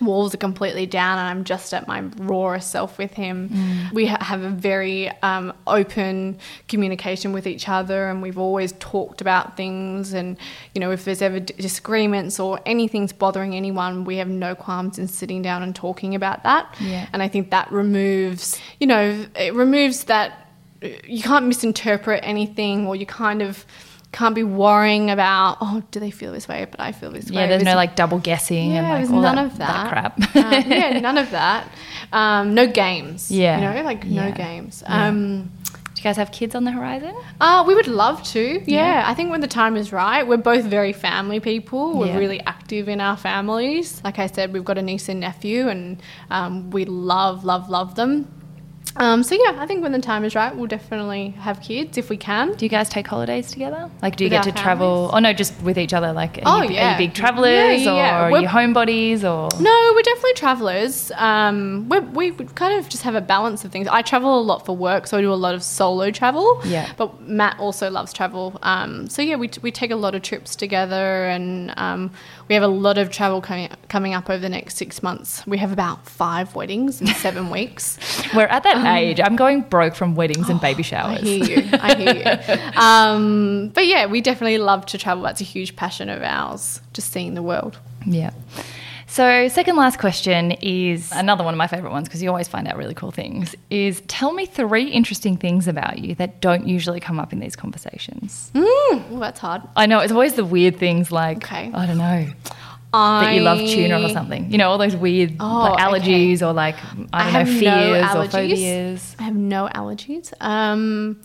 walls 0.00 0.34
are 0.34 0.38
completely 0.38 0.86
down 0.86 1.18
and 1.18 1.28
i'm 1.28 1.44
just 1.44 1.72
at 1.74 1.86
my 1.88 2.00
rawest 2.18 2.70
self 2.70 2.98
with 2.98 3.14
him. 3.14 3.50
We 3.92 4.06
ha- 4.06 4.22
have 4.22 4.42
a 4.42 4.50
very 4.50 5.10
um, 5.22 5.52
open 5.66 6.38
communication 6.68 7.32
with 7.32 7.46
each 7.46 7.68
other 7.68 8.08
and 8.08 8.22
we've 8.22 8.38
always 8.38 8.72
talked 8.78 9.20
about 9.20 9.56
things 9.56 10.12
and 10.12 10.36
you 10.74 10.80
know 10.80 10.90
if 10.90 11.04
there's 11.04 11.22
ever 11.22 11.40
disagreements 11.40 12.38
or 12.38 12.60
anything's 12.66 13.12
bothering 13.12 13.54
anyone 13.54 14.04
we 14.04 14.16
have 14.16 14.28
no 14.28 14.54
qualms 14.54 14.98
in 14.98 15.08
sitting 15.08 15.42
down 15.42 15.62
and 15.62 15.74
talking 15.74 16.14
about 16.14 16.42
that. 16.42 16.74
Yeah. 16.80 17.08
and 17.12 17.22
i 17.22 17.28
think 17.28 17.50
that 17.50 17.70
removes 17.72 18.58
you 18.80 18.86
know 18.86 19.26
it 19.36 19.54
removes 19.54 20.04
that 20.04 20.46
you 20.82 21.22
can't 21.22 21.46
misinterpret 21.46 22.20
anything 22.22 22.86
or 22.86 22.94
you 22.94 23.04
kind 23.06 23.42
of 23.42 23.64
can't 24.10 24.34
be 24.34 24.42
worrying 24.42 25.10
about 25.10 25.58
oh 25.60 25.82
do 25.90 26.00
they 26.00 26.10
feel 26.10 26.32
this 26.32 26.48
way 26.48 26.66
but 26.70 26.80
i 26.80 26.92
feel 26.92 27.10
this 27.10 27.30
way 27.30 27.36
yeah, 27.42 27.46
there's 27.46 27.62
no 27.62 27.74
like 27.74 27.94
double 27.94 28.18
guessing 28.18 28.72
and 28.72 28.86
yeah, 28.86 28.92
like 28.94 28.98
there's 29.00 29.10
all 29.12 29.20
none 29.20 29.36
that, 29.36 29.46
of 29.46 29.58
that, 29.58 29.92
crap. 29.92 30.18
Um, 30.36 30.70
yeah 30.70 30.98
none 31.08 31.18
of 31.18 31.30
that 31.30 31.70
um, 32.12 32.54
no 32.54 32.66
games 32.66 33.30
Yeah. 33.30 33.56
you 33.58 33.64
know 33.78 33.82
like 33.82 34.02
Yeah. 34.04 34.30
no 34.30 34.32
games 34.34 34.82
um, 34.86 35.50
Do 35.94 36.00
you 36.00 36.02
guys 36.04 36.16
have 36.16 36.30
kids 36.32 36.54
on 36.54 36.64
the 36.64 36.70
horizon? 36.70 37.14
uh, 37.40 37.64
we 37.66 37.74
would 37.74 37.88
love 37.88 38.22
to. 38.34 38.62
Yeah. 38.64 39.02
I 39.04 39.14
think 39.14 39.30
when 39.32 39.40
the 39.40 39.48
time 39.48 39.76
is 39.76 39.92
right, 39.92 40.22
we're 40.26 40.36
both 40.52 40.64
very 40.64 40.92
family 40.92 41.40
people. 41.40 41.98
We're 41.98 42.06
Yeah. 42.06 42.16
really 42.18 42.40
active 42.46 42.88
in 42.88 43.00
our 43.00 43.16
families. 43.16 44.00
Like 44.04 44.20
I 44.20 44.28
said, 44.28 44.52
we've 44.52 44.64
got 44.64 44.78
a 44.78 44.82
niece 44.82 45.08
and 45.08 45.18
nephew, 45.18 45.68
and 45.68 46.00
um, 46.30 46.70
we 46.70 46.84
love, 46.84 47.44
love, 47.44 47.68
love 47.68 47.96
them. 47.96 48.26
Um, 48.98 49.22
so 49.22 49.34
yeah, 49.34 49.56
I 49.60 49.66
think 49.66 49.82
when 49.82 49.92
the 49.92 50.00
time 50.00 50.24
is 50.24 50.34
right, 50.34 50.54
we'll 50.54 50.66
definitely 50.66 51.30
have 51.30 51.60
kids 51.60 51.96
if 51.98 52.10
we 52.10 52.16
can. 52.16 52.52
Do 52.52 52.64
you 52.64 52.68
guys 52.68 52.88
take 52.88 53.06
holidays 53.06 53.50
together? 53.50 53.90
Like, 54.02 54.16
do 54.16 54.24
you 54.24 54.30
With 54.30 54.44
get 54.44 54.54
to 54.54 54.60
travel? 54.60 55.10
Oh 55.12 55.18
no, 55.18 55.32
just 55.32 55.60
with 55.62 55.78
each 55.78 55.92
other. 55.94 56.12
Like, 56.12 56.38
are, 56.38 56.42
Oh, 56.46 56.62
you, 56.62 56.74
yeah. 56.74 56.98
big 56.98 57.14
travelers 57.14 57.82
Yeah, 57.82 57.92
yeah, 57.92 57.94
yeah. 57.94 58.18
or 58.18 58.22
are 58.24 58.30
We're- 58.32 58.42
you 58.42 58.48
homebodies 58.48 59.20
or? 59.22 59.48
No, 59.62 59.92
we're 59.94 60.02
definitely 60.02 60.34
travelers. 60.34 61.12
Um, 61.16 61.88
we 61.88 62.30
we 62.32 62.44
kind 62.54 62.78
of 62.78 62.88
just 62.88 63.02
have 63.04 63.14
a 63.14 63.20
balance 63.20 63.64
of 63.64 63.70
things. 63.72 63.86
I 63.88 64.02
travel 64.02 64.38
a 64.38 64.42
lot 64.42 64.66
for 64.66 64.76
work, 64.76 65.06
so 65.06 65.16
I 65.16 65.20
do 65.20 65.32
a 65.32 65.34
lot 65.34 65.54
of 65.54 65.62
solo 65.62 66.10
travel. 66.10 66.60
Yeah. 66.64 66.90
But 66.96 67.20
Matt 67.22 67.58
also 67.60 67.90
loves 67.90 68.12
travel. 68.12 68.58
Um, 68.62 69.08
so 69.08 69.22
yeah, 69.22 69.36
we, 69.36 69.50
we 69.62 69.70
take 69.70 69.90
a 69.90 69.96
lot 69.96 70.14
of 70.14 70.22
trips 70.22 70.56
together, 70.56 71.24
and 71.26 71.72
um, 71.76 72.10
we 72.48 72.54
have 72.54 72.64
a 72.64 72.68
lot 72.68 72.98
of 72.98 73.10
travel 73.10 73.40
coming 73.40 73.68
coming 73.88 74.14
up 74.14 74.28
over 74.28 74.40
the 74.40 74.48
next 74.48 74.76
six 74.76 75.02
months. 75.02 75.46
We 75.46 75.58
have 75.58 75.72
about 75.72 76.06
five 76.08 76.54
weddings 76.54 77.00
in 77.00 77.06
seven 77.08 77.50
weeks. 77.58 77.98
We're 78.34 78.46
at 78.46 78.62
that 78.64 78.87
age. 78.96 79.20
I'm 79.20 79.36
going 79.36 79.62
broke 79.62 79.94
from 79.94 80.14
weddings 80.14 80.48
and 80.48 80.60
baby 80.60 80.82
showers. 80.82 81.20
I 81.20 81.24
hear 81.24 81.44
you. 81.44 81.70
I 81.72 81.94
hear 81.94 82.14
you. 82.14 82.62
Um, 82.78 83.70
but 83.74 83.86
yeah, 83.86 84.06
we 84.06 84.20
definitely 84.20 84.58
love 84.58 84.86
to 84.86 84.98
travel. 84.98 85.22
That's 85.24 85.40
a 85.40 85.44
huge 85.44 85.76
passion 85.76 86.08
of 86.08 86.22
ours, 86.22 86.80
just 86.92 87.12
seeing 87.12 87.34
the 87.34 87.42
world. 87.42 87.78
Yeah. 88.06 88.30
So, 89.10 89.48
second 89.48 89.76
last 89.76 89.98
question 89.98 90.52
is 90.52 91.10
another 91.12 91.42
one 91.42 91.54
of 91.54 91.58
my 91.58 91.66
favorite 91.66 91.90
ones 91.92 92.06
because 92.08 92.22
you 92.22 92.28
always 92.28 92.46
find 92.46 92.68
out 92.68 92.76
really 92.76 92.92
cool 92.92 93.10
things. 93.10 93.54
Is 93.70 94.02
tell 94.06 94.32
me 94.32 94.44
three 94.44 94.84
interesting 94.90 95.38
things 95.38 95.66
about 95.66 95.98
you 95.98 96.14
that 96.16 96.40
don't 96.42 96.66
usually 96.66 97.00
come 97.00 97.18
up 97.18 97.32
in 97.32 97.40
these 97.40 97.56
conversations. 97.56 98.52
Oh, 98.54 99.02
that's 99.12 99.40
hard. 99.40 99.62
I 99.76 99.86
know 99.86 100.00
it's 100.00 100.12
always 100.12 100.34
the 100.34 100.44
weird 100.44 100.76
things 100.76 101.10
like 101.10 101.38
Okay. 101.38 101.70
I 101.72 101.86
don't 101.86 101.98
know 101.98 102.26
I, 102.92 103.24
that 103.24 103.34
you 103.34 103.42
love 103.42 103.58
tuna 103.58 104.00
or 104.02 104.08
something. 104.08 104.50
You 104.50 104.58
know, 104.58 104.70
all 104.70 104.78
those 104.78 104.96
weird 104.96 105.36
Oh, 105.40 105.74
like, 105.76 105.78
allergies 105.78 106.40
or 106.40 106.52
like 106.52 106.76
I 107.12 107.24
don't 107.24 107.32
know 107.32 107.38
have 107.38 107.48
no 107.48 107.60
fears 107.60 108.14
or 108.14 108.28
phobias. 108.28 109.16
I 109.18 109.22
have 109.24 109.36
no 109.36 109.68
allergies. 109.74 110.32
Um, 110.40 111.20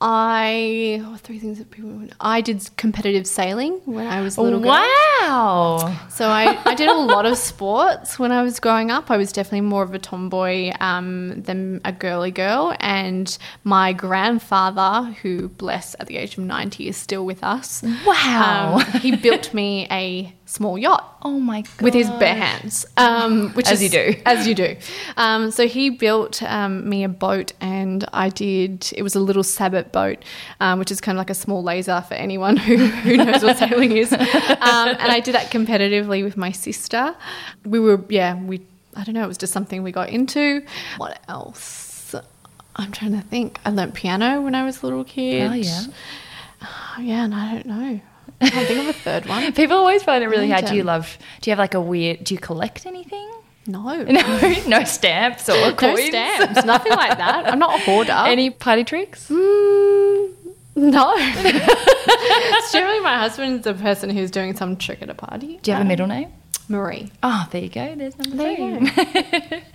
I 0.00 1.02
oh, 1.04 1.16
three 1.16 1.40
things 1.40 1.58
that 1.58 1.72
people. 1.72 2.06
I 2.20 2.40
did 2.40 2.68
competitive 2.76 3.26
sailing 3.26 3.80
when 3.84 4.06
I 4.06 4.20
was 4.20 4.36
a 4.36 4.42
little 4.42 4.60
girl. 4.60 4.70
Wow. 4.70 6.06
So 6.08 6.28
I, 6.28 6.56
I 6.64 6.76
did 6.76 6.88
a 6.88 6.94
lot 6.94 7.26
of 7.26 7.36
sports 7.36 8.16
when 8.16 8.30
I 8.30 8.44
was 8.44 8.60
growing 8.60 8.92
up. 8.92 9.10
I 9.10 9.16
was 9.16 9.32
definitely 9.32 9.62
more 9.62 9.82
of 9.82 9.92
a 9.94 9.98
tomboy 9.98 10.70
um, 10.78 11.42
than 11.42 11.80
a 11.84 11.90
girly 11.90 12.30
girl. 12.30 12.76
And 12.78 13.36
my 13.64 13.92
grandfather, 13.92 15.10
who 15.22 15.48
bless 15.48 15.96
at 15.98 16.06
the 16.06 16.16
age 16.16 16.38
of 16.38 16.44
ninety, 16.44 16.86
is 16.86 16.96
still 16.96 17.26
with 17.26 17.42
us. 17.42 17.82
Wow. 18.06 18.76
Um, 18.76 19.00
he 19.00 19.16
built 19.16 19.52
me 19.52 19.88
a 19.90 20.32
small 20.48 20.78
yacht 20.78 21.18
Oh 21.22 21.38
my 21.38 21.60
god. 21.60 21.82
with 21.82 21.94
his 21.94 22.08
bare 22.12 22.34
hands, 22.34 22.86
um, 22.96 23.50
which 23.54 23.66
As 23.68 23.82
is 23.82 23.82
you 23.82 23.88
do. 23.90 24.20
as 24.26 24.46
you 24.46 24.54
do. 24.54 24.76
Um, 25.16 25.50
so 25.50 25.66
he 25.68 25.90
built 25.90 26.42
um, 26.42 26.88
me 26.88 27.04
a 27.04 27.08
boat, 27.08 27.52
and 27.60 28.04
I 28.12 28.28
did. 28.30 28.90
It 28.96 29.02
was 29.02 29.14
a 29.14 29.20
little 29.20 29.42
sabot 29.42 29.92
boat, 29.92 30.24
um, 30.60 30.78
which 30.78 30.90
is 30.90 31.00
kind 31.00 31.16
of 31.18 31.20
like 31.20 31.30
a 31.30 31.34
small 31.34 31.62
laser 31.62 32.00
for 32.08 32.14
anyone 32.14 32.56
who, 32.56 32.76
who 33.04 33.16
knows 33.16 33.42
what 33.42 33.58
sailing 33.58 33.96
is. 33.96 34.12
Um, 34.12 34.18
and 34.20 35.12
I 35.12 35.20
did 35.20 35.34
that 35.34 35.50
competitively 35.50 36.24
with 36.24 36.36
my 36.36 36.52
sister. 36.52 37.14
We 37.64 37.78
were, 37.80 38.02
yeah, 38.08 38.34
we. 38.42 38.60
I 38.96 39.04
don't 39.04 39.14
know. 39.14 39.24
It 39.24 39.28
was 39.28 39.38
just 39.38 39.52
something 39.52 39.82
we 39.82 39.92
got 39.92 40.08
into. 40.08 40.64
What 40.96 41.20
else? 41.28 42.14
I'm 42.76 42.92
trying 42.92 43.12
to 43.12 43.22
think. 43.22 43.58
I 43.64 43.70
learnt 43.70 43.94
piano 43.94 44.40
when 44.40 44.54
I 44.54 44.64
was 44.64 44.82
a 44.82 44.86
little 44.86 45.04
kid. 45.04 45.50
Oh, 45.50 45.54
yeah. 45.54 45.82
Yeah, 47.00 47.24
and 47.24 47.34
I 47.34 47.52
don't 47.54 47.66
know. 47.66 48.00
I 48.40 48.50
can't 48.50 48.66
think 48.68 48.80
of 48.80 48.86
a 48.88 48.92
third 48.92 49.26
one. 49.26 49.52
People 49.60 49.76
always 49.76 50.02
find 50.02 50.22
it 50.22 50.28
really 50.28 50.48
hard. 50.50 50.66
Do 50.66 50.74
you 50.76 50.84
love? 50.84 51.18
Do 51.40 51.50
you 51.50 51.52
have 51.52 51.58
like 51.58 51.74
a 51.74 51.80
weird? 51.80 52.24
Do 52.24 52.34
you 52.34 52.40
collect 52.40 52.86
anything? 52.86 53.28
No. 53.66 54.02
No, 54.04 54.54
no 54.66 54.84
stamps 54.84 55.48
or 55.48 55.52
No 55.56 55.74
coins. 55.74 56.06
stamps, 56.06 56.64
nothing 56.64 56.92
like 56.92 57.18
that. 57.18 57.46
I'm 57.52 57.58
not 57.58 57.78
a 57.78 57.82
hoarder. 57.82 58.12
Any 58.26 58.48
party 58.50 58.82
tricks? 58.84 59.28
Mm, 59.28 60.32
no. 60.76 61.12
it's 61.18 62.72
generally 62.72 63.00
my 63.00 63.18
husband's 63.18 63.64
the 63.64 63.74
person 63.74 64.08
who's 64.10 64.30
doing 64.30 64.56
some 64.56 64.76
trick 64.76 65.02
at 65.02 65.10
a 65.10 65.14
party. 65.14 65.58
Do 65.62 65.70
you 65.70 65.74
have 65.74 65.80
a 65.80 65.82
Um, 65.82 65.88
middle 65.88 66.06
name? 66.06 66.32
Marie. 66.68 67.10
Oh, 67.22 67.46
there 67.50 67.62
you 67.62 67.68
go. 67.68 67.94
There's 67.94 68.16
number 68.18 68.36
There 68.36 68.56
three. 68.56 68.64
you 68.64 68.80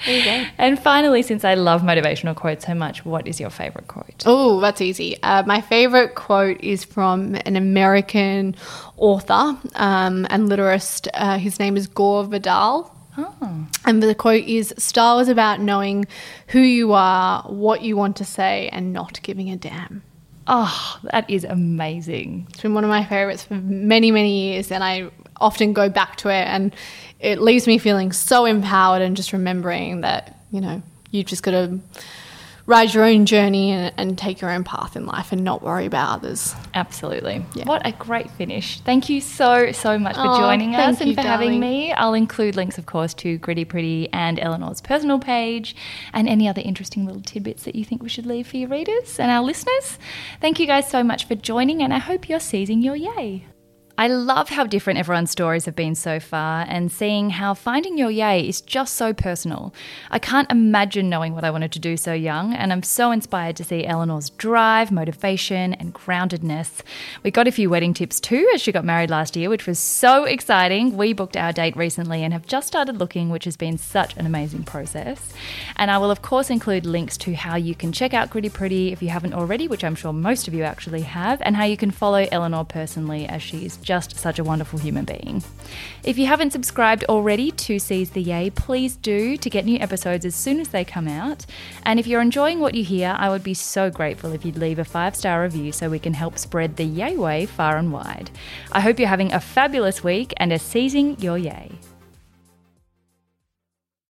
There 0.05 0.17
you 0.19 0.23
go. 0.25 0.45
and 0.57 0.79
finally, 0.79 1.23
since 1.23 1.43
I 1.43 1.55
love 1.55 1.81
motivational 1.81 2.35
quotes 2.35 2.65
so 2.65 2.75
much, 2.75 3.03
what 3.05 3.27
is 3.27 3.39
your 3.39 3.49
favorite 3.49 3.87
quote? 3.87 4.23
Oh, 4.25 4.59
that's 4.59 4.79
easy. 4.81 5.21
Uh, 5.23 5.43
my 5.45 5.59
favorite 5.61 6.15
quote 6.15 6.61
is 6.61 6.83
from 6.83 7.35
an 7.45 7.55
American 7.55 8.55
author 8.97 9.57
um, 9.75 10.27
and 10.29 10.49
literist. 10.49 11.07
Uh, 11.13 11.37
his 11.37 11.59
name 11.59 11.77
is 11.77 11.87
Gore 11.87 12.25
Vidal. 12.25 12.91
Oh, 13.17 13.67
And 13.85 14.01
the 14.01 14.15
quote 14.15 14.45
is 14.45 14.73
Style 14.77 15.19
is 15.19 15.27
about 15.29 15.59
knowing 15.59 16.05
who 16.47 16.59
you 16.59 16.93
are, 16.93 17.43
what 17.43 17.81
you 17.83 17.95
want 17.95 18.15
to 18.17 18.25
say, 18.25 18.69
and 18.71 18.91
not 18.91 19.21
giving 19.21 19.49
a 19.51 19.55
damn. 19.55 20.03
Oh, 20.47 20.99
that 21.11 21.29
is 21.29 21.43
amazing. 21.43 22.47
It's 22.49 22.61
been 22.61 22.73
one 22.73 22.83
of 22.83 22.89
my 22.89 23.05
favorites 23.05 23.43
for 23.43 23.55
many, 23.55 24.11
many 24.11 24.51
years, 24.51 24.71
and 24.71 24.83
I 24.83 25.09
often 25.37 25.73
go 25.73 25.89
back 25.89 26.17
to 26.17 26.29
it, 26.29 26.47
and 26.47 26.75
it 27.19 27.41
leaves 27.41 27.67
me 27.67 27.77
feeling 27.77 28.11
so 28.11 28.45
empowered 28.45 29.01
and 29.01 29.15
just 29.15 29.33
remembering 29.33 30.01
that, 30.01 30.39
you 30.51 30.61
know, 30.61 30.81
you've 31.11 31.27
just 31.27 31.43
got 31.43 31.51
to 31.51 31.79
ride 32.65 32.93
your 32.93 33.03
own 33.03 33.25
journey 33.25 33.71
and, 33.71 33.93
and 33.97 34.17
take 34.17 34.39
your 34.39 34.49
own 34.49 34.63
path 34.63 34.95
in 34.95 35.05
life 35.05 35.31
and 35.31 35.43
not 35.43 35.61
worry 35.61 35.85
about 35.85 36.15
others. 36.17 36.55
Absolutely. 36.73 37.45
Yeah. 37.55 37.65
What 37.65 37.85
a 37.85 37.91
great 37.91 38.31
finish. 38.31 38.79
Thank 38.81 39.09
you 39.09 39.19
so, 39.21 39.71
so 39.71 39.99
much 39.99 40.15
for 40.15 40.23
Oh, 40.25 40.39
joining 40.39 40.75
us 40.75 41.01
and 41.01 41.09
you, 41.09 41.15
for 41.15 41.21
having 41.21 41.59
me. 41.59 41.91
I'll 41.91 42.13
include 42.13 42.55
links, 42.55 42.77
of 42.77 42.85
course, 42.85 43.13
to 43.15 43.37
Gritty 43.37 43.65
Pretty 43.65 44.07
and 44.13 44.39
Eleanor's 44.39 44.81
personal 44.81 45.19
page 45.19 45.75
and 46.13 46.29
any 46.29 46.47
other 46.47 46.61
interesting 46.63 47.05
little 47.05 47.21
tidbits 47.21 47.63
that 47.63 47.75
you 47.75 47.83
think 47.83 48.01
we 48.01 48.09
should 48.09 48.25
leave 48.25 48.47
for 48.47 48.57
your 48.57 48.69
readers 48.69 49.19
and 49.19 49.29
our 49.29 49.41
listeners. 49.43 49.99
Thank 50.39 50.59
you 50.59 50.67
guys 50.67 50.89
so 50.89 51.03
much 51.03 51.27
for 51.27 51.35
joining, 51.35 51.83
and 51.83 51.93
I 51.93 51.99
hope 51.99 52.29
you're 52.29 52.39
seizing 52.39 52.81
your 52.81 52.95
yay. 52.95 53.45
I 53.95 54.07
love 54.07 54.49
how 54.49 54.65
different 54.65 54.97
everyone's 54.97 55.29
stories 55.29 55.65
have 55.65 55.75
been 55.75 55.93
so 55.93 56.19
far 56.19 56.65
and 56.67 56.91
seeing 56.91 57.29
how 57.29 57.53
finding 57.53 57.95
your 57.95 58.09
yay 58.09 58.41
is 58.41 58.59
just 58.59 58.95
so 58.95 59.13
personal. 59.13 59.71
I 60.09 60.17
can't 60.17 60.51
imagine 60.51 61.09
knowing 61.09 61.35
what 61.35 61.43
I 61.43 61.51
wanted 61.51 61.71
to 61.73 61.79
do 61.79 61.95
so 61.95 62.11
young, 62.11 62.55
and 62.55 62.73
I'm 62.73 62.81
so 62.81 63.11
inspired 63.11 63.55
to 63.57 63.63
see 63.63 63.85
Eleanor's 63.85 64.31
drive, 64.31 64.91
motivation, 64.91 65.75
and 65.75 65.93
groundedness. 65.93 66.81
We 67.21 67.29
got 67.29 67.47
a 67.47 67.51
few 67.51 67.69
wedding 67.69 67.93
tips 67.93 68.19
too 68.19 68.49
as 68.55 68.63
she 68.63 68.71
got 68.71 68.83
married 68.83 69.11
last 69.11 69.35
year, 69.35 69.47
which 69.47 69.67
was 69.67 69.77
so 69.77 70.23
exciting. 70.23 70.97
We 70.97 71.13
booked 71.13 71.37
our 71.37 71.53
date 71.53 71.77
recently 71.77 72.23
and 72.23 72.33
have 72.33 72.47
just 72.47 72.65
started 72.65 72.97
looking, 72.97 73.29
which 73.29 73.45
has 73.45 73.57
been 73.57 73.77
such 73.77 74.17
an 74.17 74.25
amazing 74.25 74.63
process. 74.63 75.31
And 75.75 75.91
I 75.91 75.99
will, 75.99 76.09
of 76.09 76.23
course, 76.23 76.49
include 76.49 76.87
links 76.87 77.15
to 77.17 77.35
how 77.35 77.57
you 77.57 77.75
can 77.75 77.91
check 77.91 78.15
out 78.15 78.31
Gritty 78.31 78.49
Pretty 78.49 78.91
if 78.91 79.03
you 79.03 79.09
haven't 79.09 79.35
already, 79.35 79.67
which 79.67 79.83
I'm 79.83 79.93
sure 79.93 80.13
most 80.13 80.47
of 80.47 80.55
you 80.55 80.63
actually 80.63 81.01
have, 81.01 81.39
and 81.43 81.55
how 81.55 81.65
you 81.65 81.77
can 81.77 81.91
follow 81.91 82.25
Eleanor 82.31 82.65
personally 82.65 83.27
as 83.27 83.43
she 83.43 83.67
is 83.67 83.82
just 83.83 84.17
such 84.17 84.39
a 84.39 84.43
wonderful 84.43 84.79
human 84.79 85.05
being. 85.05 85.43
If 86.03 86.17
you 86.17 86.25
haven't 86.25 86.51
subscribed 86.51 87.03
already 87.05 87.51
to 87.51 87.77
Seize 87.77 88.09
the 88.09 88.21
Yay, 88.21 88.49
please 88.49 88.95
do 88.95 89.37
to 89.37 89.49
get 89.49 89.65
new 89.65 89.77
episodes 89.79 90.25
as 90.25 90.35
soon 90.35 90.59
as 90.59 90.69
they 90.69 90.83
come 90.83 91.07
out. 91.07 91.45
And 91.83 91.99
if 91.99 92.07
you're 92.07 92.21
enjoying 92.21 92.59
what 92.59 92.73
you 92.73 92.83
hear, 92.83 93.15
I 93.17 93.29
would 93.29 93.43
be 93.43 93.53
so 93.53 93.91
grateful 93.91 94.31
if 94.31 94.43
you'd 94.43 94.57
leave 94.57 94.79
a 94.79 94.85
five 94.85 95.15
star 95.15 95.43
review 95.43 95.71
so 95.71 95.89
we 95.89 95.99
can 95.99 96.13
help 96.13 96.39
spread 96.39 96.77
the 96.77 96.85
Yay 96.85 97.17
way 97.17 97.45
far 97.45 97.77
and 97.77 97.91
wide. 97.91 98.31
I 98.71 98.79
hope 98.79 98.97
you're 98.97 99.07
having 99.07 99.33
a 99.33 99.39
fabulous 99.39 100.03
week 100.03 100.33
and 100.37 100.51
are 100.51 100.57
seizing 100.57 101.19
your 101.19 101.37
Yay. 101.37 101.71